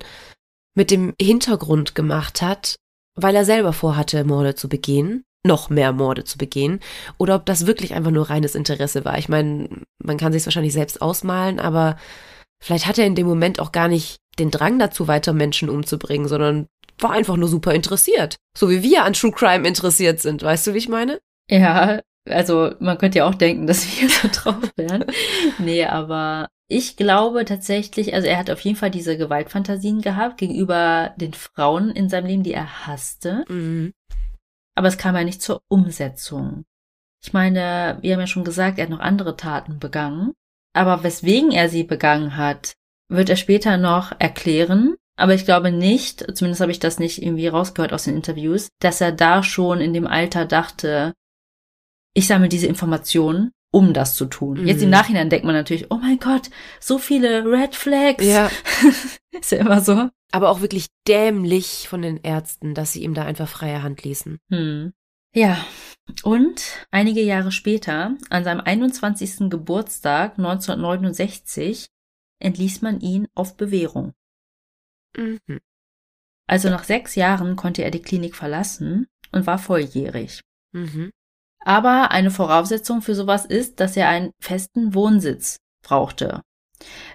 mit 0.76 0.90
dem 0.90 1.14
Hintergrund 1.20 1.94
gemacht 1.94 2.40
hat, 2.40 2.76
weil 3.16 3.34
er 3.34 3.44
selber 3.44 3.72
vorhatte, 3.72 4.24
Morde 4.24 4.54
zu 4.54 4.68
begehen, 4.68 5.24
noch 5.44 5.68
mehr 5.68 5.92
Morde 5.92 6.24
zu 6.24 6.38
begehen, 6.38 6.80
oder 7.18 7.34
ob 7.34 7.46
das 7.46 7.66
wirklich 7.66 7.94
einfach 7.94 8.10
nur 8.10 8.30
reines 8.30 8.54
Interesse 8.54 9.04
war. 9.04 9.18
Ich 9.18 9.28
meine, 9.28 9.68
man 10.02 10.16
kann 10.16 10.32
sich 10.32 10.44
wahrscheinlich 10.46 10.72
selbst 10.72 11.02
ausmalen, 11.02 11.60
aber 11.60 11.96
vielleicht 12.62 12.86
hat 12.86 12.98
er 12.98 13.06
in 13.06 13.14
dem 13.14 13.26
Moment 13.26 13.60
auch 13.60 13.72
gar 13.72 13.88
nicht 13.88 14.18
den 14.38 14.50
Drang 14.50 14.78
dazu, 14.78 15.06
weiter 15.06 15.32
Menschen 15.32 15.68
umzubringen, 15.68 16.28
sondern 16.28 16.66
war 16.98 17.10
einfach 17.10 17.36
nur 17.36 17.48
super 17.48 17.74
interessiert. 17.74 18.36
So 18.56 18.70
wie 18.70 18.82
wir 18.82 19.04
an 19.04 19.12
True 19.12 19.32
Crime 19.32 19.66
interessiert 19.66 20.20
sind. 20.20 20.42
Weißt 20.42 20.66
du, 20.66 20.74
wie 20.74 20.78
ich 20.78 20.88
meine? 20.88 21.20
Ja, 21.50 22.00
also 22.28 22.72
man 22.80 22.98
könnte 22.98 23.18
ja 23.18 23.26
auch 23.26 23.34
denken, 23.34 23.66
dass 23.66 23.84
wir 24.00 24.08
so 24.10 24.28
drauf 24.32 24.72
wären. 24.76 25.04
nee, 25.58 25.84
aber 25.84 26.48
ich 26.68 26.96
glaube 26.96 27.44
tatsächlich, 27.44 28.14
also 28.14 28.26
er 28.26 28.38
hat 28.38 28.50
auf 28.50 28.60
jeden 28.60 28.76
Fall 28.76 28.90
diese 28.90 29.16
Gewaltfantasien 29.16 30.00
gehabt 30.00 30.38
gegenüber 30.38 31.14
den 31.16 31.34
Frauen 31.34 31.90
in 31.90 32.08
seinem 32.08 32.26
Leben, 32.26 32.42
die 32.42 32.54
er 32.54 32.86
hasste. 32.86 33.44
Mhm. 33.48 33.92
Aber 34.74 34.88
es 34.88 34.98
kam 34.98 35.14
ja 35.14 35.24
nicht 35.24 35.42
zur 35.42 35.62
Umsetzung. 35.68 36.64
Ich 37.22 37.32
meine, 37.32 37.98
wir 38.00 38.12
haben 38.12 38.20
ja 38.20 38.26
schon 38.26 38.44
gesagt, 38.44 38.78
er 38.78 38.84
hat 38.84 38.90
noch 38.90 39.00
andere 39.00 39.36
Taten 39.36 39.78
begangen. 39.78 40.32
Aber 40.74 41.04
weswegen 41.04 41.52
er 41.52 41.68
sie 41.68 41.84
begangen 41.84 42.36
hat, 42.36 42.74
wird 43.08 43.30
er 43.30 43.36
später 43.36 43.76
noch 43.76 44.12
erklären. 44.18 44.96
Aber 45.16 45.34
ich 45.34 45.44
glaube 45.44 45.70
nicht, 45.70 46.24
zumindest 46.36 46.60
habe 46.60 46.72
ich 46.72 46.80
das 46.80 46.98
nicht 46.98 47.22
irgendwie 47.22 47.46
rausgehört 47.46 47.92
aus 47.92 48.04
den 48.04 48.16
Interviews, 48.16 48.68
dass 48.80 49.00
er 49.00 49.12
da 49.12 49.42
schon 49.42 49.80
in 49.80 49.92
dem 49.92 50.06
Alter 50.06 50.44
dachte, 50.44 51.12
ich 52.14 52.26
sammle 52.26 52.48
diese 52.48 52.66
Informationen, 52.66 53.52
um 53.70 53.92
das 53.92 54.14
zu 54.14 54.26
tun. 54.26 54.62
Mhm. 54.62 54.66
Jetzt 54.68 54.82
im 54.82 54.88
mhm. 54.88 54.92
Nachhinein 54.92 55.30
denkt 55.30 55.44
man 55.44 55.54
natürlich, 55.54 55.90
oh 55.90 55.96
mein 55.96 56.18
Gott, 56.18 56.50
so 56.80 56.98
viele 56.98 57.44
Red 57.44 57.74
Flags. 57.74 58.24
Ja. 58.24 58.50
Ist 59.32 59.52
ja 59.52 59.58
immer 59.58 59.80
so. 59.80 60.08
Aber 60.32 60.50
auch 60.50 60.60
wirklich 60.60 60.86
dämlich 61.06 61.88
von 61.88 62.02
den 62.02 62.18
Ärzten, 62.18 62.74
dass 62.74 62.92
sie 62.92 63.02
ihm 63.02 63.14
da 63.14 63.24
einfach 63.24 63.48
freie 63.48 63.82
Hand 63.82 64.02
ließen. 64.04 64.38
Hm. 64.50 64.92
Ja, 65.34 65.64
und 66.22 66.86
einige 66.92 67.22
Jahre 67.22 67.50
später, 67.50 68.16
an 68.30 68.44
seinem 68.44 68.60
21. 68.60 69.50
Geburtstag 69.50 70.38
1969, 70.38 71.88
entließ 72.40 72.82
man 72.82 73.00
ihn 73.00 73.26
auf 73.34 73.56
Bewährung. 73.56 74.12
Mhm. 75.16 75.60
Also 76.46 76.68
nach 76.68 76.84
sechs 76.84 77.14
Jahren 77.14 77.56
konnte 77.56 77.82
er 77.82 77.90
die 77.90 78.02
Klinik 78.02 78.36
verlassen 78.36 79.06
und 79.32 79.46
war 79.46 79.58
volljährig. 79.58 80.40
Mhm. 80.72 81.10
Aber 81.64 82.10
eine 82.10 82.30
Voraussetzung 82.30 83.00
für 83.00 83.14
sowas 83.14 83.46
ist, 83.46 83.80
dass 83.80 83.96
er 83.96 84.08
einen 84.08 84.32
festen 84.40 84.94
Wohnsitz 84.94 85.56
brauchte. 85.82 86.42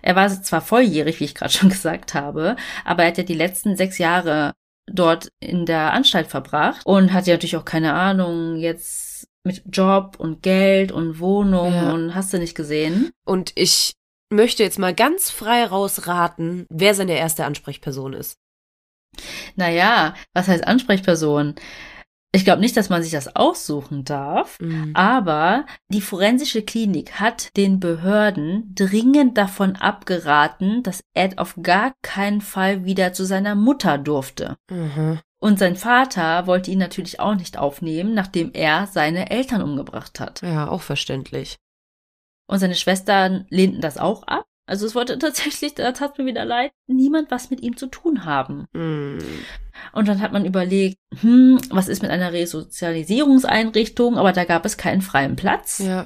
Er 0.01 0.15
war 0.15 0.29
zwar 0.29 0.61
volljährig, 0.61 1.19
wie 1.19 1.25
ich 1.25 1.35
gerade 1.35 1.53
schon 1.53 1.69
gesagt 1.69 2.13
habe, 2.13 2.55
aber 2.85 3.03
er 3.03 3.09
hat 3.09 3.17
ja 3.17 3.23
die 3.23 3.35
letzten 3.35 3.75
sechs 3.75 3.97
Jahre 3.97 4.53
dort 4.91 5.29
in 5.39 5.67
der 5.67 5.93
Anstalt 5.93 6.27
verbracht 6.27 6.83
und 6.85 7.13
hat 7.13 7.27
ja 7.27 7.35
natürlich 7.35 7.57
auch 7.57 7.65
keine 7.65 7.93
Ahnung 7.93 8.55
jetzt 8.55 9.27
mit 9.43 9.63
Job 9.65 10.15
und 10.17 10.41
Geld 10.41 10.91
und 10.91 11.19
Wohnung 11.19 11.73
ja. 11.73 11.93
und 11.93 12.15
hast 12.15 12.33
du 12.33 12.39
nicht 12.39 12.55
gesehen. 12.55 13.11
Und 13.25 13.51
ich 13.55 13.93
möchte 14.29 14.63
jetzt 14.63 14.79
mal 14.79 14.93
ganz 14.93 15.29
frei 15.29 15.65
rausraten, 15.65 16.65
wer 16.69 16.93
seine 16.93 17.17
erste 17.17 17.45
Ansprechperson 17.45 18.13
ist. 18.13 18.37
Naja, 19.55 20.13
was 20.33 20.47
heißt 20.47 20.65
Ansprechperson? 20.67 21.55
Ich 22.31 22.45
glaube 22.45 22.61
nicht, 22.61 22.77
dass 22.77 22.89
man 22.89 23.01
sich 23.01 23.11
das 23.11 23.35
aussuchen 23.35 24.05
darf, 24.05 24.59
mhm. 24.59 24.91
aber 24.93 25.65
die 25.87 26.01
forensische 26.01 26.61
Klinik 26.61 27.19
hat 27.19 27.57
den 27.57 27.79
Behörden 27.79 28.71
dringend 28.75 29.35
davon 29.35 29.75
abgeraten, 29.75 30.83
dass 30.83 31.03
Ed 31.15 31.39
auf 31.39 31.55
gar 31.63 31.93
keinen 32.03 32.41
Fall 32.41 32.85
wieder 32.85 33.13
zu 33.13 33.25
seiner 33.25 33.55
Mutter 33.55 33.97
durfte. 33.97 34.57
Mhm. 34.69 35.19
Und 35.41 35.57
sein 35.57 35.75
Vater 35.75 36.45
wollte 36.45 36.69
ihn 36.69 36.77
natürlich 36.77 37.19
auch 37.19 37.33
nicht 37.33 37.57
aufnehmen, 37.57 38.13
nachdem 38.13 38.51
er 38.53 38.85
seine 38.85 39.31
Eltern 39.31 39.63
umgebracht 39.63 40.19
hat. 40.19 40.41
Ja, 40.43 40.67
auch 40.67 40.81
verständlich. 40.81 41.57
Und 42.49 42.57
seine 42.57 42.73
Schwestern 42.73 43.45
lehnten 43.49 43.79
das 43.79 43.99
auch 43.99 44.23
ab. 44.23 44.45
Also 44.65 44.87
es 44.87 44.95
wollte 44.95 45.19
tatsächlich, 45.19 45.75
da 45.75 45.91
tat 45.91 46.17
mir 46.17 46.25
wieder 46.25 46.45
leid, 46.45 46.71
niemand 46.87 47.29
was 47.29 47.51
mit 47.51 47.61
ihm 47.61 47.77
zu 47.77 47.87
tun 47.87 48.25
haben. 48.25 48.65
Mm. 48.73 49.19
Und 49.93 50.07
dann 50.07 50.19
hat 50.19 50.31
man 50.31 50.45
überlegt, 50.45 50.97
hm, 51.21 51.59
was 51.69 51.87
ist 51.87 52.01
mit 52.01 52.09
einer 52.09 52.33
Resozialisierungseinrichtung? 52.33 54.17
Aber 54.17 54.33
da 54.33 54.45
gab 54.45 54.65
es 54.65 54.77
keinen 54.77 55.01
freien 55.01 55.35
Platz. 55.35 55.77
Ja. 55.77 56.05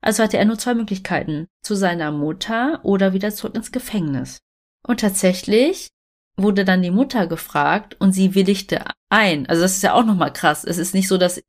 Also 0.00 0.22
hatte 0.22 0.38
er 0.38 0.46
nur 0.46 0.58
zwei 0.58 0.74
Möglichkeiten. 0.74 1.48
Zu 1.62 1.74
seiner 1.74 2.10
Mutter 2.10 2.80
oder 2.84 3.12
wieder 3.12 3.30
zurück 3.30 3.54
ins 3.54 3.70
Gefängnis. 3.70 4.40
Und 4.86 5.00
tatsächlich 5.00 5.90
wurde 6.38 6.64
dann 6.64 6.80
die 6.80 6.90
Mutter 6.90 7.26
gefragt 7.26 7.96
und 8.00 8.12
sie 8.12 8.34
willigte 8.34 8.82
ein. 9.10 9.46
Also 9.46 9.60
das 9.60 9.76
ist 9.76 9.82
ja 9.82 9.92
auch 9.92 10.04
nochmal 10.04 10.32
krass. 10.32 10.64
Es 10.64 10.78
ist 10.78 10.94
nicht 10.94 11.06
so, 11.06 11.18
dass 11.18 11.42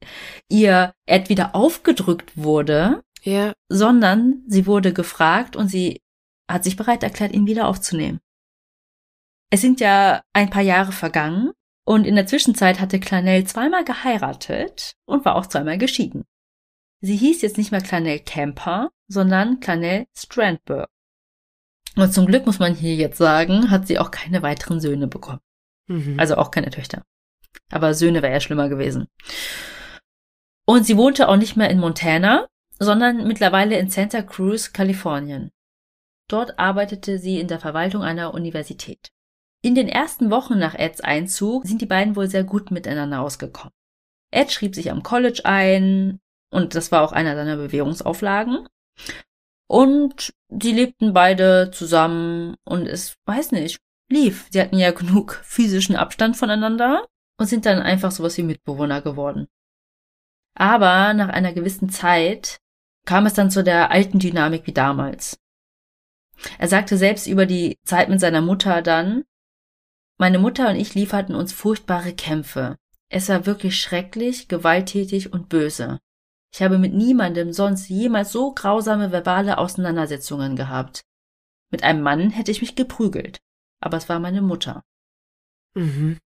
ihr 0.49 0.93
Ed 1.05 1.29
wieder 1.29 1.55
aufgedrückt 1.55 2.33
wurde, 2.35 3.01
ja. 3.23 3.53
sondern 3.69 4.43
sie 4.47 4.65
wurde 4.65 4.93
gefragt 4.93 5.55
und 5.55 5.67
sie 5.67 6.01
hat 6.49 6.63
sich 6.63 6.75
bereit 6.75 7.03
erklärt, 7.03 7.33
ihn 7.33 7.47
wieder 7.47 7.67
aufzunehmen. 7.67 8.19
Es 9.49 9.61
sind 9.61 9.79
ja 9.79 10.23
ein 10.33 10.49
paar 10.49 10.61
Jahre 10.61 10.91
vergangen 10.91 11.51
und 11.85 12.05
in 12.05 12.15
der 12.15 12.27
Zwischenzeit 12.27 12.79
hatte 12.79 12.99
Clanell 12.99 13.45
zweimal 13.45 13.83
geheiratet 13.83 14.93
und 15.05 15.25
war 15.25 15.35
auch 15.35 15.45
zweimal 15.45 15.77
geschieden. 15.77 16.23
Sie 17.01 17.17
hieß 17.17 17.41
jetzt 17.41 17.57
nicht 17.57 17.71
mehr 17.71 17.81
Clanell 17.81 18.19
Camper, 18.19 18.89
sondern 19.07 19.59
Clanell 19.59 20.07
Strandberg. 20.17 20.89
Und 21.95 22.13
zum 22.13 22.25
Glück 22.25 22.45
muss 22.45 22.59
man 22.59 22.73
hier 22.73 22.95
jetzt 22.95 23.17
sagen, 23.17 23.69
hat 23.69 23.87
sie 23.87 23.99
auch 23.99 24.09
keine 24.09 24.41
weiteren 24.41 24.79
Söhne 24.79 25.07
bekommen. 25.07 25.41
Mhm. 25.87 26.19
Also 26.19 26.35
auch 26.37 26.49
keine 26.49 26.69
Töchter. 26.69 27.03
Aber 27.69 27.93
Söhne 27.93 28.21
wäre 28.21 28.33
ja 28.33 28.39
schlimmer 28.39 28.69
gewesen. 28.69 29.07
Und 30.65 30.85
sie 30.85 30.97
wohnte 30.97 31.27
auch 31.27 31.35
nicht 31.35 31.55
mehr 31.55 31.69
in 31.69 31.79
Montana, 31.79 32.47
sondern 32.83 33.27
mittlerweile 33.27 33.77
in 33.77 33.89
Santa 33.89 34.21
Cruz, 34.21 34.73
Kalifornien. 34.73 35.51
Dort 36.29 36.59
arbeitete 36.59 37.19
sie 37.19 37.39
in 37.39 37.47
der 37.47 37.59
Verwaltung 37.59 38.01
einer 38.01 38.33
Universität. 38.33 39.11
In 39.61 39.75
den 39.75 39.87
ersten 39.87 40.29
Wochen 40.29 40.59
nach 40.59 40.75
Eds 40.75 41.01
Einzug 41.01 41.65
sind 41.65 41.81
die 41.81 41.85
beiden 41.85 42.15
wohl 42.15 42.27
sehr 42.27 42.43
gut 42.43 42.71
miteinander 42.71 43.21
ausgekommen. 43.21 43.73
Ed 44.31 44.51
schrieb 44.51 44.75
sich 44.75 44.91
am 44.91 45.03
College 45.03 45.41
ein 45.45 46.19
und 46.51 46.75
das 46.75 46.91
war 46.91 47.01
auch 47.01 47.11
einer 47.11 47.35
seiner 47.35 47.55
Bewährungsauflagen. 47.55 48.67
Und 49.67 50.33
sie 50.49 50.71
lebten 50.71 51.13
beide 51.13 51.71
zusammen 51.71 52.55
und 52.65 52.87
es, 52.87 53.15
weiß 53.25 53.53
nicht, 53.53 53.79
lief. 54.11 54.47
Sie 54.51 54.61
hatten 54.61 54.77
ja 54.77 54.91
genug 54.91 55.39
physischen 55.43 55.95
Abstand 55.95 56.35
voneinander 56.35 57.05
und 57.39 57.47
sind 57.47 57.65
dann 57.65 57.81
einfach 57.81 58.11
sowas 58.11 58.37
wie 58.37 58.43
Mitbewohner 58.43 59.01
geworden. 59.01 59.47
Aber 60.55 61.13
nach 61.13 61.29
einer 61.29 61.53
gewissen 61.53 61.89
Zeit 61.89 62.59
kam 63.05 63.25
es 63.25 63.33
dann 63.33 63.51
zu 63.51 63.63
der 63.63 63.91
alten 63.91 64.19
Dynamik 64.19 64.65
wie 64.65 64.73
damals. 64.73 65.39
Er 66.57 66.67
sagte 66.67 66.97
selbst 66.97 67.27
über 67.27 67.45
die 67.45 67.77
Zeit 67.85 68.09
mit 68.09 68.19
seiner 68.19 68.41
Mutter 68.41 68.81
dann, 68.81 69.23
meine 70.17 70.39
Mutter 70.39 70.69
und 70.69 70.75
ich 70.75 70.93
lieferten 70.93 71.35
uns 71.35 71.53
furchtbare 71.53 72.13
Kämpfe. 72.13 72.77
Es 73.09 73.29
war 73.29 73.45
wirklich 73.45 73.79
schrecklich, 73.79 74.47
gewalttätig 74.47 75.33
und 75.33 75.49
böse. 75.49 75.99
Ich 76.53 76.61
habe 76.61 76.77
mit 76.77 76.93
niemandem 76.93 77.51
sonst 77.51 77.89
jemals 77.89 78.31
so 78.31 78.53
grausame 78.53 79.11
verbale 79.11 79.57
Auseinandersetzungen 79.57 80.55
gehabt. 80.55 81.01
Mit 81.71 81.83
einem 81.83 82.01
Mann 82.01 82.29
hätte 82.29 82.51
ich 82.51 82.61
mich 82.61 82.75
geprügelt, 82.75 83.39
aber 83.79 83.97
es 83.97 84.07
war 84.07 84.19
meine 84.19 84.41
Mutter. 84.41 84.83
Mhm. 85.73 86.19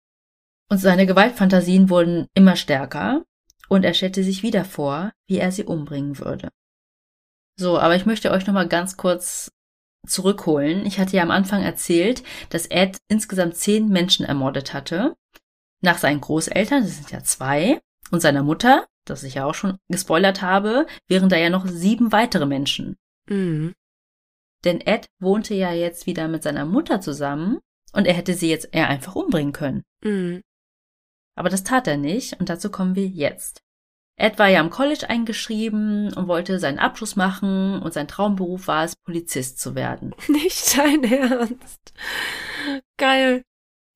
Und 0.69 0.77
seine 0.79 1.05
Gewaltfantasien 1.05 1.89
wurden 1.89 2.27
immer 2.33 2.57
stärker, 2.57 3.23
und 3.69 3.83
er 3.83 3.93
stellte 3.93 4.23
sich 4.23 4.43
wieder 4.43 4.65
vor, 4.65 5.13
wie 5.27 5.37
er 5.37 5.51
sie 5.51 5.63
umbringen 5.63 6.19
würde. 6.19 6.49
So, 7.57 7.79
aber 7.79 7.95
ich 7.95 8.05
möchte 8.05 8.31
euch 8.31 8.45
nochmal 8.45 8.67
ganz 8.67 8.97
kurz 8.97 9.51
zurückholen. 10.07 10.85
Ich 10.85 10.99
hatte 10.99 11.17
ja 11.17 11.23
am 11.23 11.31
Anfang 11.31 11.63
erzählt, 11.63 12.23
dass 12.49 12.67
Ed 12.67 12.97
insgesamt 13.09 13.55
zehn 13.55 13.89
Menschen 13.89 14.25
ermordet 14.25 14.73
hatte. 14.73 15.15
Nach 15.81 15.97
seinen 15.97 16.21
Großeltern, 16.21 16.83
das 16.83 16.95
sind 16.95 17.11
ja 17.11 17.23
zwei, 17.23 17.79
und 18.11 18.21
seiner 18.21 18.43
Mutter, 18.43 18.87
das 19.05 19.23
ich 19.23 19.35
ja 19.35 19.45
auch 19.45 19.53
schon 19.53 19.77
gespoilert 19.89 20.41
habe, 20.41 20.87
wären 21.07 21.29
da 21.29 21.37
ja 21.37 21.49
noch 21.49 21.67
sieben 21.67 22.11
weitere 22.11 22.45
Menschen. 22.45 22.97
Mhm. 23.29 23.73
Denn 24.63 24.81
Ed 24.81 25.07
wohnte 25.19 25.53
ja 25.53 25.71
jetzt 25.71 26.05
wieder 26.07 26.27
mit 26.27 26.43
seiner 26.43 26.65
Mutter 26.65 27.01
zusammen 27.01 27.59
und 27.93 28.05
er 28.05 28.13
hätte 28.13 28.33
sie 28.33 28.49
jetzt 28.49 28.69
eher 28.71 28.87
einfach 28.87 29.15
umbringen 29.15 29.53
können. 29.53 29.83
Mhm. 30.03 30.41
Aber 31.35 31.49
das 31.49 31.63
tat 31.63 31.87
er 31.87 31.97
nicht 31.97 32.39
und 32.39 32.49
dazu 32.49 32.71
kommen 32.71 32.95
wir 32.95 33.07
jetzt. 33.07 33.61
Ed 34.19 34.39
war 34.39 34.47
ja 34.47 34.59
am 34.59 34.71
College 34.71 35.07
eingeschrieben 35.09 36.11
und 36.13 36.27
wollte 36.27 36.57
seinen 36.57 36.79
Abschluss 36.79 37.15
machen 37.15 37.81
und 37.81 37.93
sein 37.93 38.07
Traumberuf 38.07 38.67
war 38.67 38.83
es, 38.83 38.95
Polizist 38.95 39.59
zu 39.59 39.75
werden. 39.75 40.15
Nicht 40.27 40.75
dein 40.77 41.03
Ernst. 41.03 41.93
Geil. 42.97 43.43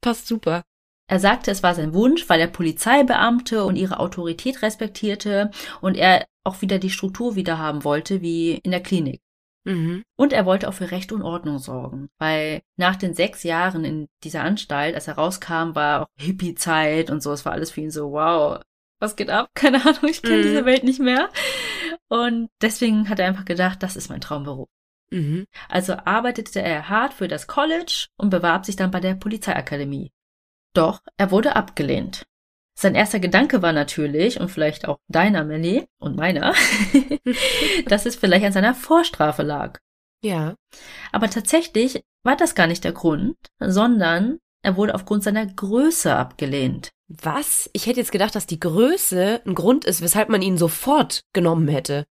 Passt 0.01 0.27
super. 0.27 0.61
Er 1.07 1.19
sagte, 1.19 1.51
es 1.51 1.63
war 1.63 1.75
sein 1.75 1.93
Wunsch, 1.93 2.29
weil 2.29 2.39
er 2.39 2.47
Polizeibeamte 2.47 3.65
und 3.65 3.75
ihre 3.75 3.99
Autorität 3.99 4.61
respektierte 4.61 5.51
und 5.81 5.97
er 5.97 6.25
auch 6.43 6.61
wieder 6.61 6.79
die 6.79 6.89
Struktur 6.89 7.35
wieder 7.35 7.57
haben 7.57 7.83
wollte, 7.83 8.21
wie 8.21 8.53
in 8.53 8.71
der 8.71 8.81
Klinik. 8.81 9.21
Mhm. 9.63 10.03
Und 10.15 10.33
er 10.33 10.45
wollte 10.45 10.69
auch 10.69 10.73
für 10.73 10.91
Recht 10.91 11.11
und 11.11 11.21
Ordnung 11.21 11.59
sorgen, 11.59 12.09
weil 12.17 12.61
nach 12.77 12.95
den 12.95 13.13
sechs 13.13 13.43
Jahren 13.43 13.85
in 13.85 14.07
dieser 14.23 14.43
Anstalt, 14.43 14.95
als 14.95 15.07
er 15.07 15.15
rauskam, 15.15 15.75
war 15.75 16.03
auch 16.03 16.07
Hippie-Zeit 16.17 17.09
und 17.09 17.21
so. 17.21 17.31
Es 17.31 17.45
war 17.45 17.51
alles 17.51 17.71
für 17.71 17.81
ihn 17.81 17.91
so, 17.91 18.11
wow, 18.11 18.59
was 19.01 19.15
geht 19.15 19.29
ab? 19.29 19.49
Keine 19.55 19.81
Ahnung, 19.85 20.05
ich 20.05 20.21
kenne 20.21 20.37
Mhm. 20.37 20.43
diese 20.43 20.65
Welt 20.65 20.83
nicht 20.83 20.99
mehr. 20.99 21.29
Und 22.07 22.49
deswegen 22.61 23.09
hat 23.09 23.19
er 23.19 23.27
einfach 23.27 23.45
gedacht, 23.45 23.83
das 23.83 23.95
ist 23.95 24.09
mein 24.09 24.21
Traumberuf. 24.21 24.69
Mhm. 25.11 25.45
Also 25.67 25.93
arbeitete 25.93 26.61
er 26.61 26.87
hart 26.89 27.13
für 27.13 27.27
das 27.27 27.47
College 27.47 28.07
und 28.17 28.29
bewarb 28.29 28.65
sich 28.65 28.75
dann 28.77 28.91
bei 28.91 28.99
der 28.99 29.15
Polizeiakademie. 29.15 30.11
Doch 30.73 31.01
er 31.17 31.31
wurde 31.31 31.55
abgelehnt. 31.55 32.25
Sein 32.79 32.95
erster 32.95 33.19
Gedanke 33.19 33.61
war 33.61 33.73
natürlich, 33.73 34.39
und 34.39 34.49
vielleicht 34.49 34.87
auch 34.87 34.99
deiner, 35.09 35.43
Melly, 35.43 35.85
und 35.99 36.15
meiner, 36.15 36.53
dass 37.87 38.05
es 38.05 38.15
vielleicht 38.15 38.45
an 38.45 38.53
seiner 38.53 38.73
Vorstrafe 38.73 39.43
lag. 39.43 39.79
Ja. 40.23 40.55
Aber 41.11 41.29
tatsächlich 41.29 42.01
war 42.23 42.37
das 42.37 42.55
gar 42.55 42.67
nicht 42.67 42.83
der 42.83 42.93
Grund, 42.93 43.35
sondern 43.59 44.39
er 44.63 44.77
wurde 44.77 44.95
aufgrund 44.95 45.23
seiner 45.23 45.45
Größe 45.45 46.15
abgelehnt. 46.15 46.91
Was? 47.21 47.69
Ich 47.73 47.87
hätte 47.87 47.99
jetzt 47.99 48.11
gedacht, 48.11 48.35
dass 48.35 48.45
die 48.45 48.59
Größe 48.59 49.41
ein 49.45 49.55
Grund 49.55 49.85
ist, 49.85 50.01
weshalb 50.01 50.29
man 50.29 50.41
ihn 50.41 50.57
sofort 50.57 51.21
genommen 51.33 51.67
hätte. 51.67 52.05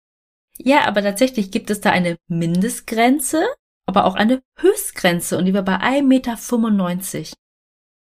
Ja, 0.59 0.87
aber 0.87 1.03
tatsächlich 1.03 1.51
gibt 1.51 1.71
es 1.71 1.81
da 1.81 1.91
eine 1.91 2.17
Mindestgrenze, 2.29 3.47
aber 3.87 4.05
auch 4.05 4.15
eine 4.15 4.43
Höchstgrenze 4.59 5.39
und 5.39 5.47
die 5.47 5.55
war 5.55 5.63
bei 5.63 5.77
1,95 5.77 6.03
Meter. 6.03 6.37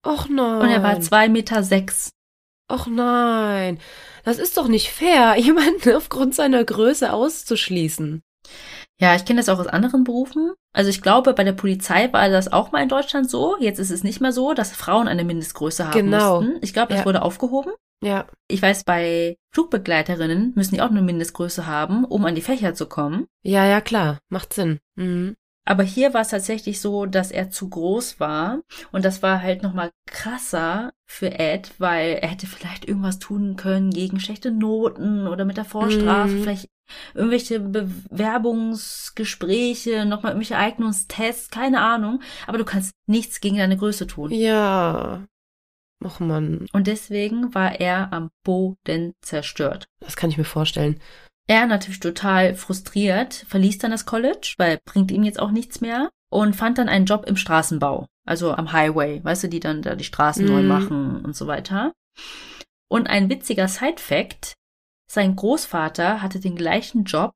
Och 0.06 0.28
nein. 0.28 0.60
Und 0.60 0.68
er 0.68 0.82
war 0.82 0.96
2,6 0.96 1.28
Meter. 1.28 1.62
Sechs. 1.62 2.10
Och 2.70 2.86
nein. 2.86 3.78
Das 4.24 4.38
ist 4.38 4.56
doch 4.56 4.68
nicht 4.68 4.90
fair, 4.90 5.36
jemanden 5.38 5.94
aufgrund 5.94 6.34
seiner 6.34 6.64
Größe 6.64 7.12
auszuschließen. 7.12 8.22
Ja, 9.00 9.14
ich 9.14 9.24
kenne 9.24 9.38
das 9.40 9.48
auch 9.48 9.58
aus 9.60 9.66
anderen 9.68 10.04
Berufen. 10.04 10.52
Also 10.72 10.90
ich 10.90 11.02
glaube, 11.02 11.32
bei 11.34 11.44
der 11.44 11.52
Polizei 11.52 12.12
war 12.12 12.28
das 12.28 12.52
auch 12.52 12.72
mal 12.72 12.82
in 12.82 12.88
Deutschland 12.88 13.30
so. 13.30 13.56
Jetzt 13.60 13.78
ist 13.78 13.90
es 13.90 14.02
nicht 14.04 14.20
mehr 14.20 14.32
so, 14.32 14.54
dass 14.54 14.72
Frauen 14.72 15.06
eine 15.08 15.24
Mindestgröße 15.24 15.84
haben 15.86 15.92
Genau. 15.92 16.40
mussten. 16.40 16.58
Ich 16.62 16.72
glaube, 16.72 16.88
das 16.90 17.00
Ja. 17.00 17.04
wurde 17.06 17.22
aufgehoben. 17.22 17.72
Ja. 18.02 18.26
Ich 18.48 18.60
weiß, 18.62 18.84
bei 18.84 19.36
Flugbegleiterinnen 19.52 20.52
müssen 20.54 20.74
die 20.74 20.82
auch 20.82 20.90
eine 20.90 21.02
Mindestgröße 21.02 21.66
haben, 21.66 22.04
um 22.04 22.24
an 22.24 22.34
die 22.34 22.42
Fächer 22.42 22.74
zu 22.74 22.86
kommen. 22.86 23.26
Ja, 23.42 23.64
ja, 23.66 23.80
klar. 23.80 24.18
Macht 24.30 24.52
Sinn. 24.52 24.78
Mhm. 24.96 25.34
Aber 25.64 25.82
hier 25.82 26.14
war 26.14 26.22
es 26.22 26.28
tatsächlich 26.28 26.80
so, 26.80 27.04
dass 27.06 27.30
er 27.30 27.50
zu 27.50 27.68
groß 27.68 28.18
war. 28.20 28.60
Und 28.90 29.04
das 29.04 29.22
war 29.22 29.42
halt 29.42 29.62
nochmal 29.62 29.90
krasser 30.06 30.92
für 31.06 31.38
Ed, 31.38 31.72
weil 31.78 32.14
er 32.22 32.28
hätte 32.30 32.46
vielleicht 32.46 32.86
irgendwas 32.88 33.18
tun 33.18 33.56
können 33.56 33.90
gegen 33.90 34.18
schlechte 34.18 34.50
Noten 34.50 35.26
oder 35.28 35.44
mit 35.44 35.56
der 35.58 35.64
Vorstrafe, 35.66 36.30
Mhm. 36.32 36.42
vielleicht 36.42 36.68
irgendwelche 37.14 37.60
Bewerbungsgespräche, 37.60 40.04
nochmal 40.04 40.32
irgendwelche 40.32 40.56
Eignungstests, 40.56 41.50
keine 41.50 41.80
Ahnung. 41.80 42.20
Aber 42.46 42.58
du 42.58 42.64
kannst 42.64 42.92
nichts 43.06 43.40
gegen 43.40 43.58
deine 43.58 43.76
Größe 43.76 44.06
tun. 44.06 44.30
Ja. 44.30 45.24
Och 46.04 46.20
Mann. 46.20 46.66
Und 46.72 46.86
deswegen 46.86 47.54
war 47.54 47.80
er 47.80 48.12
am 48.12 48.30
Boden 48.44 49.14
zerstört. 49.20 49.86
Das 50.00 50.16
kann 50.16 50.30
ich 50.30 50.38
mir 50.38 50.44
vorstellen. 50.44 51.00
Er 51.48 51.66
natürlich 51.66 51.98
total 52.00 52.54
frustriert, 52.54 53.34
verließ 53.48 53.78
dann 53.78 53.90
das 53.90 54.06
College, 54.06 54.54
weil 54.58 54.78
bringt 54.84 55.10
ihm 55.10 55.24
jetzt 55.24 55.40
auch 55.40 55.50
nichts 55.50 55.80
mehr 55.80 56.10
und 56.30 56.54
fand 56.54 56.78
dann 56.78 56.88
einen 56.90 57.06
Job 57.06 57.24
im 57.26 57.36
Straßenbau, 57.36 58.06
also 58.26 58.52
am 58.52 58.72
Highway, 58.72 59.24
weißt 59.24 59.44
du, 59.44 59.48
die 59.48 59.60
dann 59.60 59.80
da 59.80 59.94
die 59.94 60.04
Straßen 60.04 60.44
neu 60.44 60.60
Mhm. 60.60 60.68
machen 60.68 61.24
und 61.24 61.34
so 61.34 61.46
weiter. 61.46 61.94
Und 62.90 63.08
ein 63.08 63.30
witziger 63.30 63.66
Side-Fact, 63.66 64.52
sein 65.10 65.36
Großvater 65.36 66.22
hatte 66.22 66.38
den 66.38 66.54
gleichen 66.54 67.04
Job, 67.04 67.32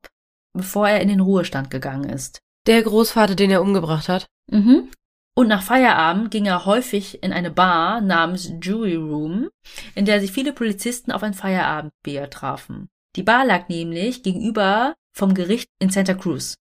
bevor 0.52 0.88
er 0.88 1.00
in 1.00 1.08
den 1.08 1.20
Ruhestand 1.20 1.70
gegangen 1.70 2.08
ist. 2.08 2.40
Der 2.66 2.82
Großvater, 2.82 3.34
den 3.34 3.50
er 3.50 3.62
umgebracht 3.62 4.08
hat. 4.08 4.26
Mhm. 4.50 4.90
Und 5.34 5.48
nach 5.48 5.62
Feierabend 5.62 6.30
ging 6.30 6.44
er 6.44 6.66
häufig 6.66 7.22
in 7.22 7.32
eine 7.32 7.50
Bar 7.50 8.02
namens 8.02 8.52
Jury 8.60 8.96
Room, 8.96 9.48
in 9.94 10.04
der 10.04 10.20
sich 10.20 10.30
viele 10.30 10.52
Polizisten 10.52 11.10
auf 11.10 11.22
ein 11.22 11.32
Feierabendbier 11.32 12.28
trafen. 12.28 12.90
Die 13.16 13.22
Bar 13.22 13.46
lag 13.46 13.68
nämlich 13.68 14.22
gegenüber 14.22 14.94
vom 15.12 15.34
Gericht 15.34 15.68
in 15.78 15.88
Santa 15.88 16.14
Cruz. 16.14 16.56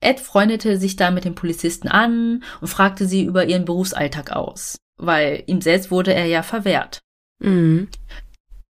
Ed 0.00 0.20
freundete 0.20 0.78
sich 0.78 0.96
da 0.96 1.10
mit 1.10 1.24
den 1.24 1.34
Polizisten 1.34 1.88
an 1.88 2.44
und 2.60 2.68
fragte 2.68 3.06
sie 3.06 3.24
über 3.24 3.46
ihren 3.46 3.64
Berufsalltag 3.64 4.32
aus, 4.32 4.78
weil 4.98 5.42
ihm 5.46 5.62
selbst 5.62 5.90
wurde 5.90 6.12
er 6.12 6.26
ja 6.26 6.42
verwehrt. 6.42 7.00
Mhm. 7.38 7.88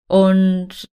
Und 0.07 0.89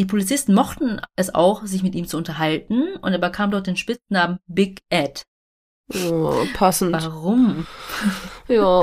die 0.00 0.06
Polizisten 0.06 0.54
mochten 0.54 0.98
es 1.14 1.34
auch, 1.34 1.64
sich 1.66 1.82
mit 1.82 1.94
ihm 1.94 2.06
zu 2.06 2.16
unterhalten 2.16 2.96
und 3.02 3.12
er 3.12 3.18
bekam 3.18 3.50
dort 3.50 3.66
den 3.66 3.76
Spitznamen 3.76 4.38
Big 4.46 4.80
Ed. 4.88 5.24
Oh, 5.92 6.44
passend. 6.54 6.92
Warum? 6.92 7.66
Ja. 8.48 8.82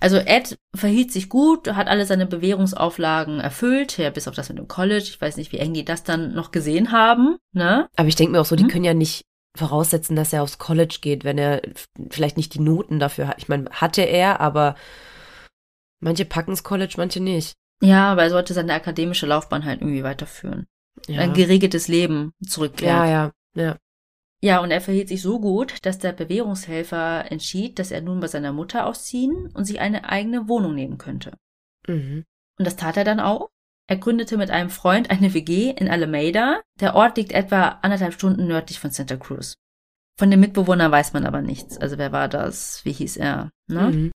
Also 0.00 0.16
Ed 0.16 0.58
verhielt 0.74 1.12
sich 1.12 1.28
gut, 1.28 1.68
hat 1.74 1.86
alle 1.86 2.04
seine 2.06 2.26
Bewährungsauflagen 2.26 3.38
erfüllt, 3.38 3.96
ja, 3.98 4.10
bis 4.10 4.26
auf 4.26 4.34
das 4.34 4.48
mit 4.48 4.58
dem 4.58 4.66
College. 4.66 5.04
Ich 5.04 5.20
weiß 5.20 5.36
nicht, 5.36 5.52
wie 5.52 5.58
eng 5.58 5.72
die 5.74 5.84
das 5.84 6.02
dann 6.02 6.32
noch 6.34 6.50
gesehen 6.50 6.90
haben, 6.90 7.36
ne? 7.52 7.86
Aber 7.96 8.08
ich 8.08 8.16
denke 8.16 8.32
mir 8.32 8.40
auch 8.40 8.46
so, 8.46 8.56
die 8.56 8.64
Mhm. 8.64 8.68
können 8.68 8.84
ja 8.84 8.94
nicht 8.94 9.24
voraussetzen, 9.56 10.16
dass 10.16 10.32
er 10.32 10.42
aufs 10.42 10.58
College 10.58 10.98
geht, 11.00 11.22
wenn 11.24 11.36
er 11.38 11.60
vielleicht 12.10 12.36
nicht 12.38 12.54
die 12.54 12.60
Noten 12.60 12.98
dafür 12.98 13.28
hat. 13.28 13.36
Ich 13.38 13.48
meine, 13.48 13.70
hatte 13.70 14.02
er, 14.02 14.40
aber 14.40 14.74
manche 16.00 16.24
packen's 16.24 16.64
College, 16.64 16.94
manche 16.96 17.20
nicht. 17.20 17.54
Ja, 17.80 18.12
aber 18.12 18.24
er 18.24 18.30
sollte 18.30 18.54
seine 18.54 18.74
akademische 18.74 19.26
Laufbahn 19.26 19.64
halt 19.64 19.80
irgendwie 19.80 20.02
weiterführen. 20.02 20.66
Ja, 21.06 21.20
Ein 21.20 21.32
geregeltes 21.32 21.88
Leben 21.88 22.32
zurückkehren. 22.46 22.96
ja, 22.96 23.06
ja. 23.06 23.32
ja. 23.54 23.76
Ja, 24.42 24.60
und 24.60 24.70
er 24.70 24.80
verhielt 24.80 25.08
sich 25.08 25.20
so 25.20 25.38
gut, 25.38 25.74
dass 25.82 25.98
der 25.98 26.12
Bewährungshelfer 26.12 27.30
entschied, 27.30 27.78
dass 27.78 27.90
er 27.90 28.00
nun 28.00 28.20
bei 28.20 28.26
seiner 28.26 28.52
Mutter 28.52 28.86
ausziehen 28.86 29.50
und 29.52 29.66
sich 29.66 29.80
eine 29.80 30.08
eigene 30.08 30.48
Wohnung 30.48 30.74
nehmen 30.74 30.96
könnte. 30.96 31.36
Mhm. 31.86 32.24
Und 32.58 32.66
das 32.66 32.76
tat 32.76 32.96
er 32.96 33.04
dann 33.04 33.20
auch. 33.20 33.50
Er 33.86 33.96
gründete 33.96 34.38
mit 34.38 34.50
einem 34.50 34.70
Freund 34.70 35.10
eine 35.10 35.34
WG 35.34 35.70
in 35.70 35.88
Alameda. 35.88 36.62
Der 36.80 36.94
Ort 36.94 37.16
liegt 37.18 37.32
etwa 37.32 37.80
anderthalb 37.82 38.14
Stunden 38.14 38.46
nördlich 38.46 38.78
von 38.78 38.90
Santa 38.90 39.16
Cruz. 39.16 39.54
Von 40.18 40.30
den 40.30 40.40
Mitbewohnern 40.40 40.92
weiß 40.92 41.12
man 41.12 41.26
aber 41.26 41.42
nichts. 41.42 41.76
Also 41.76 41.98
wer 41.98 42.12
war 42.12 42.28
das? 42.28 42.84
Wie 42.84 42.92
hieß 42.92 43.16
er? 43.18 43.50
Ne? 43.66 43.90
Mhm. 43.90 44.10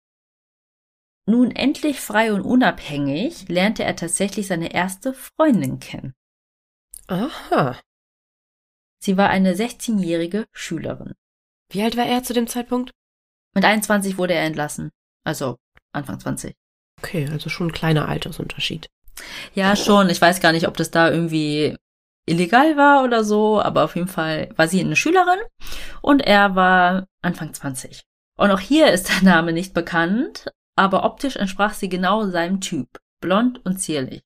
Nun 1.26 1.50
endlich 1.52 2.00
frei 2.00 2.32
und 2.32 2.42
unabhängig 2.42 3.48
lernte 3.48 3.84
er 3.84 3.96
tatsächlich 3.96 4.48
seine 4.48 4.74
erste 4.74 5.14
Freundin 5.14 5.78
kennen. 5.78 6.14
Aha. 7.06 7.78
Sie 9.00 9.16
war 9.16 9.28
eine 9.30 9.54
16-jährige 9.54 10.46
Schülerin. 10.52 11.14
Wie 11.70 11.82
alt 11.82 11.96
war 11.96 12.06
er 12.06 12.22
zu 12.22 12.32
dem 12.32 12.46
Zeitpunkt? 12.46 12.92
Mit 13.54 13.64
21 13.64 14.18
wurde 14.18 14.34
er 14.34 14.44
entlassen. 14.44 14.90
Also 15.24 15.58
Anfang 15.92 16.18
20. 16.18 16.54
Okay, 17.00 17.28
also 17.30 17.50
schon 17.50 17.68
ein 17.68 17.72
kleiner 17.72 18.08
Altersunterschied. 18.08 18.88
Ja, 19.54 19.76
schon. 19.76 20.08
Ich 20.08 20.20
weiß 20.20 20.40
gar 20.40 20.52
nicht, 20.52 20.66
ob 20.68 20.76
das 20.76 20.90
da 20.90 21.10
irgendwie 21.10 21.76
illegal 22.26 22.76
war 22.76 23.04
oder 23.04 23.24
so, 23.24 23.60
aber 23.60 23.84
auf 23.84 23.96
jeden 23.96 24.08
Fall 24.08 24.50
war 24.56 24.68
sie 24.68 24.80
eine 24.80 24.96
Schülerin 24.96 25.40
und 26.00 26.20
er 26.20 26.54
war 26.54 27.06
Anfang 27.20 27.52
20. 27.52 28.02
Und 28.38 28.50
auch 28.50 28.60
hier 28.60 28.92
ist 28.92 29.08
der 29.08 29.22
Name 29.22 29.52
nicht 29.52 29.74
bekannt, 29.74 30.46
aber 30.76 31.04
optisch 31.04 31.36
entsprach 31.36 31.74
sie 31.74 31.88
genau 31.88 32.28
seinem 32.28 32.60
Typ. 32.60 33.00
blond 33.20 33.64
und 33.64 33.78
zierlich. 33.78 34.22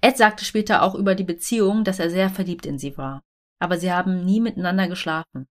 Ed 0.00 0.16
sagte 0.16 0.44
später 0.44 0.82
auch 0.82 0.94
über 0.94 1.14
die 1.16 1.24
Beziehung, 1.24 1.82
dass 1.82 1.98
er 1.98 2.08
sehr 2.08 2.30
verliebt 2.30 2.66
in 2.66 2.78
sie 2.78 2.96
war. 2.96 3.22
Aber 3.58 3.78
sie 3.78 3.92
haben 3.92 4.24
nie 4.24 4.40
miteinander 4.40 4.86
geschlafen. 4.86 5.48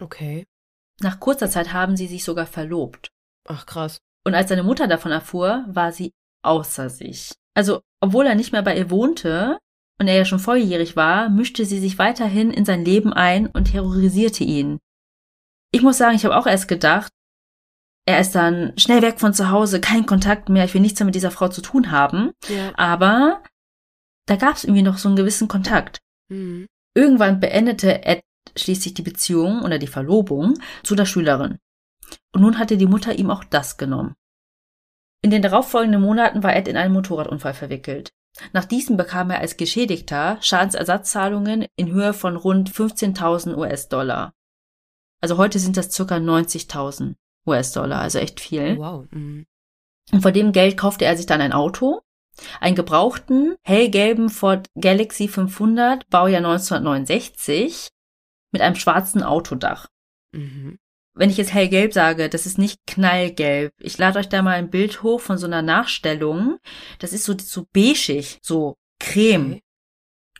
Okay. 0.00 0.46
Nach 1.00 1.20
kurzer 1.20 1.50
Zeit 1.50 1.72
haben 1.72 1.96
sie 1.96 2.06
sich 2.06 2.24
sogar 2.24 2.46
verlobt. 2.46 3.10
Ach, 3.46 3.66
krass. 3.66 3.98
Und 4.24 4.34
als 4.34 4.48
seine 4.48 4.62
Mutter 4.62 4.86
davon 4.86 5.12
erfuhr, 5.12 5.64
war 5.68 5.92
sie 5.92 6.12
außer 6.42 6.88
sich. 6.88 7.32
Also, 7.54 7.82
obwohl 8.00 8.26
er 8.26 8.34
nicht 8.34 8.52
mehr 8.52 8.62
bei 8.62 8.76
ihr 8.76 8.90
wohnte 8.90 9.58
und 10.00 10.08
er 10.08 10.14
ja 10.16 10.24
schon 10.24 10.38
volljährig 10.38 10.96
war, 10.96 11.28
mischte 11.28 11.64
sie 11.64 11.80
sich 11.80 11.98
weiterhin 11.98 12.50
in 12.50 12.64
sein 12.64 12.84
Leben 12.84 13.12
ein 13.12 13.46
und 13.46 13.72
terrorisierte 13.72 14.44
ihn. 14.44 14.78
Ich 15.70 15.82
muss 15.82 15.98
sagen, 15.98 16.16
ich 16.16 16.24
habe 16.24 16.36
auch 16.36 16.46
erst 16.46 16.68
gedacht, 16.68 17.12
er 18.04 18.20
ist 18.20 18.34
dann 18.34 18.72
schnell 18.76 19.02
weg 19.02 19.20
von 19.20 19.32
zu 19.32 19.50
Hause, 19.50 19.80
kein 19.80 20.06
Kontakt 20.06 20.48
mehr, 20.48 20.64
ich 20.64 20.74
will 20.74 20.80
nichts 20.80 20.98
mehr 20.98 21.06
mit 21.06 21.14
dieser 21.14 21.30
Frau 21.30 21.48
zu 21.48 21.62
tun 21.62 21.90
haben. 21.90 22.32
Ja. 22.48 22.72
Aber 22.76 23.42
da 24.26 24.36
gab 24.36 24.56
es 24.56 24.64
irgendwie 24.64 24.82
noch 24.82 24.98
so 24.98 25.08
einen 25.08 25.16
gewissen 25.16 25.48
Kontakt. 25.48 25.98
Mhm. 26.28 26.66
Irgendwann 26.94 27.40
beendete 27.40 28.04
Ed 28.04 28.22
schließlich 28.56 28.94
die 28.94 29.02
Beziehung 29.02 29.62
oder 29.62 29.78
die 29.78 29.86
Verlobung 29.86 30.58
zu 30.82 30.94
der 30.94 31.06
Schülerin. 31.06 31.58
Und 32.32 32.42
nun 32.42 32.58
hatte 32.58 32.76
die 32.76 32.86
Mutter 32.86 33.14
ihm 33.14 33.30
auch 33.30 33.44
das 33.44 33.76
genommen. 33.76 34.14
In 35.22 35.30
den 35.30 35.42
darauffolgenden 35.42 36.02
Monaten 36.02 36.42
war 36.42 36.54
Ed 36.54 36.66
in 36.68 36.76
einen 36.76 36.92
Motorradunfall 36.92 37.54
verwickelt. 37.54 38.10
Nach 38.52 38.64
diesem 38.64 38.96
bekam 38.96 39.30
er 39.30 39.38
als 39.38 39.56
Geschädigter 39.56 40.38
Schadensersatzzahlungen 40.40 41.66
in 41.76 41.92
Höhe 41.92 42.12
von 42.12 42.36
rund 42.36 42.70
15.000 42.70 43.56
US-Dollar. 43.56 44.32
Also 45.20 45.36
heute 45.36 45.58
sind 45.60 45.76
das 45.76 45.92
circa 45.92 46.16
90.000 46.16 47.14
US-Dollar, 47.46 48.00
also 48.00 48.18
echt 48.18 48.40
viel. 48.40 48.78
Wow. 48.78 49.06
Mhm. 49.10 49.46
Und 50.12 50.20
von 50.22 50.32
dem 50.32 50.52
Geld 50.52 50.76
kaufte 50.76 51.04
er 51.04 51.16
sich 51.16 51.26
dann 51.26 51.40
ein 51.40 51.52
Auto, 51.52 52.02
einen 52.60 52.76
gebrauchten, 52.76 53.56
hellgelben 53.62 54.30
Ford 54.30 54.68
Galaxy 54.80 55.28
500, 55.28 56.08
Baujahr 56.08 56.38
1969, 56.38 57.88
mit 58.52 58.62
einem 58.62 58.76
schwarzen 58.76 59.22
Autodach. 59.22 59.88
Mhm. 60.32 60.78
Wenn 61.14 61.28
ich 61.30 61.36
jetzt 61.36 61.52
hellgelb 61.52 61.92
sage, 61.92 62.30
das 62.30 62.46
ist 62.46 62.58
nicht 62.58 62.80
knallgelb. 62.86 63.72
Ich 63.80 63.98
lade 63.98 64.18
euch 64.18 64.28
da 64.30 64.40
mal 64.40 64.54
ein 64.54 64.70
Bild 64.70 65.02
hoch 65.02 65.20
von 65.20 65.36
so 65.36 65.46
einer 65.46 65.60
Nachstellung. 65.60 66.58
Das 67.00 67.12
ist 67.12 67.24
so, 67.24 67.36
so 67.38 67.66
beigig, 67.72 68.38
so 68.42 68.76
creme. 68.98 69.52
Okay. 69.52 69.62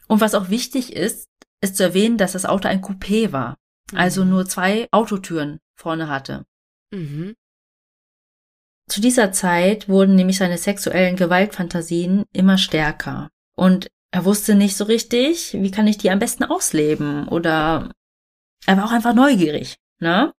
Und 0.08 0.20
was 0.20 0.34
auch 0.34 0.48
wichtig 0.48 0.94
ist, 0.94 1.28
ist 1.60 1.76
zu 1.76 1.82
erwähnen, 1.82 2.16
dass 2.16 2.32
das 2.32 2.46
Auto 2.46 2.68
ein 2.68 2.80
Coupé 2.82 3.32
war. 3.32 3.58
Also 3.94 4.24
Mhm. 4.24 4.30
nur 4.30 4.46
zwei 4.46 4.88
Autotüren 4.92 5.60
vorne 5.76 6.08
hatte. 6.08 6.46
Mhm. 6.92 7.34
Zu 8.88 9.00
dieser 9.00 9.32
Zeit 9.32 9.88
wurden 9.88 10.14
nämlich 10.14 10.38
seine 10.38 10.58
sexuellen 10.58 11.16
Gewaltfantasien 11.16 12.24
immer 12.32 12.58
stärker. 12.58 13.30
Und 13.56 13.88
er 14.12 14.24
wusste 14.24 14.54
nicht 14.54 14.76
so 14.76 14.84
richtig, 14.84 15.54
wie 15.54 15.70
kann 15.70 15.86
ich 15.86 15.98
die 15.98 16.10
am 16.10 16.18
besten 16.18 16.44
ausleben? 16.44 17.28
Oder 17.28 17.90
er 18.66 18.76
war 18.76 18.84
auch 18.84 18.92
einfach 18.92 19.14
neugierig, 19.14 19.76
ne? 20.00 20.32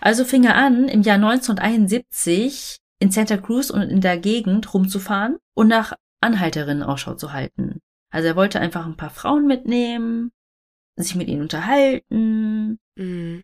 Also 0.00 0.24
fing 0.24 0.44
er 0.44 0.56
an, 0.56 0.88
im 0.88 1.02
Jahr 1.02 1.16
1971 1.16 2.78
in 2.98 3.10
Santa 3.10 3.36
Cruz 3.36 3.70
und 3.70 3.82
in 3.82 4.00
der 4.00 4.18
Gegend 4.18 4.72
rumzufahren 4.74 5.38
und 5.54 5.68
nach 5.68 5.94
Anhalterinnen 6.20 6.82
Ausschau 6.82 7.14
zu 7.14 7.32
halten. 7.32 7.80
Also 8.10 8.28
er 8.28 8.36
wollte 8.36 8.60
einfach 8.60 8.86
ein 8.86 8.96
paar 8.96 9.10
Frauen 9.10 9.46
mitnehmen, 9.46 10.32
sich 10.96 11.14
mit 11.14 11.28
ihnen 11.28 11.42
unterhalten, 11.42 12.78
Mhm. 12.96 13.42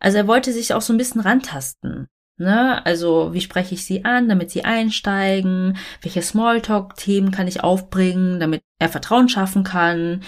Also 0.00 0.18
er 0.18 0.26
wollte 0.26 0.52
sich 0.52 0.74
auch 0.74 0.82
so 0.82 0.92
ein 0.92 0.98
bisschen 0.98 1.20
rantasten. 1.20 2.08
Ne? 2.36 2.84
Also 2.86 3.34
wie 3.34 3.40
spreche 3.40 3.74
ich 3.74 3.84
sie 3.84 4.04
an, 4.04 4.28
damit 4.28 4.50
sie 4.50 4.64
einsteigen? 4.64 5.76
Welche 6.02 6.22
Smalltalk-Themen 6.22 7.32
kann 7.32 7.48
ich 7.48 7.64
aufbringen, 7.64 8.38
damit 8.38 8.62
er 8.78 8.88
Vertrauen 8.88 9.28
schaffen 9.28 9.64
kann? 9.64 10.22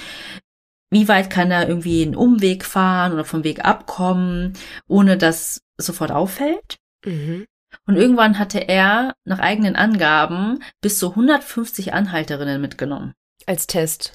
Wie 0.91 1.07
weit 1.07 1.31
kann 1.31 1.53
er 1.53 1.69
irgendwie 1.69 2.03
einen 2.03 2.17
Umweg 2.17 2.65
fahren 2.65 3.13
oder 3.13 3.25
vom 3.25 3.45
Weg 3.45 3.65
abkommen, 3.65 4.55
ohne 4.89 5.17
dass 5.17 5.61
es 5.77 5.87
sofort 5.87 6.11
auffällt? 6.11 6.79
Mhm. 7.05 7.47
Und 7.87 7.95
irgendwann 7.95 8.41
hatte 8.41 8.59
er 8.59 9.15
nach 9.25 9.39
eigenen 9.39 9.77
Angaben 9.77 10.63
bis 10.81 10.99
zu 10.99 11.11
150 11.11 11.93
Anhalterinnen 11.93 12.61
mitgenommen. 12.61 13.15
Als 13.47 13.69
Test. 13.69 14.15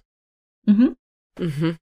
Mhm. 0.66 0.98
Mhm. 1.40 1.78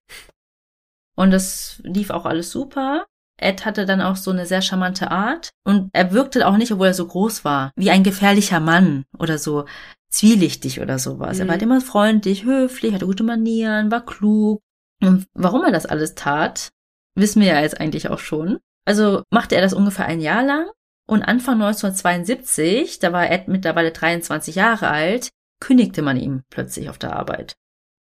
Und 1.15 1.31
das 1.31 1.81
lief 1.83 2.11
auch 2.11 2.25
alles 2.25 2.51
super. 2.51 3.07
Ed 3.37 3.65
hatte 3.65 3.85
dann 3.85 4.01
auch 4.01 4.15
so 4.15 4.31
eine 4.31 4.45
sehr 4.45 4.61
charmante 4.61 5.11
Art 5.11 5.49
und 5.65 5.89
er 5.93 6.11
wirkte 6.11 6.47
auch 6.47 6.57
nicht, 6.57 6.71
obwohl 6.71 6.87
er 6.87 6.93
so 6.93 7.07
groß 7.07 7.43
war, 7.43 7.71
wie 7.75 7.89
ein 7.91 8.03
gefährlicher 8.03 8.59
Mann 8.59 9.05
oder 9.17 9.37
so 9.37 9.65
zwielichtig 10.09 10.79
oder 10.81 10.99
sowas. 10.99 11.39
Er 11.39 11.45
Mhm. 11.45 11.47
war 11.49 11.53
halt 11.53 11.61
immer 11.63 11.81
freundlich, 11.81 12.43
höflich, 12.45 12.93
hatte 12.93 13.05
gute 13.07 13.23
Manieren, 13.23 13.89
war 13.91 14.05
klug. 14.05 14.61
Und 15.01 15.25
warum 15.33 15.63
er 15.63 15.71
das 15.71 15.85
alles 15.87 16.13
tat, 16.15 16.69
wissen 17.15 17.41
wir 17.41 17.49
ja 17.49 17.61
jetzt 17.61 17.79
eigentlich 17.81 18.09
auch 18.09 18.19
schon. 18.19 18.59
Also 18.85 19.23
machte 19.31 19.55
er 19.55 19.61
das 19.61 19.73
ungefähr 19.73 20.05
ein 20.05 20.19
Jahr 20.21 20.43
lang 20.43 20.67
und 21.07 21.23
Anfang 21.23 21.55
1972, 21.55 22.99
da 22.99 23.11
war 23.11 23.29
Ed 23.29 23.47
mittlerweile 23.47 23.91
23 23.91 24.55
Jahre 24.55 24.87
alt, 24.89 25.29
kündigte 25.59 26.01
man 26.01 26.17
ihm 26.17 26.43
plötzlich 26.49 26.89
auf 26.89 26.97
der 26.97 27.15
Arbeit. 27.15 27.55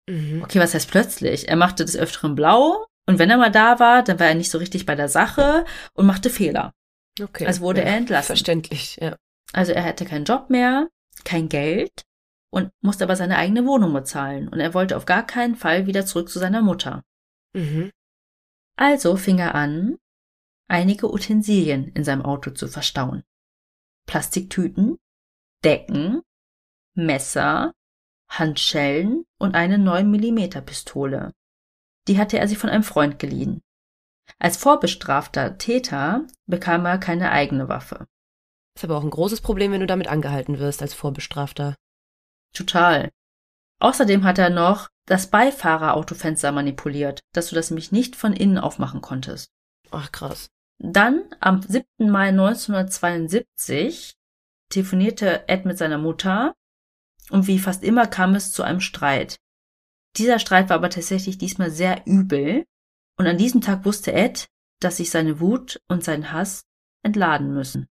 Mhm. 0.10 0.42
Okay, 0.44 0.60
was 0.60 0.74
heißt 0.74 0.90
plötzlich? 0.90 1.48
Er 1.48 1.56
machte 1.56 1.86
des 1.86 1.96
Öfteren 1.98 2.36
blau 2.36 2.86
und 3.12 3.20
wenn 3.20 3.30
er 3.30 3.38
mal 3.38 3.52
da 3.52 3.78
war, 3.80 4.04
dann 4.04 4.22
war 4.22 4.28
er 4.28 4.36
nicht 4.36 4.50
so 4.50 4.58
richtig 4.58 4.86
bei 4.86 4.96
der 4.96 5.10
Sache 5.10 5.66
und 5.94 6.06
machte 6.06 6.30
Fehler. 6.30 6.74
Okay. 7.22 7.46
Also 7.46 7.60
wurde 7.60 7.84
er 7.84 7.98
entlassen. 7.98 8.28
Verständlich, 8.28 8.98
ja. 9.02 9.18
Also 9.52 9.74
er 9.74 9.84
hatte 9.84 10.06
keinen 10.06 10.24
Job 10.24 10.50
mehr, 10.50 10.88
kein 11.26 11.50
Geld 11.50 12.06
und 12.52 12.72
musste 12.82 13.04
aber 13.04 13.18
seine 13.18 13.36
eigene 13.36 13.66
Wohnung 13.66 13.92
bezahlen 13.92 14.48
und 14.48 14.62
er 14.62 14.74
wollte 14.74 14.96
auf 14.96 15.06
gar 15.06 15.26
keinen 15.26 15.56
Fall 15.56 15.88
wieder 15.88 16.06
zurück 16.06 16.30
zu 16.30 16.40
seiner 16.40 16.62
Mutter. 16.62 17.04
Mhm. 17.52 17.92
Also 18.78 19.18
fing 19.18 19.40
er 19.40 19.56
an, 19.56 19.98
einige 20.70 21.12
Utensilien 21.12 21.90
in 21.90 22.06
seinem 22.06 22.22
Auto 22.22 22.52
zu 22.52 22.70
verstauen. 22.70 23.24
Plastiktüten, 24.08 25.00
Decken, 25.66 26.22
Messer, 26.94 27.74
Handschellen 28.30 29.26
und 29.38 29.54
eine 29.54 29.76
9mm 29.76 30.62
Pistole. 30.62 31.34
Die 32.08 32.18
hatte 32.18 32.40
er 32.40 32.48
sich 32.48 32.58
von 32.58 32.70
einem 32.70 32.84
Freund 32.84 33.20
geliehen. 33.20 33.62
Als 34.40 34.58
vorbestrafter 34.58 35.58
Täter 35.58 36.26
bekam 36.48 36.86
er 36.86 36.98
keine 36.98 37.32
eigene 37.32 37.70
Waffe. 37.70 38.08
Ist 38.76 38.84
aber 38.84 38.98
auch 38.98 39.04
ein 39.04 39.10
großes 39.10 39.42
Problem, 39.42 39.72
wenn 39.72 39.82
du 39.82 39.88
damit 39.88 40.08
angehalten 40.08 40.60
wirst 40.60 40.82
als 40.82 40.94
Vorbestrafter. 40.94 41.76
Total. 42.54 43.10
Außerdem 43.80 44.24
hat 44.24 44.38
er 44.38 44.50
noch 44.50 44.90
das 45.06 45.28
Beifahrer-Autofenster 45.28 46.52
manipuliert, 46.52 47.22
dass 47.34 47.50
du 47.50 47.56
das 47.56 47.70
nämlich 47.70 47.92
nicht 47.92 48.16
von 48.16 48.34
innen 48.34 48.58
aufmachen 48.58 49.02
konntest. 49.02 49.50
Ach, 49.90 50.12
krass. 50.12 50.50
Dann, 50.80 51.24
am 51.40 51.62
7. 51.62 51.86
Mai 52.00 52.30
1972, 52.30 54.14
telefonierte 54.70 55.48
Ed 55.48 55.66
mit 55.66 55.78
seiner 55.78 55.98
Mutter 55.98 56.54
und 57.30 57.48
wie 57.48 57.60
fast 57.60 57.84
immer 57.84 58.08
kam 58.08 58.36
es 58.36 58.52
zu 58.54 58.64
einem 58.64 58.82
Streit. 58.82 59.38
Dieser 60.18 60.40
Streit 60.40 60.70
war 60.70 60.78
aber 60.78 60.90
tatsächlich 60.90 61.38
diesmal 61.38 61.72
sehr 61.72 62.02
übel 62.06 62.66
und 63.18 63.28
an 63.28 63.38
diesem 63.38 63.62
Tag 63.62 63.86
wusste 63.86 64.14
Ed, 64.14 64.48
dass 64.82 64.98
sich 64.98 65.10
seine 65.10 65.40
Wut 65.40 65.80
und 65.88 66.04
sein 66.04 66.32
Hass 66.32 66.64
entladen 67.04 67.54
müssen. 67.54 67.88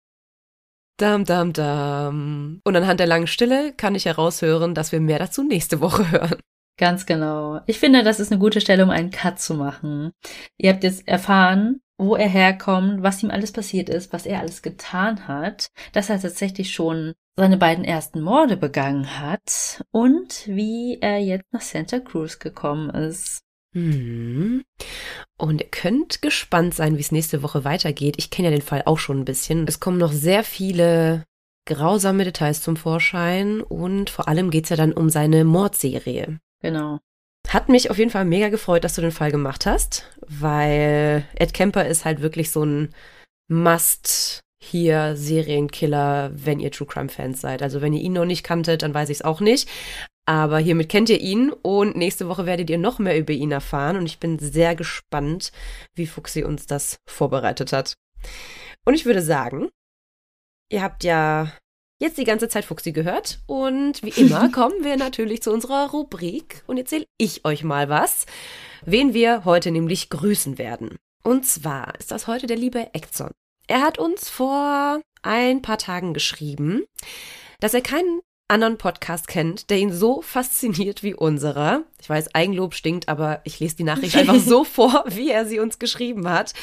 Dam, 0.98 1.24
dam, 1.24 1.52
dam. 1.52 2.60
Und 2.64 2.76
anhand 2.76 2.98
der 2.98 3.06
langen 3.06 3.28
Stille 3.28 3.72
kann 3.72 3.94
ich 3.94 4.06
heraushören, 4.06 4.74
dass 4.74 4.90
wir 4.90 5.00
mehr 5.00 5.20
dazu 5.20 5.44
nächste 5.44 5.80
Woche 5.80 6.10
hören. 6.10 6.40
Ganz 6.76 7.06
genau. 7.06 7.60
Ich 7.66 7.78
finde, 7.78 8.02
das 8.02 8.20
ist 8.20 8.32
eine 8.32 8.40
gute 8.40 8.60
Stelle, 8.60 8.84
um 8.84 8.90
einen 8.90 9.10
Cut 9.10 9.40
zu 9.40 9.54
machen. 9.54 10.12
Ihr 10.56 10.72
habt 10.72 10.84
jetzt 10.84 11.06
erfahren, 11.06 11.80
wo 11.98 12.14
er 12.16 12.28
herkommt, 12.28 13.02
was 13.02 13.22
ihm 13.22 13.30
alles 13.30 13.52
passiert 13.52 13.88
ist, 13.88 14.12
was 14.12 14.24
er 14.24 14.40
alles 14.40 14.62
getan 14.62 15.26
hat, 15.26 15.66
dass 15.92 16.08
er 16.08 16.20
tatsächlich 16.20 16.72
schon 16.72 17.14
seine 17.36 17.56
beiden 17.56 17.84
ersten 17.84 18.20
Morde 18.20 18.56
begangen 18.56 19.20
hat 19.20 19.82
und 19.90 20.46
wie 20.46 20.98
er 21.00 21.18
jetzt 21.18 21.52
nach 21.52 21.60
Santa 21.60 22.00
Cruz 22.00 22.38
gekommen 22.38 22.90
ist. 22.90 23.40
Mhm. 23.74 24.64
Und 25.36 25.60
ihr 25.60 25.68
könnt 25.68 26.22
gespannt 26.22 26.74
sein, 26.74 26.96
wie 26.96 27.00
es 27.00 27.12
nächste 27.12 27.42
Woche 27.42 27.64
weitergeht. 27.64 28.16
Ich 28.18 28.30
kenne 28.30 28.48
ja 28.48 28.56
den 28.56 28.62
Fall 28.62 28.82
auch 28.86 28.98
schon 28.98 29.20
ein 29.20 29.24
bisschen. 29.24 29.66
Es 29.68 29.78
kommen 29.78 29.98
noch 29.98 30.12
sehr 30.12 30.42
viele 30.42 31.24
grausame 31.66 32.24
Details 32.24 32.62
zum 32.62 32.76
Vorschein 32.76 33.60
und 33.60 34.08
vor 34.08 34.26
allem 34.26 34.50
geht 34.50 34.64
es 34.64 34.70
ja 34.70 34.76
dann 34.76 34.92
um 34.92 35.10
seine 35.10 35.44
Mordserie. 35.44 36.40
Genau. 36.60 36.98
Hat 37.48 37.70
mich 37.70 37.90
auf 37.90 37.96
jeden 37.96 38.10
Fall 38.10 38.26
mega 38.26 38.50
gefreut, 38.50 38.84
dass 38.84 38.94
du 38.94 39.00
den 39.00 39.10
Fall 39.10 39.30
gemacht 39.30 39.64
hast, 39.64 40.04
weil 40.26 41.24
Ed 41.34 41.54
Kemper 41.54 41.86
ist 41.86 42.04
halt 42.04 42.20
wirklich 42.20 42.50
so 42.50 42.62
ein 42.62 42.94
Must 43.48 44.40
hier 44.62 45.16
Serienkiller, 45.16 46.30
wenn 46.34 46.60
ihr 46.60 46.70
True 46.70 46.86
Crime 46.86 47.08
Fans 47.08 47.40
seid. 47.40 47.62
Also 47.62 47.80
wenn 47.80 47.94
ihr 47.94 48.02
ihn 48.02 48.12
noch 48.12 48.26
nicht 48.26 48.44
kanntet, 48.44 48.82
dann 48.82 48.92
weiß 48.92 49.08
ich 49.08 49.18
es 49.18 49.24
auch 49.24 49.40
nicht. 49.40 49.66
Aber 50.26 50.58
hiermit 50.58 50.90
kennt 50.90 51.08
ihr 51.08 51.22
ihn 51.22 51.50
und 51.50 51.96
nächste 51.96 52.28
Woche 52.28 52.44
werdet 52.44 52.68
ihr 52.68 52.76
noch 52.76 52.98
mehr 52.98 53.18
über 53.18 53.32
ihn 53.32 53.50
erfahren 53.50 53.96
und 53.96 54.04
ich 54.04 54.18
bin 54.18 54.38
sehr 54.38 54.76
gespannt, 54.76 55.52
wie 55.94 56.06
Fuxi 56.06 56.44
uns 56.44 56.66
das 56.66 56.98
vorbereitet 57.08 57.72
hat. 57.72 57.94
Und 58.84 58.92
ich 58.92 59.06
würde 59.06 59.22
sagen, 59.22 59.70
ihr 60.70 60.82
habt 60.82 61.02
ja 61.02 61.50
jetzt 61.98 62.18
die 62.18 62.24
ganze 62.24 62.48
Zeit 62.48 62.64
Fuchsi 62.64 62.92
gehört. 62.92 63.40
Und 63.46 64.02
wie 64.02 64.20
immer 64.20 64.48
kommen 64.52 64.84
wir 64.84 64.96
natürlich 64.96 65.42
zu 65.42 65.52
unserer 65.52 65.90
Rubrik 65.90 66.62
und 66.66 66.78
erzähle 66.78 67.06
ich 67.18 67.44
euch 67.44 67.64
mal 67.64 67.88
was, 67.88 68.26
wen 68.84 69.14
wir 69.14 69.44
heute 69.44 69.70
nämlich 69.70 70.10
grüßen 70.10 70.58
werden. 70.58 70.96
Und 71.22 71.46
zwar 71.46 71.94
ist 71.98 72.10
das 72.10 72.26
heute 72.26 72.46
der 72.46 72.56
liebe 72.56 72.94
Exxon. 72.94 73.32
Er 73.66 73.82
hat 73.82 73.98
uns 73.98 74.28
vor 74.28 75.00
ein 75.22 75.62
paar 75.62 75.78
Tagen 75.78 76.14
geschrieben, 76.14 76.84
dass 77.60 77.74
er 77.74 77.82
keinen 77.82 78.20
anderen 78.48 78.78
Podcast 78.78 79.28
kennt, 79.28 79.68
der 79.68 79.78
ihn 79.78 79.92
so 79.92 80.22
fasziniert 80.22 81.02
wie 81.02 81.14
unserer. 81.14 81.82
Ich 82.00 82.08
weiß, 82.08 82.34
Eigenlob 82.34 82.74
stinkt, 82.74 83.08
aber 83.08 83.40
ich 83.44 83.58
lese 83.58 83.76
die 83.76 83.84
Nachricht 83.84 84.16
einfach 84.16 84.38
so 84.38 84.64
vor, 84.78 85.04
wie 85.08 85.30
er 85.30 85.46
sie 85.46 85.58
uns 85.58 85.78
geschrieben 85.78 86.28
hat. 86.28 86.54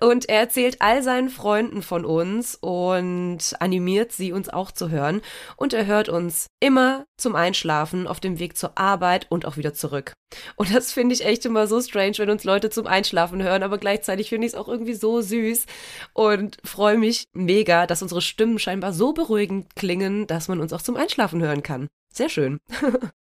Und 0.00 0.28
er 0.28 0.40
erzählt 0.40 0.76
all 0.80 1.02
seinen 1.02 1.28
Freunden 1.28 1.82
von 1.82 2.04
uns 2.04 2.56
und 2.56 3.38
animiert 3.60 4.12
sie, 4.12 4.32
uns 4.32 4.48
auch 4.48 4.72
zu 4.72 4.90
hören. 4.90 5.20
Und 5.56 5.72
er 5.72 5.86
hört 5.86 6.08
uns 6.08 6.46
immer 6.58 7.04
zum 7.16 7.36
Einschlafen 7.36 8.06
auf 8.06 8.20
dem 8.20 8.38
Weg 8.38 8.56
zur 8.56 8.76
Arbeit 8.76 9.26
und 9.30 9.46
auch 9.46 9.56
wieder 9.56 9.74
zurück. 9.74 10.12
Und 10.56 10.74
das 10.74 10.92
finde 10.92 11.14
ich 11.14 11.24
echt 11.24 11.44
immer 11.44 11.66
so 11.66 11.80
strange, 11.80 12.18
wenn 12.18 12.30
uns 12.30 12.44
Leute 12.44 12.70
zum 12.70 12.86
Einschlafen 12.86 13.42
hören, 13.42 13.62
aber 13.62 13.78
gleichzeitig 13.78 14.28
finde 14.28 14.46
ich 14.46 14.52
es 14.52 14.58
auch 14.58 14.68
irgendwie 14.68 14.94
so 14.94 15.20
süß 15.20 15.66
und 16.12 16.58
freue 16.64 16.98
mich 16.98 17.24
mega, 17.32 17.86
dass 17.86 18.02
unsere 18.02 18.22
Stimmen 18.22 18.58
scheinbar 18.58 18.92
so 18.92 19.12
beruhigend 19.12 19.74
klingen, 19.74 20.26
dass 20.26 20.48
man 20.48 20.60
uns 20.60 20.72
auch 20.72 20.82
zum 20.82 20.96
Einschlafen 20.96 21.42
hören 21.42 21.62
kann. 21.62 21.88
Sehr 22.12 22.28
schön. 22.28 22.60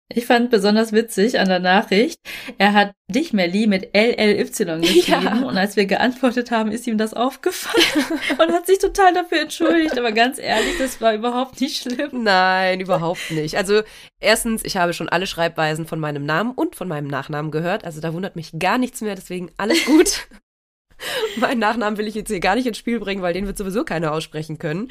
Ich 0.09 0.27
fand 0.27 0.51
besonders 0.51 0.93
witzig 0.93 1.41
an 1.41 1.49
der 1.49 1.59
Nachricht, 1.59 2.21
er 2.59 2.75
hat 2.75 2.93
dich, 3.09 3.33
Melly, 3.33 3.67
mit 3.67 3.91
LLY 3.93 4.45
geschrieben 4.45 5.03
ja. 5.07 5.43
und 5.43 5.59
als 5.59 5.75
wir 5.75 5.87
geantwortet 5.87 6.53
haben, 6.53 6.71
ist 6.71 6.87
ihm 6.87 6.97
das 6.97 7.13
aufgefallen 7.13 8.07
und 8.39 8.53
hat 8.53 8.67
sich 8.67 8.79
total 8.79 9.13
dafür 9.15 9.41
entschuldigt. 9.41 9.99
Aber 9.99 10.13
ganz 10.13 10.39
ehrlich, 10.39 10.79
das 10.79 11.01
war 11.01 11.13
überhaupt 11.13 11.61
nicht 11.61 11.83
schlimm. 11.83 12.23
Nein, 12.23 12.79
überhaupt 12.79 13.33
nicht. 13.33 13.57
Also 13.57 13.83
erstens, 14.21 14.65
ich 14.65 14.77
habe 14.77 14.93
schon 14.93 15.09
alle 15.09 15.27
Schreibweisen 15.27 15.87
von 15.87 15.99
meinem 15.99 16.25
Namen 16.25 16.53
und 16.53 16.77
von 16.77 16.87
meinem 16.87 17.09
Nachnamen 17.09 17.51
gehört. 17.51 17.85
Also 17.85 18.01
da 18.01 18.15
wundert 18.15 18.37
mich 18.37 18.53
gar 18.61 18.79
nichts 18.79 19.01
mehr, 19.01 19.17
deswegen 19.17 19.51
alles 19.57 19.85
gut. 19.87 20.29
Meinen 21.37 21.61
Nachnamen 21.61 21.99
will 21.99 22.07
ich 22.07 22.15
jetzt 22.15 22.29
hier 22.29 22.41
gar 22.41 22.55
nicht 22.55 22.67
ins 22.67 22.79
Spiel 22.79 23.01
bringen, 23.01 23.23
weil 23.23 23.35
den 23.35 23.47
wird 23.47 23.59
sowieso 23.59 23.85
keiner 23.85 24.13
aussprechen 24.13 24.59
können. 24.59 24.91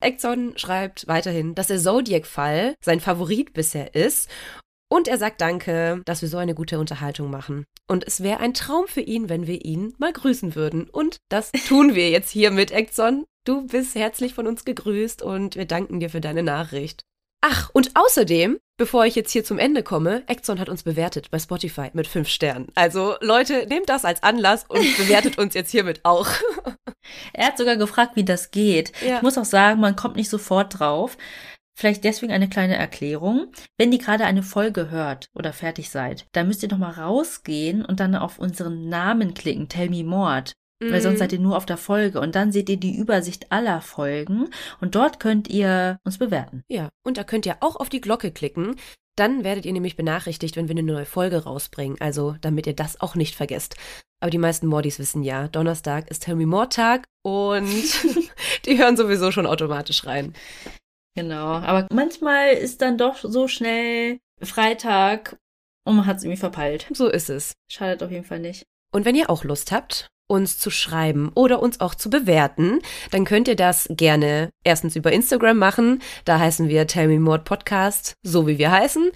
Exxon 0.00 0.56
schreibt 0.56 1.06
weiterhin, 1.08 1.54
dass 1.54 1.68
der 1.68 1.78
Zodiac-Fall 1.78 2.74
sein 2.80 3.00
Favorit 3.00 3.52
bisher 3.52 3.94
ist. 3.94 4.30
Und 4.92 5.06
er 5.06 5.18
sagt 5.18 5.40
Danke, 5.40 6.02
dass 6.04 6.20
wir 6.20 6.28
so 6.28 6.38
eine 6.38 6.54
gute 6.54 6.80
Unterhaltung 6.80 7.30
machen. 7.30 7.64
Und 7.86 8.04
es 8.06 8.22
wäre 8.22 8.40
ein 8.40 8.54
Traum 8.54 8.88
für 8.88 9.00
ihn, 9.00 9.28
wenn 9.28 9.46
wir 9.46 9.64
ihn 9.64 9.94
mal 9.98 10.12
grüßen 10.12 10.54
würden. 10.54 10.88
Und 10.90 11.18
das 11.28 11.52
tun 11.68 11.94
wir 11.94 12.10
jetzt 12.10 12.30
hier 12.30 12.50
mit 12.50 12.72
Exxon. 12.72 13.24
Du 13.44 13.66
bist 13.66 13.94
herzlich 13.94 14.34
von 14.34 14.46
uns 14.46 14.64
gegrüßt 14.64 15.22
und 15.22 15.56
wir 15.56 15.64
danken 15.64 16.00
dir 16.00 16.10
für 16.10 16.20
deine 16.20 16.42
Nachricht. 16.42 17.02
Ach, 17.40 17.70
und 17.72 17.92
außerdem, 17.94 18.58
bevor 18.80 19.04
ich 19.04 19.14
jetzt 19.14 19.30
hier 19.30 19.44
zum 19.44 19.58
Ende 19.58 19.82
komme, 19.82 20.22
Exxon 20.26 20.58
hat 20.58 20.70
uns 20.70 20.84
bewertet 20.84 21.30
bei 21.30 21.38
Spotify 21.38 21.90
mit 21.92 22.06
fünf 22.06 22.28
Sternen. 22.28 22.68
Also 22.74 23.16
Leute, 23.20 23.66
nehmt 23.68 23.90
das 23.90 24.06
als 24.06 24.22
Anlass 24.22 24.64
und 24.68 24.80
bewertet 24.96 25.36
uns 25.36 25.52
jetzt 25.52 25.70
hiermit 25.70 26.00
auch. 26.02 26.26
Er 27.34 27.48
hat 27.48 27.58
sogar 27.58 27.76
gefragt, 27.76 28.16
wie 28.16 28.24
das 28.24 28.50
geht. 28.50 28.92
Ja. 29.06 29.16
Ich 29.16 29.22
muss 29.22 29.36
auch 29.36 29.44
sagen, 29.44 29.80
man 29.80 29.96
kommt 29.96 30.16
nicht 30.16 30.30
sofort 30.30 30.78
drauf. 30.78 31.18
Vielleicht 31.74 32.04
deswegen 32.04 32.32
eine 32.32 32.48
kleine 32.48 32.76
Erklärung. 32.76 33.52
Wenn 33.76 33.92
ihr 33.92 33.98
gerade 33.98 34.24
eine 34.24 34.42
Folge 34.42 34.90
hört 34.90 35.28
oder 35.34 35.52
fertig 35.52 35.90
seid, 35.90 36.26
dann 36.32 36.46
müsst 36.46 36.62
ihr 36.62 36.70
noch 36.70 36.78
mal 36.78 36.92
rausgehen 36.92 37.84
und 37.84 38.00
dann 38.00 38.14
auf 38.14 38.38
unseren 38.38 38.88
Namen 38.88 39.34
klicken, 39.34 39.68
Tell 39.68 39.90
Me 39.90 40.04
Mord. 40.04 40.54
Mhm. 40.80 40.92
Weil 40.92 41.00
sonst 41.00 41.18
seid 41.18 41.32
ihr 41.32 41.38
nur 41.38 41.56
auf 41.56 41.66
der 41.66 41.76
Folge 41.76 42.20
und 42.20 42.34
dann 42.34 42.52
seht 42.52 42.68
ihr 42.68 42.78
die 42.78 42.96
Übersicht 42.96 43.52
aller 43.52 43.80
Folgen 43.80 44.48
und 44.80 44.94
dort 44.94 45.20
könnt 45.20 45.48
ihr 45.48 45.98
uns 46.04 46.18
bewerten. 46.18 46.64
Ja, 46.68 46.88
und 47.04 47.16
da 47.16 47.24
könnt 47.24 47.46
ihr 47.46 47.56
auch 47.60 47.76
auf 47.76 47.88
die 47.88 48.00
Glocke 48.00 48.30
klicken. 48.30 48.76
Dann 49.16 49.44
werdet 49.44 49.66
ihr 49.66 49.72
nämlich 49.72 49.96
benachrichtigt, 49.96 50.56
wenn 50.56 50.68
wir 50.68 50.74
eine 50.74 50.82
neue 50.82 51.04
Folge 51.04 51.44
rausbringen. 51.44 52.00
Also, 52.00 52.36
damit 52.40 52.66
ihr 52.66 52.74
das 52.74 53.00
auch 53.00 53.14
nicht 53.14 53.34
vergesst. 53.34 53.76
Aber 54.20 54.30
die 54.30 54.38
meisten 54.38 54.66
Mordis 54.66 54.98
wissen 54.98 55.22
ja, 55.22 55.48
Donnerstag 55.48 56.10
ist 56.10 56.22
Tell 56.24 56.36
Me 56.36 56.46
More 56.46 56.68
Tag 56.68 57.06
und 57.22 57.66
die 58.64 58.78
hören 58.78 58.96
sowieso 58.96 59.30
schon 59.30 59.46
automatisch 59.46 60.06
rein. 60.06 60.34
Genau, 61.14 61.46
aber 61.54 61.86
manchmal 61.92 62.52
ist 62.52 62.82
dann 62.82 62.96
doch 62.96 63.16
so 63.16 63.48
schnell 63.48 64.20
Freitag 64.40 65.36
und 65.84 65.96
man 65.96 66.06
hat 66.06 66.18
es 66.18 66.24
irgendwie 66.24 66.40
verpeilt. 66.40 66.86
So 66.92 67.08
ist 67.08 67.30
es. 67.30 67.54
Schadet 67.70 68.02
auf 68.02 68.10
jeden 68.10 68.24
Fall 68.24 68.38
nicht. 68.38 68.64
Und 68.92 69.04
wenn 69.04 69.16
ihr 69.16 69.28
auch 69.30 69.44
Lust 69.44 69.72
habt, 69.72 70.08
uns 70.30 70.58
zu 70.58 70.70
schreiben 70.70 71.30
oder 71.34 71.60
uns 71.60 71.80
auch 71.80 71.94
zu 71.94 72.08
bewerten, 72.08 72.78
dann 73.10 73.24
könnt 73.24 73.48
ihr 73.48 73.56
das 73.56 73.88
gerne 73.90 74.50
erstens 74.64 74.96
über 74.96 75.12
Instagram 75.12 75.58
machen. 75.58 76.00
Da 76.24 76.38
heißen 76.38 76.68
wir 76.68 76.86
Tell 76.86 77.08
Me 77.08 77.18
More 77.18 77.40
Podcast, 77.40 78.14
so 78.22 78.46
wie 78.46 78.58
wir 78.58 78.70
heißen. 78.70 79.10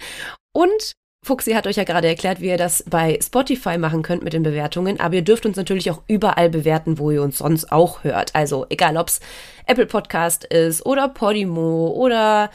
Und 0.51 0.93
Fuxi 1.25 1.53
hat 1.53 1.65
euch 1.65 1.77
ja 1.77 1.85
gerade 1.85 2.07
erklärt, 2.07 2.39
wie 2.39 2.49
ihr 2.49 2.57
das 2.57 2.83
bei 2.87 3.17
Spotify 3.19 3.79
machen 3.79 4.03
könnt 4.03 4.23
mit 4.23 4.33
den 4.33 4.43
Bewertungen, 4.43 4.99
aber 4.99 5.15
ihr 5.15 5.21
dürft 5.23 5.47
uns 5.47 5.57
natürlich 5.57 5.89
auch 5.89 6.03
überall 6.07 6.51
bewerten, 6.51 6.99
wo 6.99 7.09
ihr 7.09 7.23
uns 7.23 7.39
sonst 7.39 7.71
auch 7.71 8.03
hört. 8.03 8.35
Also 8.35 8.67
egal, 8.69 8.95
ob 8.95 9.07
es 9.07 9.21
Apple 9.65 9.87
Podcast 9.87 10.43
ist 10.43 10.85
oder 10.85 11.09
Podimo 11.09 11.87
oder 11.87 12.51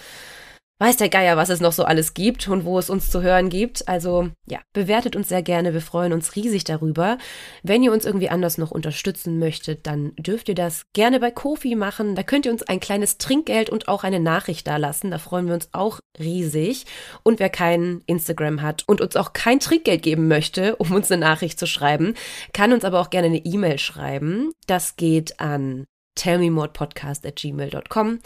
weiß 0.80 0.96
der 0.96 1.10
Geier, 1.10 1.36
was 1.36 1.50
es 1.50 1.60
noch 1.60 1.72
so 1.72 1.84
alles 1.84 2.14
gibt 2.14 2.48
und 2.48 2.64
wo 2.64 2.78
es 2.78 2.88
uns 2.88 3.10
zu 3.10 3.20
hören 3.22 3.50
gibt. 3.50 3.86
Also 3.86 4.30
ja, 4.46 4.60
bewertet 4.72 5.14
uns 5.14 5.28
sehr 5.28 5.42
gerne. 5.42 5.74
Wir 5.74 5.82
freuen 5.82 6.14
uns 6.14 6.34
riesig 6.36 6.64
darüber. 6.64 7.18
Wenn 7.62 7.82
ihr 7.82 7.92
uns 7.92 8.06
irgendwie 8.06 8.30
anders 8.30 8.56
noch 8.56 8.70
unterstützen 8.70 9.38
möchtet, 9.38 9.86
dann 9.86 10.12
dürft 10.16 10.48
ihr 10.48 10.54
das 10.54 10.86
gerne 10.94 11.20
bei 11.20 11.30
Kofi 11.30 11.76
machen. 11.76 12.14
Da 12.14 12.22
könnt 12.22 12.46
ihr 12.46 12.52
uns 12.52 12.62
ein 12.62 12.80
kleines 12.80 13.18
Trinkgeld 13.18 13.68
und 13.68 13.88
auch 13.88 14.04
eine 14.04 14.20
Nachricht 14.20 14.66
da 14.66 14.78
lassen. 14.78 15.10
Da 15.10 15.18
freuen 15.18 15.46
wir 15.48 15.54
uns 15.54 15.68
auch 15.72 16.00
riesig. 16.18 16.86
Und 17.22 17.40
wer 17.40 17.50
kein 17.50 18.02
Instagram 18.06 18.62
hat 18.62 18.84
und 18.86 19.02
uns 19.02 19.16
auch 19.16 19.34
kein 19.34 19.60
Trinkgeld 19.60 20.02
geben 20.02 20.28
möchte, 20.28 20.76
um 20.76 20.92
uns 20.92 21.12
eine 21.12 21.20
Nachricht 21.20 21.58
zu 21.58 21.66
schreiben, 21.66 22.14
kann 22.54 22.72
uns 22.72 22.86
aber 22.86 23.00
auch 23.00 23.10
gerne 23.10 23.26
eine 23.26 23.44
E-Mail 23.44 23.78
schreiben. 23.78 24.52
Das 24.66 24.96
geht 24.96 25.40
an 25.40 25.84
tellmemodpodcast 26.14 27.26
at 27.26 27.36
gmail.com. 27.36 28.20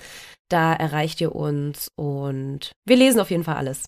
Da 0.49 0.74
erreicht 0.74 1.20
ihr 1.20 1.35
uns 1.35 1.91
und 1.97 2.72
wir 2.85 2.97
lesen 2.97 3.20
auf 3.20 3.30
jeden 3.30 3.45
Fall 3.45 3.57
alles. 3.57 3.87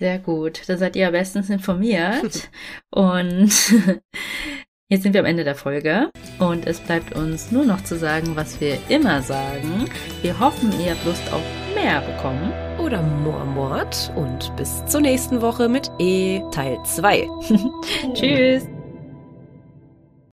Sehr 0.00 0.18
gut, 0.18 0.62
da 0.68 0.76
seid 0.76 0.96
ihr 0.96 1.10
bestens 1.10 1.50
informiert. 1.50 2.50
und 2.90 3.50
jetzt 4.88 5.02
sind 5.02 5.12
wir 5.12 5.20
am 5.20 5.26
Ende 5.26 5.44
der 5.44 5.56
Folge 5.56 6.10
und 6.38 6.66
es 6.66 6.80
bleibt 6.80 7.14
uns 7.14 7.50
nur 7.50 7.64
noch 7.64 7.82
zu 7.82 7.96
sagen, 7.98 8.36
was 8.36 8.60
wir 8.60 8.78
immer 8.88 9.22
sagen. 9.22 9.86
Wir 10.22 10.38
hoffen, 10.38 10.72
ihr 10.80 10.92
habt 10.92 11.04
Lust 11.04 11.32
auf 11.32 11.42
mehr 11.74 12.00
bekommen. 12.00 12.52
Oder 12.78 13.02
Moormord 13.02 14.12
und 14.14 14.54
bis 14.56 14.84
zur 14.86 15.00
nächsten 15.00 15.42
Woche 15.42 15.68
mit 15.68 15.90
E 15.98 16.40
Teil 16.52 16.78
2. 16.84 17.28
Tschüss. 18.14 18.77